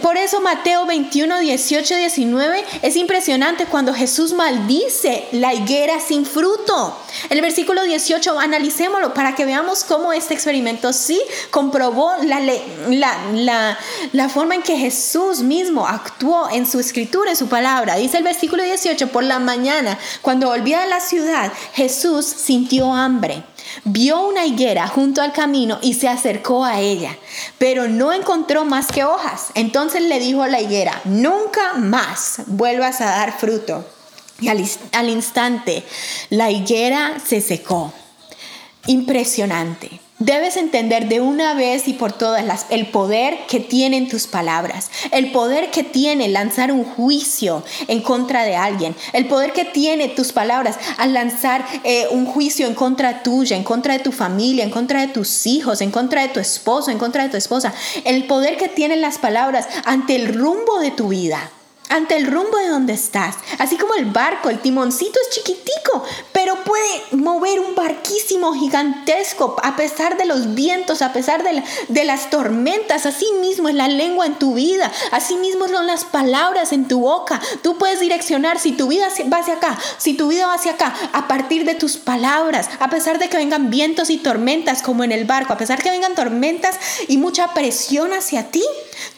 Por 0.00 0.16
eso 0.16 0.40
Mateo 0.40 0.86
21, 0.86 1.40
18, 1.40 1.96
19 1.96 2.64
es 2.80 2.96
impresionante 2.96 3.66
cuando 3.66 3.92
Jesús 3.92 4.32
maldice 4.32 5.28
la 5.32 5.52
higuera 5.52 6.00
sin 6.00 6.24
fruto. 6.24 6.96
El 7.28 7.42
versículo 7.42 7.82
18, 7.82 8.38
analicémoslo 8.38 9.12
para 9.12 9.34
que 9.34 9.44
veamos 9.44 9.84
cómo 9.84 10.14
este 10.14 10.32
experimento 10.32 10.94
sí 10.94 11.20
comprobó 11.50 12.10
la, 12.22 12.40
la, 12.88 13.78
la, 14.12 14.28
forma 14.30 14.54
en 14.54 14.62
que 14.62 14.78
Jesús 14.78 15.40
mismo 15.40 15.86
actuó 15.86 16.48
en 16.50 16.66
su 16.66 16.80
escritura, 16.80 17.30
en 17.30 17.36
su 17.36 17.48
palabra. 17.48 17.96
Dice 17.96 18.16
el 18.16 18.24
versículo 18.24 18.62
18, 18.62 19.08
por 19.08 19.24
la 19.24 19.40
mañana, 19.40 19.98
cuando 20.22 20.48
volvía 20.48 20.82
a 20.82 20.86
la 20.86 21.00
ciudad, 21.00 21.52
Jesús 21.74 22.24
sintió 22.24 22.94
hambre. 22.94 23.42
Vio 23.84 24.20
una 24.26 24.44
higuera 24.44 24.86
junto 24.88 25.22
al 25.22 25.32
camino 25.32 25.78
y 25.82 25.94
se 25.94 26.08
acercó 26.08 26.64
a 26.64 26.80
ella, 26.80 27.16
pero 27.58 27.88
no 27.88 28.12
encontró 28.12 28.64
más 28.64 28.88
que 28.88 29.04
hojas. 29.04 29.46
Entonces 29.54 30.02
le 30.02 30.20
dijo 30.20 30.42
a 30.42 30.48
la 30.48 30.60
higuera, 30.60 31.00
nunca 31.04 31.74
más 31.74 32.42
vuelvas 32.46 33.00
a 33.00 33.06
dar 33.06 33.38
fruto. 33.38 33.84
Y 34.40 34.48
al, 34.48 35.08
instante 35.08 35.84
la 36.28 36.50
higuera 36.50 37.14
se 37.24 37.40
secó. 37.40 37.92
Impresionante. 38.86 40.01
Debes 40.24 40.56
entender 40.56 41.08
de 41.08 41.20
una 41.20 41.54
vez 41.54 41.88
y 41.88 41.94
por 41.94 42.12
todas 42.12 42.66
el 42.70 42.86
poder 42.86 43.38
que 43.48 43.58
tienen 43.58 44.08
tus 44.08 44.28
palabras, 44.28 44.88
el 45.10 45.32
poder 45.32 45.72
que 45.72 45.82
tiene 45.82 46.28
lanzar 46.28 46.70
un 46.70 46.84
juicio 46.84 47.64
en 47.88 48.02
contra 48.02 48.44
de 48.44 48.54
alguien, 48.54 48.94
el 49.14 49.26
poder 49.26 49.52
que 49.52 49.64
tiene 49.64 50.06
tus 50.06 50.30
palabras 50.30 50.76
al 50.96 51.12
lanzar 51.12 51.66
eh, 51.82 52.06
un 52.12 52.26
juicio 52.26 52.68
en 52.68 52.74
contra 52.76 53.24
tuya, 53.24 53.56
en 53.56 53.64
contra 53.64 53.94
de 53.94 54.04
tu 54.04 54.12
familia, 54.12 54.62
en 54.62 54.70
contra 54.70 55.00
de 55.00 55.08
tus 55.08 55.44
hijos, 55.44 55.80
en 55.80 55.90
contra 55.90 56.22
de 56.22 56.28
tu 56.28 56.38
esposo, 56.38 56.92
en 56.92 56.98
contra 56.98 57.24
de 57.24 57.30
tu 57.30 57.36
esposa, 57.36 57.74
el 58.04 58.28
poder 58.28 58.56
que 58.56 58.68
tienen 58.68 59.00
las 59.00 59.18
palabras 59.18 59.66
ante 59.84 60.14
el 60.14 60.32
rumbo 60.32 60.78
de 60.78 60.92
tu 60.92 61.08
vida 61.08 61.50
ante 61.92 62.16
el 62.16 62.26
rumbo 62.26 62.56
de 62.56 62.68
donde 62.68 62.94
estás. 62.94 63.36
Así 63.58 63.76
como 63.76 63.94
el 63.94 64.06
barco, 64.06 64.48
el 64.48 64.60
timoncito 64.60 65.18
es 65.20 65.36
chiquitico, 65.36 66.02
pero 66.32 66.56
puede 66.64 67.02
mover 67.12 67.60
un 67.60 67.74
gigantesco 68.52 69.56
a 69.62 69.76
pesar 69.76 70.16
de 70.16 70.24
los 70.24 70.54
vientos, 70.54 71.02
a 71.02 71.12
pesar 71.12 71.42
de, 71.42 71.62
de 71.88 72.04
las 72.04 72.30
tormentas. 72.30 73.06
Así 73.06 73.26
mismo 73.40 73.68
es 73.68 73.74
la 73.74 73.88
lengua 73.88 74.26
en 74.26 74.34
tu 74.34 74.54
vida, 74.54 74.90
así 75.10 75.36
mismo 75.36 75.68
son 75.68 75.86
las 75.86 76.04
palabras 76.04 76.72
en 76.72 76.88
tu 76.88 77.00
boca. 77.00 77.40
Tú 77.62 77.78
puedes 77.78 78.00
direccionar 78.00 78.58
si 78.58 78.72
tu 78.72 78.88
vida 78.88 79.08
va 79.32 79.38
hacia 79.38 79.54
acá, 79.54 79.78
si 79.98 80.14
tu 80.14 80.28
vida 80.28 80.46
va 80.46 80.54
hacia 80.54 80.72
acá, 80.72 80.94
a 81.12 81.28
partir 81.28 81.64
de 81.64 81.74
tus 81.74 81.96
palabras, 81.96 82.68
a 82.80 82.88
pesar 82.90 83.18
de 83.18 83.28
que 83.28 83.36
vengan 83.36 83.70
vientos 83.70 84.10
y 84.10 84.18
tormentas 84.18 84.82
como 84.82 85.04
en 85.04 85.12
el 85.12 85.24
barco, 85.24 85.52
a 85.52 85.58
pesar 85.58 85.82
que 85.82 85.90
vengan 85.90 86.14
tormentas 86.14 86.78
y 87.08 87.18
mucha 87.18 87.54
presión 87.54 88.12
hacia 88.12 88.50
ti, 88.50 88.64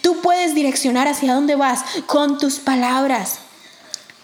tú 0.02 0.20
puedes 0.20 0.54
direccionar 0.54 1.08
hacia 1.08 1.34
dónde 1.34 1.56
vas 1.56 1.84
con 2.06 2.38
tus 2.38 2.58
palabras. 2.58 3.43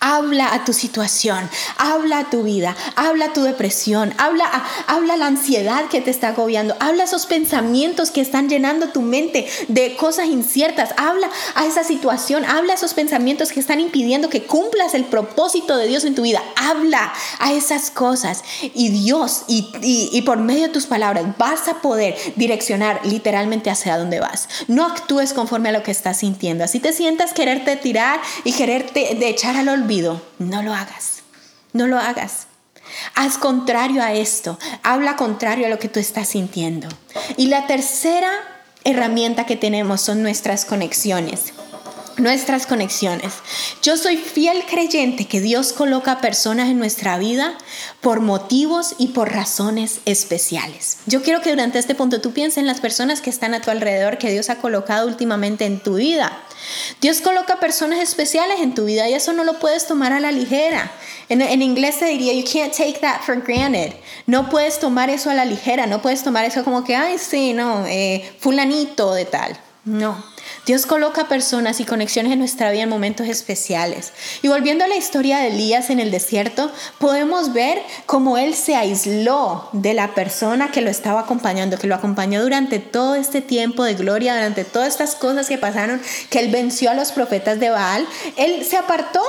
Habla 0.03 0.55
a 0.55 0.64
tu 0.64 0.72
situación, 0.72 1.51
habla 1.76 2.20
a 2.20 2.30
tu 2.30 2.42
vida, 2.42 2.74
habla 2.96 3.26
a 3.26 3.32
tu 3.34 3.42
depresión, 3.42 4.14
habla, 4.16 4.46
habla 4.86 5.18
la 5.18 5.26
ansiedad 5.26 5.88
que 5.90 6.01
te 6.01 6.11
está 6.11 6.28
agobiando, 6.28 6.74
habla 6.80 7.03
a 7.03 7.05
esos 7.05 7.26
pensamientos 7.26 8.11
que 8.11 8.22
están 8.22 8.48
llenando 8.48 8.88
tu 8.88 9.03
mente 9.03 9.46
de 9.68 9.96
cosas 9.96 10.28
inciertas, 10.28 10.94
habla 10.96 11.28
a 11.55 11.66
esa 11.66 11.84
situación, 11.84 12.46
habla 12.46 12.72
a 12.72 12.76
esos 12.76 12.94
pensamientos 12.94 13.53
que 13.53 13.61
están 13.61 13.78
impidiendo 13.78 14.30
que 14.30 14.44
cumplas 14.44 14.94
el 14.94 15.05
propósito 15.05 15.76
de 15.76 15.86
Dios 15.86 16.07
en 16.07 16.14
tu 16.14 16.22
vida, 16.22 16.42
habla 16.57 17.12
a 17.38 17.53
esas 17.53 17.90
cosas 17.90 18.42
y 18.62 18.88
Dios 18.88 19.42
y, 19.48 19.68
y 19.82 20.22
por 20.22 20.38
medio 20.38 20.62
de 20.62 20.72
tus 20.72 20.86
palabras 20.86 21.26
vas 21.36 21.68
a 21.68 21.82
poder 21.82 22.16
direccionar 22.36 23.03
literalmente 23.05 23.68
hacia 23.68 23.98
dónde 23.98 24.18
vas. 24.18 24.48
No 24.66 24.86
actúes 24.86 25.34
conforme 25.34 25.68
a 25.68 25.72
lo 25.72 25.82
que 25.82 25.90
estás 25.90 26.20
sintiendo, 26.20 26.64
así 26.64 26.80
te 26.80 26.94
sientas 26.94 27.34
quererte 27.34 27.76
tirar 27.76 28.18
y 28.44 28.55
quererte 28.55 29.14
de 29.20 29.28
echar 29.28 29.57
al 29.57 29.68
olvido 29.68 29.89
no 30.38 30.62
lo 30.62 30.72
hagas. 30.72 31.22
No 31.72 31.88
lo 31.88 31.99
hagas. 31.99 32.47
Haz 33.16 33.38
contrario 33.38 34.03
a 34.03 34.12
esto. 34.12 34.57
Habla 34.84 35.16
contrario 35.16 35.66
a 35.66 35.68
lo 35.68 35.80
que 35.80 35.88
tú 35.88 35.99
estás 35.99 36.28
sintiendo. 36.28 36.88
Y 37.36 37.49
la 37.49 37.66
tercera 37.66 38.30
herramienta 38.84 39.47
que 39.47 39.57
tenemos 39.57 40.01
son 40.01 40.22
nuestras 40.22 40.64
conexiones 40.64 41.53
nuestras 42.21 42.66
conexiones. 42.66 43.35
Yo 43.83 43.97
soy 43.97 44.16
fiel 44.16 44.64
creyente 44.68 45.27
que 45.27 45.41
Dios 45.41 45.73
coloca 45.73 46.21
personas 46.21 46.68
en 46.68 46.79
nuestra 46.79 47.18
vida 47.18 47.57
por 48.01 48.21
motivos 48.21 48.95
y 48.99 49.09
por 49.09 49.33
razones 49.33 50.01
especiales. 50.05 50.99
Yo 51.07 51.23
quiero 51.23 51.41
que 51.41 51.51
durante 51.51 51.79
este 51.79 51.95
punto 51.95 52.21
tú 52.21 52.33
pienses 52.33 52.59
en 52.59 52.66
las 52.66 52.81
personas 52.81 53.21
que 53.21 53.31
están 53.31 53.55
a 53.55 53.61
tu 53.61 53.71
alrededor, 53.71 54.18
que 54.18 54.31
Dios 54.31 54.51
ha 54.51 54.57
colocado 54.57 55.07
últimamente 55.07 55.64
en 55.64 55.81
tu 55.81 55.95
vida. 55.95 56.39
Dios 57.01 57.21
coloca 57.21 57.61
personas 57.61 58.01
especiales 58.01 58.61
en 58.61 58.75
tu 58.75 58.85
vida 58.85 59.09
y 59.09 59.14
eso 59.14 59.33
no 59.33 59.45
lo 59.45 59.59
puedes 59.59 59.87
tomar 59.87 60.12
a 60.12 60.21
la 60.21 60.33
ligera. 60.33 60.93
En, 61.29 61.62
inglés 61.62 61.97
se 61.97 62.07
diría, 62.07 62.33
you 62.33 62.45
can't 62.45 62.77
take 62.77 62.99
that 63.01 63.21
for 63.23 63.41
granted. 63.41 63.95
No 64.27 64.51
puedes 64.51 64.81
tomar 64.81 65.11
eso 65.11 65.31
a 65.31 65.35
la 65.35 65.45
ligera, 65.45 65.87
no 65.87 66.03
puedes 66.03 66.23
tomar 66.25 66.45
eso 66.45 66.64
como 66.64 66.85
que, 66.85 66.97
ay, 66.97 67.18
sí, 67.18 67.53
no, 67.53 67.87
eh, 67.87 68.29
fulanito 68.41 69.14
de 69.14 69.25
tal. 69.27 69.57
No, 69.87 70.22
Dios 70.66 70.85
coloca 70.85 71.26
personas 71.26 71.81
y 71.81 71.87
conexiones 71.87 72.33
en 72.33 72.39
nuestra 72.39 72.70
vida 72.70 72.83
en 72.83 72.91
momentos 72.91 73.26
especiales. 73.28 74.12
Y 74.43 74.49
volviendo 74.49 74.85
a 74.85 74.89
la 74.89 74.97
historia 74.97 75.39
de 75.39 75.49
Elías 75.49 75.89
en 75.89 76.01
el 76.01 76.11
desierto, 76.11 76.70
podemos 76.99 77.55
ver 77.55 77.81
cómo 78.05 78.37
él 78.37 78.55
se 78.55 78.76
aisló 78.76 79.70
de 79.72 79.95
la 79.95 80.14
persona 80.14 80.70
que 80.70 80.83
lo 80.83 80.91
estaba 80.91 81.20
acompañando, 81.20 81.78
que 81.78 81.87
lo 81.87 81.95
acompañó 81.95 82.43
durante 82.43 82.78
todo 82.78 83.14
este 83.14 83.41
tiempo 83.41 83.83
de 83.85 83.95
gloria, 83.95 84.35
durante 84.35 84.64
todas 84.64 84.89
estas 84.89 85.14
cosas 85.14 85.49
que 85.49 85.57
pasaron, 85.57 86.03
que 86.28 86.41
él 86.41 86.51
venció 86.51 86.91
a 86.91 86.95
los 86.95 87.12
profetas 87.12 87.59
de 87.59 87.70
Baal. 87.70 88.07
Él 88.37 88.66
se 88.66 88.76
apartó, 88.76 89.22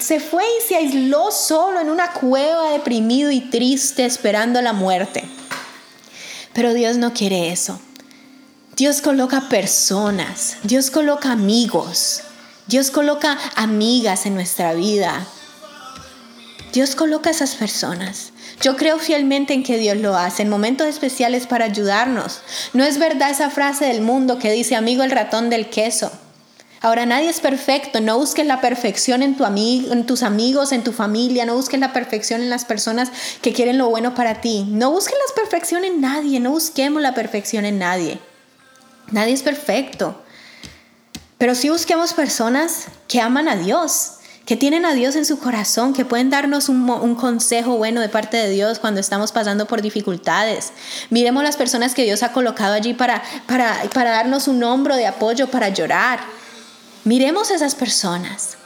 se 0.00 0.18
fue 0.18 0.42
y 0.58 0.68
se 0.68 0.74
aisló 0.74 1.30
solo 1.30 1.80
en 1.80 1.88
una 1.88 2.12
cueva 2.14 2.72
deprimido 2.72 3.30
y 3.30 3.42
triste 3.42 4.04
esperando 4.04 4.60
la 4.60 4.72
muerte. 4.72 5.22
Pero 6.52 6.74
Dios 6.74 6.96
no 6.96 7.12
quiere 7.12 7.52
eso. 7.52 7.78
Dios 8.76 9.00
coloca 9.00 9.48
personas, 9.48 10.56
Dios 10.64 10.90
coloca 10.90 11.30
amigos, 11.30 12.22
Dios 12.66 12.90
coloca 12.90 13.38
amigas 13.54 14.26
en 14.26 14.34
nuestra 14.34 14.74
vida. 14.74 15.24
Dios 16.72 16.96
coloca 16.96 17.30
esas 17.30 17.54
personas. 17.54 18.32
Yo 18.60 18.76
creo 18.76 18.98
fielmente 18.98 19.54
en 19.54 19.62
que 19.62 19.78
Dios 19.78 19.98
lo 19.98 20.16
hace 20.16 20.42
en 20.42 20.48
momentos 20.48 20.88
especiales 20.88 21.46
para 21.46 21.66
ayudarnos. 21.66 22.40
No 22.72 22.82
es 22.82 22.98
verdad 22.98 23.30
esa 23.30 23.48
frase 23.48 23.84
del 23.84 24.00
mundo 24.00 24.40
que 24.40 24.50
dice 24.50 24.74
amigo 24.74 25.04
el 25.04 25.12
ratón 25.12 25.50
del 25.50 25.70
queso. 25.70 26.10
Ahora 26.80 27.06
nadie 27.06 27.28
es 27.28 27.38
perfecto, 27.38 28.00
no 28.00 28.18
busques 28.18 28.44
la 28.44 28.60
perfección 28.60 29.22
en, 29.22 29.36
tu 29.36 29.44
en 29.44 30.04
tus 30.04 30.24
amigos, 30.24 30.72
en 30.72 30.82
tu 30.82 30.90
familia, 30.90 31.46
no 31.46 31.54
busques 31.54 31.78
la 31.78 31.92
perfección 31.92 32.40
en 32.40 32.50
las 32.50 32.64
personas 32.64 33.12
que 33.40 33.52
quieren 33.52 33.78
lo 33.78 33.88
bueno 33.88 34.16
para 34.16 34.40
ti. 34.40 34.66
No 34.68 34.90
busques 34.90 35.14
la 35.14 35.42
perfección 35.42 35.84
en 35.84 36.00
nadie, 36.00 36.40
no 36.40 36.50
busquemos 36.50 37.00
la 37.00 37.14
perfección 37.14 37.66
en 37.66 37.78
nadie. 37.78 38.18
Nadie 39.10 39.32
es 39.32 39.42
perfecto. 39.42 40.20
Pero 41.38 41.54
sí 41.54 41.68
busquemos 41.68 42.12
personas 42.12 42.86
que 43.08 43.20
aman 43.20 43.48
a 43.48 43.56
Dios, 43.56 44.14
que 44.46 44.56
tienen 44.56 44.84
a 44.84 44.94
Dios 44.94 45.16
en 45.16 45.24
su 45.24 45.38
corazón, 45.38 45.92
que 45.92 46.04
pueden 46.04 46.30
darnos 46.30 46.68
un, 46.68 47.14
consejo 47.16 47.76
bueno 47.76 48.00
de 48.00 48.08
parte 48.08 48.36
de 48.36 48.50
Dios 48.50 48.78
cuando 48.78 49.00
estamos 49.00 49.32
pasando 49.32 49.66
por 49.66 49.82
dificultades. 49.82 50.72
Miremos 51.10 51.42
las 51.42 51.56
personas 51.56 51.94
que 51.94 52.04
Dios 52.04 52.22
ha 52.22 52.32
colocado 52.32 52.74
allí 52.74 52.94
para, 52.94 53.22
para, 53.46 53.82
para 53.92 54.10
darnos 54.10 54.48
un 54.48 54.62
hombro 54.62 54.96
de 54.96 55.06
apoyo, 55.06 55.48
para 55.48 55.68
llorar. 55.70 56.20
Miremos 57.04 57.50
esas 57.50 57.74
personas. 57.74 58.56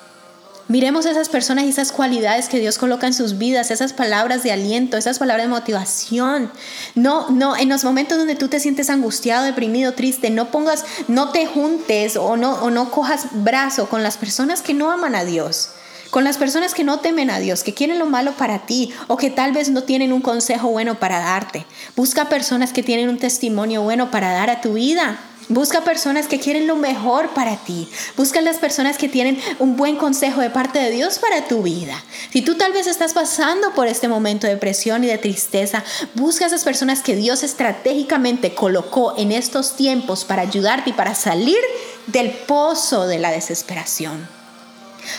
Miremos 0.68 1.06
esas 1.06 1.30
personas 1.30 1.64
y 1.64 1.70
esas 1.70 1.92
cualidades 1.92 2.50
que 2.50 2.60
Dios 2.60 2.76
coloca 2.76 3.06
en 3.06 3.14
sus 3.14 3.38
vidas, 3.38 3.70
esas 3.70 3.94
palabras 3.94 4.42
de 4.42 4.52
aliento, 4.52 4.98
esas 4.98 5.18
palabras 5.18 5.46
de 5.46 5.50
motivación. 5.50 6.52
No, 6.94 7.30
no, 7.30 7.56
en 7.56 7.70
los 7.70 7.84
momentos 7.84 8.18
donde 8.18 8.34
tú 8.34 8.48
te 8.48 8.60
sientes 8.60 8.90
angustiado, 8.90 9.46
deprimido, 9.46 9.94
triste, 9.94 10.28
no 10.28 10.50
pongas, 10.50 10.84
no 11.08 11.30
te 11.30 11.46
juntes 11.46 12.16
o 12.16 12.36
no, 12.36 12.52
o 12.62 12.70
no 12.70 12.90
cojas 12.90 13.28
brazo 13.32 13.88
con 13.88 14.02
las 14.02 14.18
personas 14.18 14.60
que 14.60 14.74
no 14.74 14.90
aman 14.90 15.14
a 15.14 15.24
Dios. 15.24 15.70
Con 16.10 16.24
las 16.24 16.36
personas 16.36 16.74
que 16.74 16.84
no 16.84 17.00
temen 17.00 17.30
a 17.30 17.38
Dios, 17.38 17.62
que 17.62 17.72
quieren 17.72 17.98
lo 17.98 18.06
malo 18.06 18.32
para 18.32 18.66
ti 18.66 18.92
o 19.06 19.16
que 19.16 19.30
tal 19.30 19.52
vez 19.52 19.70
no 19.70 19.84
tienen 19.84 20.12
un 20.12 20.20
consejo 20.20 20.68
bueno 20.68 20.98
para 20.98 21.18
darte. 21.18 21.64
Busca 21.96 22.28
personas 22.28 22.74
que 22.74 22.82
tienen 22.82 23.08
un 23.08 23.18
testimonio 23.18 23.82
bueno 23.82 24.10
para 24.10 24.32
dar 24.32 24.50
a 24.50 24.60
tu 24.60 24.74
vida. 24.74 25.18
Busca 25.48 25.80
personas 25.80 26.26
que 26.26 26.38
quieren 26.38 26.66
lo 26.66 26.76
mejor 26.76 27.30
para 27.30 27.56
ti. 27.56 27.88
Busca 28.16 28.42
las 28.42 28.58
personas 28.58 28.98
que 28.98 29.08
tienen 29.08 29.40
un 29.58 29.76
buen 29.76 29.96
consejo 29.96 30.42
de 30.42 30.50
parte 30.50 30.78
de 30.78 30.90
Dios 30.90 31.18
para 31.18 31.48
tu 31.48 31.62
vida. 31.62 32.04
Si 32.30 32.42
tú 32.42 32.56
tal 32.56 32.72
vez 32.72 32.86
estás 32.86 33.14
pasando 33.14 33.72
por 33.72 33.86
este 33.86 34.08
momento 34.08 34.46
de 34.46 34.54
depresión 34.54 35.04
y 35.04 35.06
de 35.06 35.16
tristeza, 35.16 35.82
busca 36.14 36.44
esas 36.44 36.64
personas 36.64 37.00
que 37.00 37.16
Dios 37.16 37.42
estratégicamente 37.42 38.54
colocó 38.54 39.14
en 39.16 39.32
estos 39.32 39.74
tiempos 39.74 40.26
para 40.26 40.42
ayudarte 40.42 40.90
y 40.90 40.92
para 40.92 41.14
salir 41.14 41.58
del 42.06 42.30
pozo 42.30 43.06
de 43.06 43.18
la 43.18 43.30
desesperación. 43.30 44.28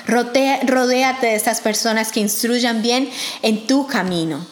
rodéate 0.06 1.26
de 1.26 1.36
estas 1.36 1.62
personas 1.62 2.12
que 2.12 2.20
instruyan 2.20 2.84
bien 2.84 3.10
en 3.42 3.66
tu 3.66 3.88
camino 3.88 4.46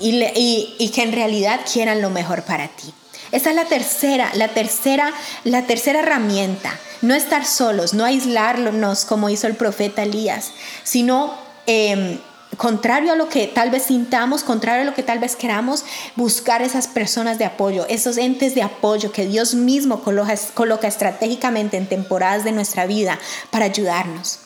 y 0.00 0.90
que 0.92 1.02
en 1.02 1.12
realidad 1.12 1.60
quieran 1.72 2.02
lo 2.02 2.10
mejor 2.10 2.42
para 2.42 2.66
ti. 2.66 2.92
Esa 3.32 3.50
es 3.50 3.56
la 3.56 3.64
tercera, 3.64 4.30
la 4.34 4.48
tercera, 4.48 5.12
la 5.44 5.66
tercera 5.66 6.00
herramienta. 6.00 6.78
No 7.02 7.14
estar 7.14 7.46
solos, 7.46 7.94
no 7.94 8.04
aislarnos 8.04 9.04
como 9.04 9.30
hizo 9.30 9.46
el 9.46 9.56
profeta 9.56 10.02
Elías, 10.02 10.52
sino 10.82 11.34
em, 11.66 12.18
contrario 12.56 13.12
a 13.12 13.16
lo 13.16 13.28
que 13.28 13.46
tal 13.46 13.70
vez 13.70 13.84
sintamos, 13.84 14.42
contrario 14.42 14.82
a 14.82 14.84
lo 14.84 14.94
que 14.94 15.02
tal 15.02 15.18
vez 15.18 15.36
queramos, 15.36 15.84
buscar 16.16 16.60
esas 16.60 16.88
personas 16.88 17.38
de 17.38 17.46
apoyo, 17.46 17.86
esos 17.88 18.18
entes 18.18 18.54
de 18.54 18.62
apoyo 18.62 19.12
que 19.12 19.26
Dios 19.26 19.54
mismo 19.54 20.02
coloca, 20.02 20.34
coloca 20.52 20.88
estratégicamente 20.88 21.76
en 21.76 21.86
temporadas 21.86 22.44
de 22.44 22.52
nuestra 22.52 22.86
vida 22.86 23.18
para 23.50 23.66
ayudarnos. 23.66 24.40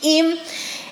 Y 0.00 0.40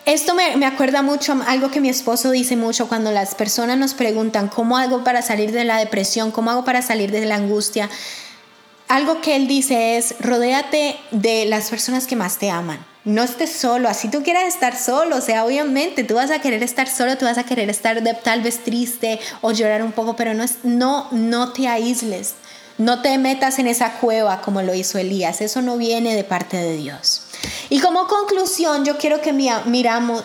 esto 0.06 0.34
me, 0.34 0.64
acuerda 0.64 1.02
mucho 1.02 1.36
algo 1.48 1.72
que 1.72 1.80
mi 1.80 1.88
esposo 1.88 2.30
dice 2.30 2.54
mucho 2.54 2.88
cuando 2.88 3.10
las 3.10 3.34
personas 3.34 3.76
nos 3.76 3.92
preguntan 3.92 4.46
cómo 4.46 4.78
hago 4.78 5.02
para 5.02 5.20
salir 5.20 5.50
de 5.50 5.64
la 5.64 5.78
depresión, 5.78 6.30
cómo 6.30 6.52
hago 6.52 6.64
para 6.64 6.80
salir 6.80 7.10
de 7.10 7.26
la 7.26 7.34
angustia. 7.34 7.90
Algo 8.86 9.20
que 9.20 9.34
él 9.34 9.48
dice 9.48 9.96
es, 9.96 10.14
rodéate 10.20 10.96
de 11.10 11.46
las 11.46 11.70
personas 11.70 12.06
que 12.06 12.14
más 12.14 12.38
te 12.38 12.50
aman. 12.50 12.78
No 13.04 13.24
estés 13.24 13.50
solo, 13.50 13.88
así 13.88 14.08
tú 14.08 14.22
quieras 14.22 14.44
estar 14.44 14.76
solo, 14.76 15.16
o 15.16 15.20
sea, 15.20 15.44
obviamente 15.44 16.04
tú 16.04 16.14
vas 16.14 16.30
a 16.30 16.40
querer 16.40 16.62
estar 16.62 16.88
solo, 16.88 17.18
tú 17.18 17.24
vas 17.24 17.38
a 17.38 17.44
querer 17.44 17.68
estar 17.68 18.00
tal 18.22 18.42
vez 18.42 18.62
triste 18.62 19.18
o 19.40 19.50
llorar 19.50 19.82
un 19.82 19.92
poco, 19.92 20.14
pero 20.14 20.34
no, 20.34 20.44
es, 20.44 20.58
no, 20.62 21.08
no 21.10 21.52
te 21.52 21.66
aísles, 21.66 22.34
no 22.78 23.02
te 23.02 23.18
metas 23.18 23.58
en 23.58 23.66
esa 23.66 23.94
cueva 23.94 24.40
como 24.40 24.62
lo 24.62 24.72
hizo 24.72 24.98
Elías, 24.98 25.40
eso 25.40 25.62
no 25.62 25.76
viene 25.76 26.14
de 26.14 26.24
parte 26.24 26.56
de 26.56 26.76
Dios. 26.76 27.25
Y 27.68 27.80
como 27.80 28.06
conclusión, 28.06 28.84
yo 28.84 28.96
quiero 28.98 29.20
que 29.20 29.32
miramos, 29.32 30.24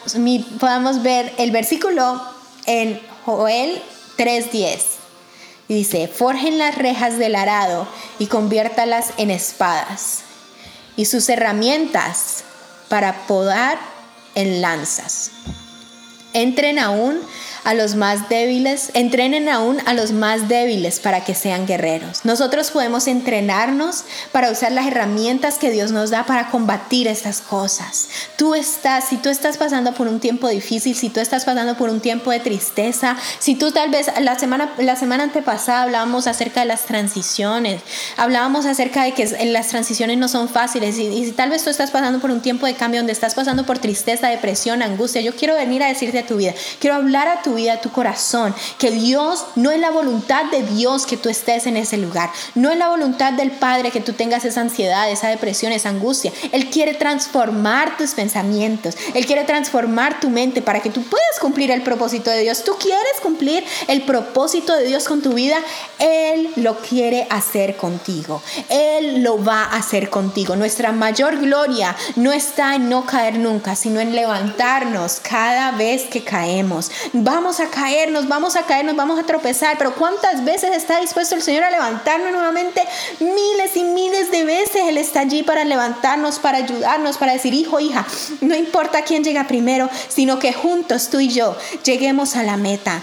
podamos 0.59 1.01
ver 1.01 1.33
el 1.37 1.51
versículo 1.51 2.21
en 2.65 3.01
Joel 3.25 3.81
3:10. 4.17 4.79
Y 5.67 5.75
dice, 5.75 6.07
forjen 6.07 6.57
las 6.57 6.75
rejas 6.77 7.17
del 7.17 7.35
arado 7.35 7.87
y 8.19 8.27
conviértalas 8.27 9.11
en 9.17 9.31
espadas, 9.31 10.19
y 10.97 11.05
sus 11.05 11.29
herramientas 11.29 12.43
para 12.89 13.25
podar 13.25 13.79
en 14.35 14.61
lanzas. 14.61 15.31
Entren 16.33 16.77
aún 16.77 17.19
a 17.63 17.73
los 17.73 17.95
más 17.95 18.29
débiles, 18.29 18.91
entrenen 18.93 19.49
aún 19.49 19.77
a 19.85 19.93
los 19.93 20.11
más 20.11 20.47
débiles 20.47 20.99
para 20.99 21.23
que 21.23 21.35
sean 21.35 21.67
guerreros. 21.67 22.25
Nosotros 22.25 22.71
podemos 22.71 23.07
entrenarnos 23.07 24.03
para 24.31 24.51
usar 24.51 24.71
las 24.71 24.87
herramientas 24.87 25.57
que 25.57 25.69
Dios 25.69 25.91
nos 25.91 26.09
da 26.09 26.25
para 26.25 26.49
combatir 26.49 27.07
estas 27.07 27.41
cosas. 27.41 28.09
Tú 28.37 28.55
estás, 28.55 29.05
si 29.09 29.17
tú 29.17 29.29
estás 29.29 29.57
pasando 29.57 29.93
por 29.93 30.07
un 30.07 30.19
tiempo 30.19 30.47
difícil, 30.47 30.95
si 30.95 31.09
tú 31.09 31.19
estás 31.19 31.45
pasando 31.45 31.75
por 31.77 31.89
un 31.89 31.99
tiempo 31.99 32.31
de 32.31 32.39
tristeza, 32.39 33.17
si 33.39 33.55
tú 33.55 33.71
tal 33.71 33.89
vez 33.89 34.07
la 34.19 34.37
semana, 34.37 34.73
la 34.77 34.95
semana 34.95 35.23
antepasada 35.23 35.83
hablábamos 35.83 36.27
acerca 36.27 36.61
de 36.61 36.67
las 36.67 36.85
transiciones, 36.85 37.81
hablábamos 38.17 38.65
acerca 38.65 39.03
de 39.03 39.13
que 39.13 39.27
las 39.45 39.67
transiciones 39.67 40.17
no 40.17 40.27
son 40.27 40.49
fáciles 40.49 40.97
y, 40.97 41.07
y 41.07 41.25
si 41.25 41.31
tal 41.31 41.49
vez 41.49 41.63
tú 41.63 41.69
estás 41.69 41.91
pasando 41.91 42.19
por 42.19 42.31
un 42.31 42.41
tiempo 42.41 42.65
de 42.65 42.73
cambio 42.73 42.99
donde 42.99 43.13
estás 43.13 43.35
pasando 43.35 43.65
por 43.65 43.79
tristeza, 43.79 44.27
depresión, 44.29 44.81
angustia, 44.81 45.21
yo 45.21 45.35
quiero 45.35 45.55
venir 45.55 45.83
a 45.83 45.87
decirte 45.87 46.19
a 46.19 46.25
tu 46.25 46.37
vida, 46.37 46.53
quiero 46.79 46.95
hablar 46.95 47.27
a 47.27 47.41
tu 47.41 47.50
vida, 47.55 47.73
a 47.73 47.81
tu 47.81 47.91
corazón, 47.91 48.53
que 48.77 48.91
Dios 48.91 49.45
no 49.55 49.71
es 49.71 49.79
la 49.79 49.91
voluntad 49.91 50.45
de 50.45 50.63
Dios 50.63 51.05
que 51.05 51.17
tú 51.17 51.29
estés 51.29 51.67
en 51.67 51.77
ese 51.77 51.97
lugar, 51.97 52.29
no 52.55 52.69
es 52.69 52.77
la 52.77 52.89
voluntad 52.89 53.33
del 53.33 53.51
Padre 53.51 53.91
que 53.91 54.01
tú 54.01 54.13
tengas 54.13 54.45
esa 54.45 54.61
ansiedad, 54.61 55.09
esa 55.09 55.29
depresión, 55.29 55.71
esa 55.71 55.89
angustia. 55.89 56.31
Él 56.51 56.69
quiere 56.69 56.93
transformar 56.93 57.97
tus 57.97 58.11
pensamientos, 58.11 58.95
Él 59.13 59.25
quiere 59.25 59.43
transformar 59.43 60.19
tu 60.19 60.29
mente 60.29 60.61
para 60.61 60.79
que 60.81 60.89
tú 60.89 61.03
puedas 61.03 61.39
cumplir 61.39 61.71
el 61.71 61.81
propósito 61.81 62.29
de 62.29 62.41
Dios. 62.41 62.63
Tú 62.63 62.75
quieres 62.79 63.19
cumplir 63.21 63.63
el 63.87 64.03
propósito 64.03 64.75
de 64.75 64.85
Dios 64.85 65.07
con 65.07 65.21
tu 65.21 65.33
vida, 65.33 65.57
Él 65.99 66.51
lo 66.55 66.77
quiere 66.77 67.27
hacer 67.29 67.77
contigo, 67.77 68.41
Él 68.69 69.23
lo 69.23 69.43
va 69.43 69.63
a 69.63 69.77
hacer 69.77 70.09
contigo. 70.09 70.55
Nuestra 70.55 70.91
mayor 70.91 71.39
gloria 71.39 71.95
no 72.15 72.31
está 72.31 72.75
en 72.75 72.89
no 72.89 73.05
caer 73.05 73.37
nunca, 73.37 73.75
sino 73.75 73.99
en 73.99 74.15
levantarnos 74.15 75.19
cada 75.19 75.71
vez 75.71 76.03
que 76.03 76.23
caemos. 76.23 76.91
Vamos 77.13 77.40
a 77.41 77.69
caernos, 77.69 78.27
vamos 78.27 78.55
a 78.55 78.63
caernos, 78.63 78.95
vamos 78.95 79.19
a 79.19 79.23
tropezar, 79.23 79.77
pero 79.77 79.95
¿cuántas 79.95 80.45
veces 80.45 80.75
está 80.75 80.99
dispuesto 80.99 81.35
el 81.35 81.41
Señor 81.41 81.63
a 81.63 81.71
levantarnos 81.71 82.31
nuevamente? 82.31 82.81
Miles 83.19 83.75
y 83.75 83.83
miles 83.83 84.31
de 84.31 84.43
veces 84.43 84.83
Él 84.87 84.97
está 84.97 85.21
allí 85.21 85.43
para 85.43 85.65
levantarnos, 85.65 86.39
para 86.39 86.59
ayudarnos, 86.59 87.17
para 87.17 87.33
decir, 87.33 87.53
hijo, 87.53 87.79
hija, 87.79 88.05
no 88.41 88.55
importa 88.55 89.01
quién 89.01 89.23
llega 89.23 89.47
primero, 89.47 89.89
sino 90.07 90.39
que 90.39 90.53
juntos 90.53 91.09
tú 91.09 91.19
y 91.19 91.29
yo 91.29 91.57
lleguemos 91.83 92.35
a 92.35 92.43
la 92.43 92.57
meta 92.57 93.01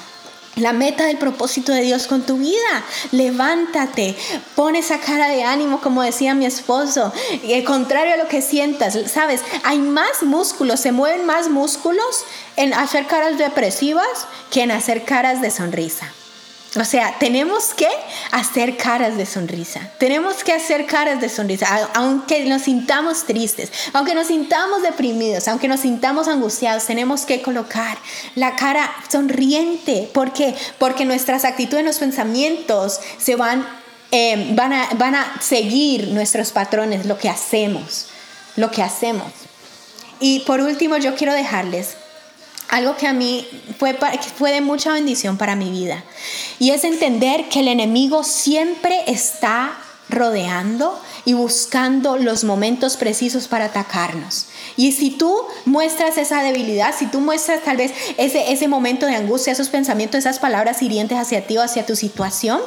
la 0.57 0.73
meta 0.73 1.07
del 1.07 1.19
propósito 1.19 1.73
de 1.73 1.83
Dios 1.83 2.07
con 2.07 2.23
tu 2.23 2.39
vida. 2.39 2.85
Levántate, 3.13 4.17
pon 4.55 4.77
esa 4.77 4.99
cara 4.99 5.29
de 5.29 5.45
ánimo, 5.45 5.81
como 5.81 6.03
decía 6.03 6.35
mi 6.35 6.47
esposo, 6.47 7.13
y 7.43 7.63
contrario 7.65 8.15
a 8.15 8.17
lo 8.17 8.29
que 8.29 8.43
sientas. 8.43 8.99
Sabes, 9.11 9.43
hay 9.65 9.79
más 9.79 10.23
músculos, 10.23 10.81
se 10.81 10.93
mueven 10.93 11.27
más 11.27 11.49
músculos 11.49 12.25
en 12.57 12.75
hacer 12.75 13.07
caras 13.07 13.39
depresivas 13.39 14.27
que 14.51 14.63
en 14.63 14.71
hacer 14.71 15.05
caras 15.05 15.41
de 15.41 15.51
sonrisa. 15.51 16.13
O 16.77 16.85
sea, 16.85 17.17
tenemos 17.19 17.73
que 17.75 17.89
hacer 18.31 18.77
caras 18.77 19.17
de 19.17 19.25
sonrisa. 19.25 19.81
Tenemos 19.99 20.45
que 20.45 20.53
hacer 20.53 20.85
caras 20.85 21.21
de 21.21 21.31
sonrisa. 21.31 21.89
Aunque 21.95 22.45
nos 22.45 22.63
sintamos 22.63 23.25
tristes, 23.25 23.71
aunque 23.95 24.15
nos 24.15 24.27
sintamos 24.27 24.83
deprimidos, 24.83 25.49
aunque 25.49 25.67
nos 25.67 25.81
sintamos 25.81 26.29
angustiados, 26.29 26.85
tenemos 26.85 27.23
que 27.25 27.41
colocar 27.41 27.97
la 28.35 28.55
cara 28.55 28.91
sonriente. 29.11 30.11
¿Por 30.13 30.33
qué? 30.35 30.55
Porque 30.79 31.07
nuestras 31.07 31.47
actitudes, 31.47 31.85
nuestros 31.85 32.07
pensamientos 32.07 33.01
se 33.19 33.35
van, 33.35 33.67
eh, 34.11 34.49
van, 34.55 34.75
a, 34.75 34.89
van 34.97 35.15
a 35.15 35.41
seguir 35.41 36.09
nuestros 36.09 36.53
patrones, 36.53 37.07
lo 37.07 37.17
que 37.17 37.31
hacemos, 37.31 38.09
lo 38.57 38.71
que 38.71 38.83
hacemos. 38.83 39.33
Y 40.21 40.41
por 40.41 40.61
último, 40.61 40.99
yo 40.99 41.15
quiero 41.15 41.33
dejarles 41.33 41.97
algo 42.69 42.97
que 42.97 43.07
a 43.07 43.13
mí 43.13 43.47
fue, 43.79 43.99
fue 44.37 44.53
de 44.53 44.61
mucha 44.61 44.93
bendición 44.93 45.37
para 45.37 45.57
mi 45.57 45.71
vida. 45.71 46.05
Y 46.59 46.71
es 46.71 46.85
entender 46.85 47.49
que 47.49 47.61
el 47.61 47.69
enemigo 47.69 48.25
siempre 48.25 49.03
está 49.07 49.77
rodeando 50.09 50.99
y 51.25 51.35
buscando 51.35 52.17
los 52.17 52.45
momentos 52.45 52.97
precisos 52.97 53.49
para 53.49 53.67
atacarnos. 53.67 54.47
Y 54.77 54.93
si 54.93 55.11
tú 55.11 55.37
muestras 55.67 56.17
esa 56.17 56.43
debilidad, 56.43 56.95
si 56.97 57.07
tú 57.07 57.21
muestras 57.21 57.63
tal 57.63 57.77
vez 57.77 57.93
ese, 58.17 58.53
ese 58.53 58.69
momento 58.69 59.07
de 59.07 59.17
angustia, 59.17 59.53
esos 59.53 59.69
pensamientos, 59.69 60.21
esas 60.21 60.39
palabras 60.39 60.81
hirientes 60.83 61.19
hacia 61.19 61.47
ti 61.47 61.59
o 61.59 61.63
hacia 61.63 61.85
tu 61.85 61.97
situación, 61.97 62.61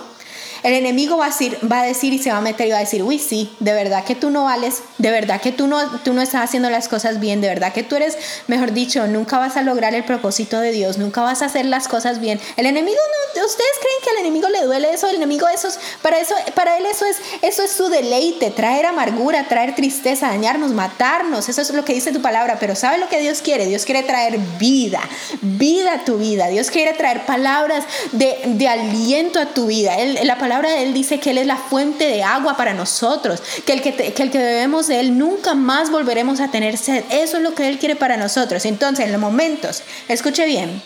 el 0.63 0.73
enemigo 0.73 1.17
va 1.17 1.25
a, 1.25 1.29
decir, 1.29 1.57
va 1.69 1.81
a 1.81 1.85
decir 1.85 2.13
y 2.13 2.19
se 2.19 2.31
va 2.31 2.37
a 2.37 2.41
meter 2.41 2.67
y 2.67 2.71
va 2.71 2.77
a 2.77 2.81
decir, 2.81 3.01
uy, 3.01 3.17
sí, 3.17 3.51
de 3.59 3.73
verdad 3.73 4.03
que 4.03 4.15
tú 4.15 4.29
no 4.29 4.43
vales, 4.43 4.83
de 4.99 5.09
verdad 5.09 5.41
que 5.41 5.51
tú 5.51 5.67
no, 5.67 5.99
tú 5.99 6.13
no 6.13 6.21
estás 6.21 6.43
haciendo 6.43 6.69
las 6.69 6.87
cosas 6.87 7.19
bien, 7.19 7.41
de 7.41 7.47
verdad 7.47 7.73
que 7.73 7.83
tú 7.83 7.95
eres, 7.95 8.17
mejor 8.47 8.71
dicho, 8.71 9.07
nunca 9.07 9.39
vas 9.39 9.57
a 9.57 9.63
lograr 9.63 9.95
el 9.95 10.03
propósito 10.03 10.59
de 10.59 10.71
Dios, 10.71 10.97
nunca 10.97 11.21
vas 11.21 11.41
a 11.41 11.45
hacer 11.45 11.65
las 11.65 11.87
cosas 11.87 12.19
bien. 12.19 12.39
El 12.57 12.67
enemigo 12.67 12.97
no, 13.35 13.45
ustedes 13.45 13.71
creen 13.79 14.03
que 14.03 14.09
al 14.11 14.17
enemigo 14.17 14.49
le 14.49 14.63
duele 14.63 14.93
eso, 14.93 15.07
el 15.07 15.15
enemigo 15.15 15.47
eso 15.47 15.67
es, 15.67 15.79
para 16.01 16.19
eso, 16.19 16.35
para 16.53 16.77
él 16.77 16.85
eso 16.85 17.05
es, 17.05 17.17
eso 17.41 17.63
es 17.63 17.71
su 17.71 17.89
deleite, 17.89 18.51
traer 18.51 18.85
amargura, 18.85 19.47
traer 19.47 19.73
tristeza, 19.73 20.27
dañarnos, 20.27 20.71
matarnos, 20.71 21.49
eso 21.49 21.61
es 21.61 21.71
lo 21.71 21.85
que 21.85 21.93
dice 21.93 22.11
tu 22.11 22.21
palabra, 22.21 22.57
pero 22.59 22.75
¿sabe 22.75 22.99
lo 22.99 23.09
que 23.09 23.19
Dios 23.19 23.41
quiere? 23.41 23.65
Dios 23.65 23.85
quiere 23.85 24.03
traer 24.03 24.37
vida, 24.59 25.01
vida 25.41 25.93
a 25.93 26.05
tu 26.05 26.17
vida, 26.17 26.47
Dios 26.49 26.69
quiere 26.69 26.93
traer 26.93 27.25
palabras 27.25 27.85
de, 28.11 28.37
de 28.45 28.67
aliento 28.67 29.39
a 29.39 29.47
tu 29.47 29.65
vida. 29.65 29.95
la 30.23 30.37
palabra 30.37 30.50
palabra 30.51 30.71
de 30.71 30.83
Él 30.83 30.93
dice 30.93 31.17
que 31.21 31.29
Él 31.29 31.37
es 31.37 31.47
la 31.47 31.55
fuente 31.55 32.05
de 32.05 32.23
agua 32.23 32.57
para 32.57 32.73
nosotros, 32.73 33.41
que 33.65 33.71
el 33.71 33.81
que, 33.81 33.93
que 33.95 34.21
el 34.21 34.31
que 34.31 34.37
bebemos 34.37 34.87
de 34.87 34.99
Él 34.99 35.17
nunca 35.17 35.53
más 35.53 35.89
volveremos 35.89 36.41
a 36.41 36.51
tener 36.51 36.77
sed. 36.77 37.05
Eso 37.09 37.37
es 37.37 37.43
lo 37.43 37.55
que 37.55 37.69
Él 37.69 37.79
quiere 37.79 37.95
para 37.95 38.17
nosotros. 38.17 38.65
Entonces, 38.65 39.05
en 39.05 39.13
los 39.13 39.21
momentos, 39.21 39.81
escuche 40.09 40.45
bien, 40.45 40.81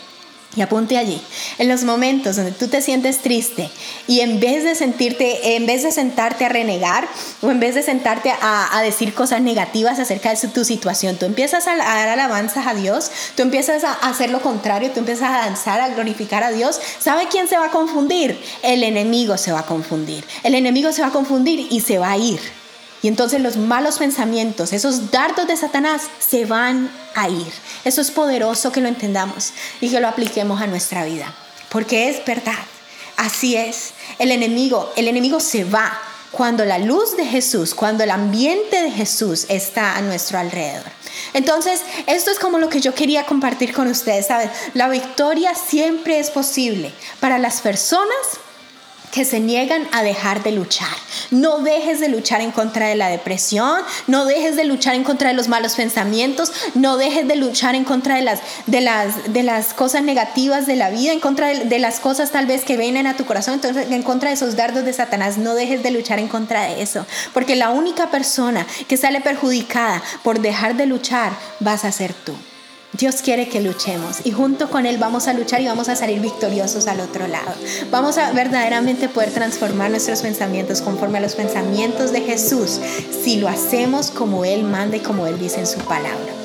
y 0.56 0.62
apunte 0.62 0.96
allí, 0.96 1.20
en 1.58 1.68
los 1.68 1.84
momentos 1.84 2.36
donde 2.36 2.50
tú 2.50 2.68
te 2.68 2.80
sientes 2.80 3.18
triste 3.18 3.70
y 4.08 4.20
en 4.20 4.40
vez 4.40 4.64
de 4.64 4.74
sentirte, 4.74 5.56
en 5.56 5.66
vez 5.66 5.82
de 5.82 5.92
sentarte 5.92 6.46
a 6.46 6.48
renegar 6.48 7.06
o 7.42 7.50
en 7.50 7.60
vez 7.60 7.74
de 7.74 7.82
sentarte 7.82 8.32
a, 8.40 8.80
decir 8.82 9.14
cosas 9.14 9.40
negativas 9.42 9.98
acerca 9.98 10.34
de 10.34 10.48
tu 10.48 10.64
situación, 10.64 11.16
tú 11.16 11.26
empiezas 11.26 11.66
a, 11.66 11.76
dar 11.76 12.08
alabanzas 12.08 12.66
a 12.66 12.74
Dios, 12.74 13.10
tú 13.36 13.42
empiezas 13.42 13.84
a 13.84 13.92
hacer 13.92 14.30
lo 14.30 14.40
contrario, 14.40 14.90
tú 14.92 15.00
empiezas 15.00 15.30
a 15.30 15.38
danzar, 15.38 15.80
a 15.80 15.88
glorificar 15.88 16.42
a 16.42 16.52
Dios. 16.52 16.80
¿Sabe 16.98 17.28
quién 17.28 17.48
se 17.48 17.58
va 17.58 17.66
a 17.66 17.70
confundir? 17.70 18.40
El 18.62 18.82
enemigo 18.82 19.36
se 19.36 19.52
va 19.52 19.60
a 19.60 19.66
confundir. 19.66 20.24
El 20.42 20.54
enemigo 20.54 20.92
se 20.92 21.02
va 21.02 21.08
a 21.08 21.12
confundir 21.12 21.66
y 21.70 21.80
se 21.80 21.98
va 21.98 22.12
a 22.12 22.16
ir. 22.16 22.40
Y 23.06 23.08
entonces 23.08 23.40
los 23.40 23.56
malos 23.56 23.98
pensamientos, 23.98 24.72
esos 24.72 25.12
dardos 25.12 25.46
de 25.46 25.56
Satanás, 25.56 26.02
se 26.18 26.44
van 26.44 26.90
a 27.14 27.28
ir. 27.28 27.52
Eso 27.84 28.00
es 28.00 28.10
poderoso 28.10 28.72
que 28.72 28.80
lo 28.80 28.88
entendamos 28.88 29.52
y 29.80 29.90
que 29.90 30.00
lo 30.00 30.08
apliquemos 30.08 30.60
a 30.60 30.66
nuestra 30.66 31.04
vida. 31.04 31.32
Porque 31.68 32.08
es 32.08 32.24
verdad. 32.26 32.58
Así 33.16 33.54
es. 33.54 33.92
El 34.18 34.32
enemigo, 34.32 34.92
el 34.96 35.06
enemigo 35.06 35.38
se 35.38 35.62
va 35.62 35.96
cuando 36.32 36.64
la 36.64 36.78
luz 36.78 37.16
de 37.16 37.24
Jesús, 37.24 37.76
cuando 37.76 38.02
el 38.02 38.10
ambiente 38.10 38.82
de 38.82 38.90
Jesús 38.90 39.46
está 39.50 39.96
a 39.96 40.00
nuestro 40.00 40.40
alrededor. 40.40 40.90
Entonces, 41.32 41.82
esto 42.08 42.32
es 42.32 42.40
como 42.40 42.58
lo 42.58 42.68
que 42.68 42.80
yo 42.80 42.92
quería 42.92 43.24
compartir 43.24 43.72
con 43.72 43.86
ustedes, 43.86 44.26
¿saben? 44.26 44.50
La 44.74 44.88
victoria 44.88 45.54
siempre 45.54 46.18
es 46.18 46.32
posible 46.32 46.92
para 47.20 47.38
las 47.38 47.60
personas 47.60 48.40
que 49.10 49.24
se 49.24 49.40
niegan 49.40 49.88
a 49.92 50.02
dejar 50.02 50.42
de 50.42 50.52
luchar. 50.52 50.88
No 51.30 51.58
dejes 51.58 52.00
de 52.00 52.08
luchar 52.08 52.40
en 52.40 52.52
contra 52.52 52.88
de 52.88 52.94
la 52.94 53.08
depresión, 53.08 53.80
no 54.06 54.24
dejes 54.24 54.56
de 54.56 54.64
luchar 54.64 54.94
en 54.94 55.04
contra 55.04 55.28
de 55.28 55.34
los 55.34 55.48
malos 55.48 55.74
pensamientos, 55.74 56.52
no 56.74 56.96
dejes 56.96 57.26
de 57.26 57.36
luchar 57.36 57.74
en 57.74 57.84
contra 57.84 58.16
de 58.16 58.22
las, 58.22 58.40
de 58.66 58.80
las, 58.80 59.32
de 59.32 59.42
las 59.42 59.74
cosas 59.74 60.02
negativas 60.02 60.66
de 60.66 60.76
la 60.76 60.90
vida, 60.90 61.12
en 61.12 61.20
contra 61.20 61.48
de, 61.48 61.78
las 61.78 62.00
cosas 62.00 62.30
tal 62.30 62.46
vez 62.46 62.64
que 62.64 62.76
vienen 62.76 63.06
a 63.06 63.16
tu 63.16 63.24
corazón, 63.24 63.54
entonces 63.54 63.90
en 63.90 64.02
contra 64.02 64.30
de 64.30 64.34
esos 64.34 64.56
dardos 64.56 64.84
de 64.84 64.92
Satanás, 64.92 65.38
no 65.38 65.54
dejes 65.54 65.82
de 65.82 65.90
luchar 65.90 66.18
en 66.18 66.28
contra 66.28 66.64
de 66.64 66.82
eso, 66.82 67.06
porque 67.32 67.56
la 67.56 67.70
única 67.70 68.10
persona 68.10 68.66
que 68.88 68.96
sale 68.96 69.20
perjudicada 69.20 70.02
por 70.22 70.40
dejar 70.40 70.76
de 70.76 70.86
luchar 70.86 71.32
vas 71.60 71.84
a 71.84 71.92
ser 71.92 72.12
tú. 72.12 72.34
Dios 72.96 73.16
quiere 73.16 73.48
que 73.48 73.60
luchemos 73.60 74.24
y 74.24 74.30
junto 74.30 74.70
con 74.70 74.86
Él 74.86 74.96
vamos 74.96 75.28
a 75.28 75.34
luchar 75.34 75.60
y 75.60 75.66
vamos 75.66 75.88
a 75.88 75.96
salir 75.96 76.20
victoriosos 76.20 76.86
al 76.86 77.00
otro 77.00 77.26
lado. 77.26 77.52
Vamos 77.90 78.16
a 78.16 78.32
verdaderamente 78.32 79.08
poder 79.08 79.32
transformar 79.32 79.90
nuestros 79.90 80.22
pensamientos 80.22 80.80
conforme 80.80 81.18
a 81.18 81.20
los 81.20 81.34
pensamientos 81.34 82.12
de 82.12 82.22
Jesús 82.22 82.80
si 83.22 83.36
lo 83.36 83.48
hacemos 83.48 84.10
como 84.10 84.44
Él 84.44 84.62
manda 84.62 84.96
y 84.96 85.00
como 85.00 85.26
Él 85.26 85.38
dice 85.38 85.60
en 85.60 85.66
su 85.66 85.80
palabra. 85.80 86.35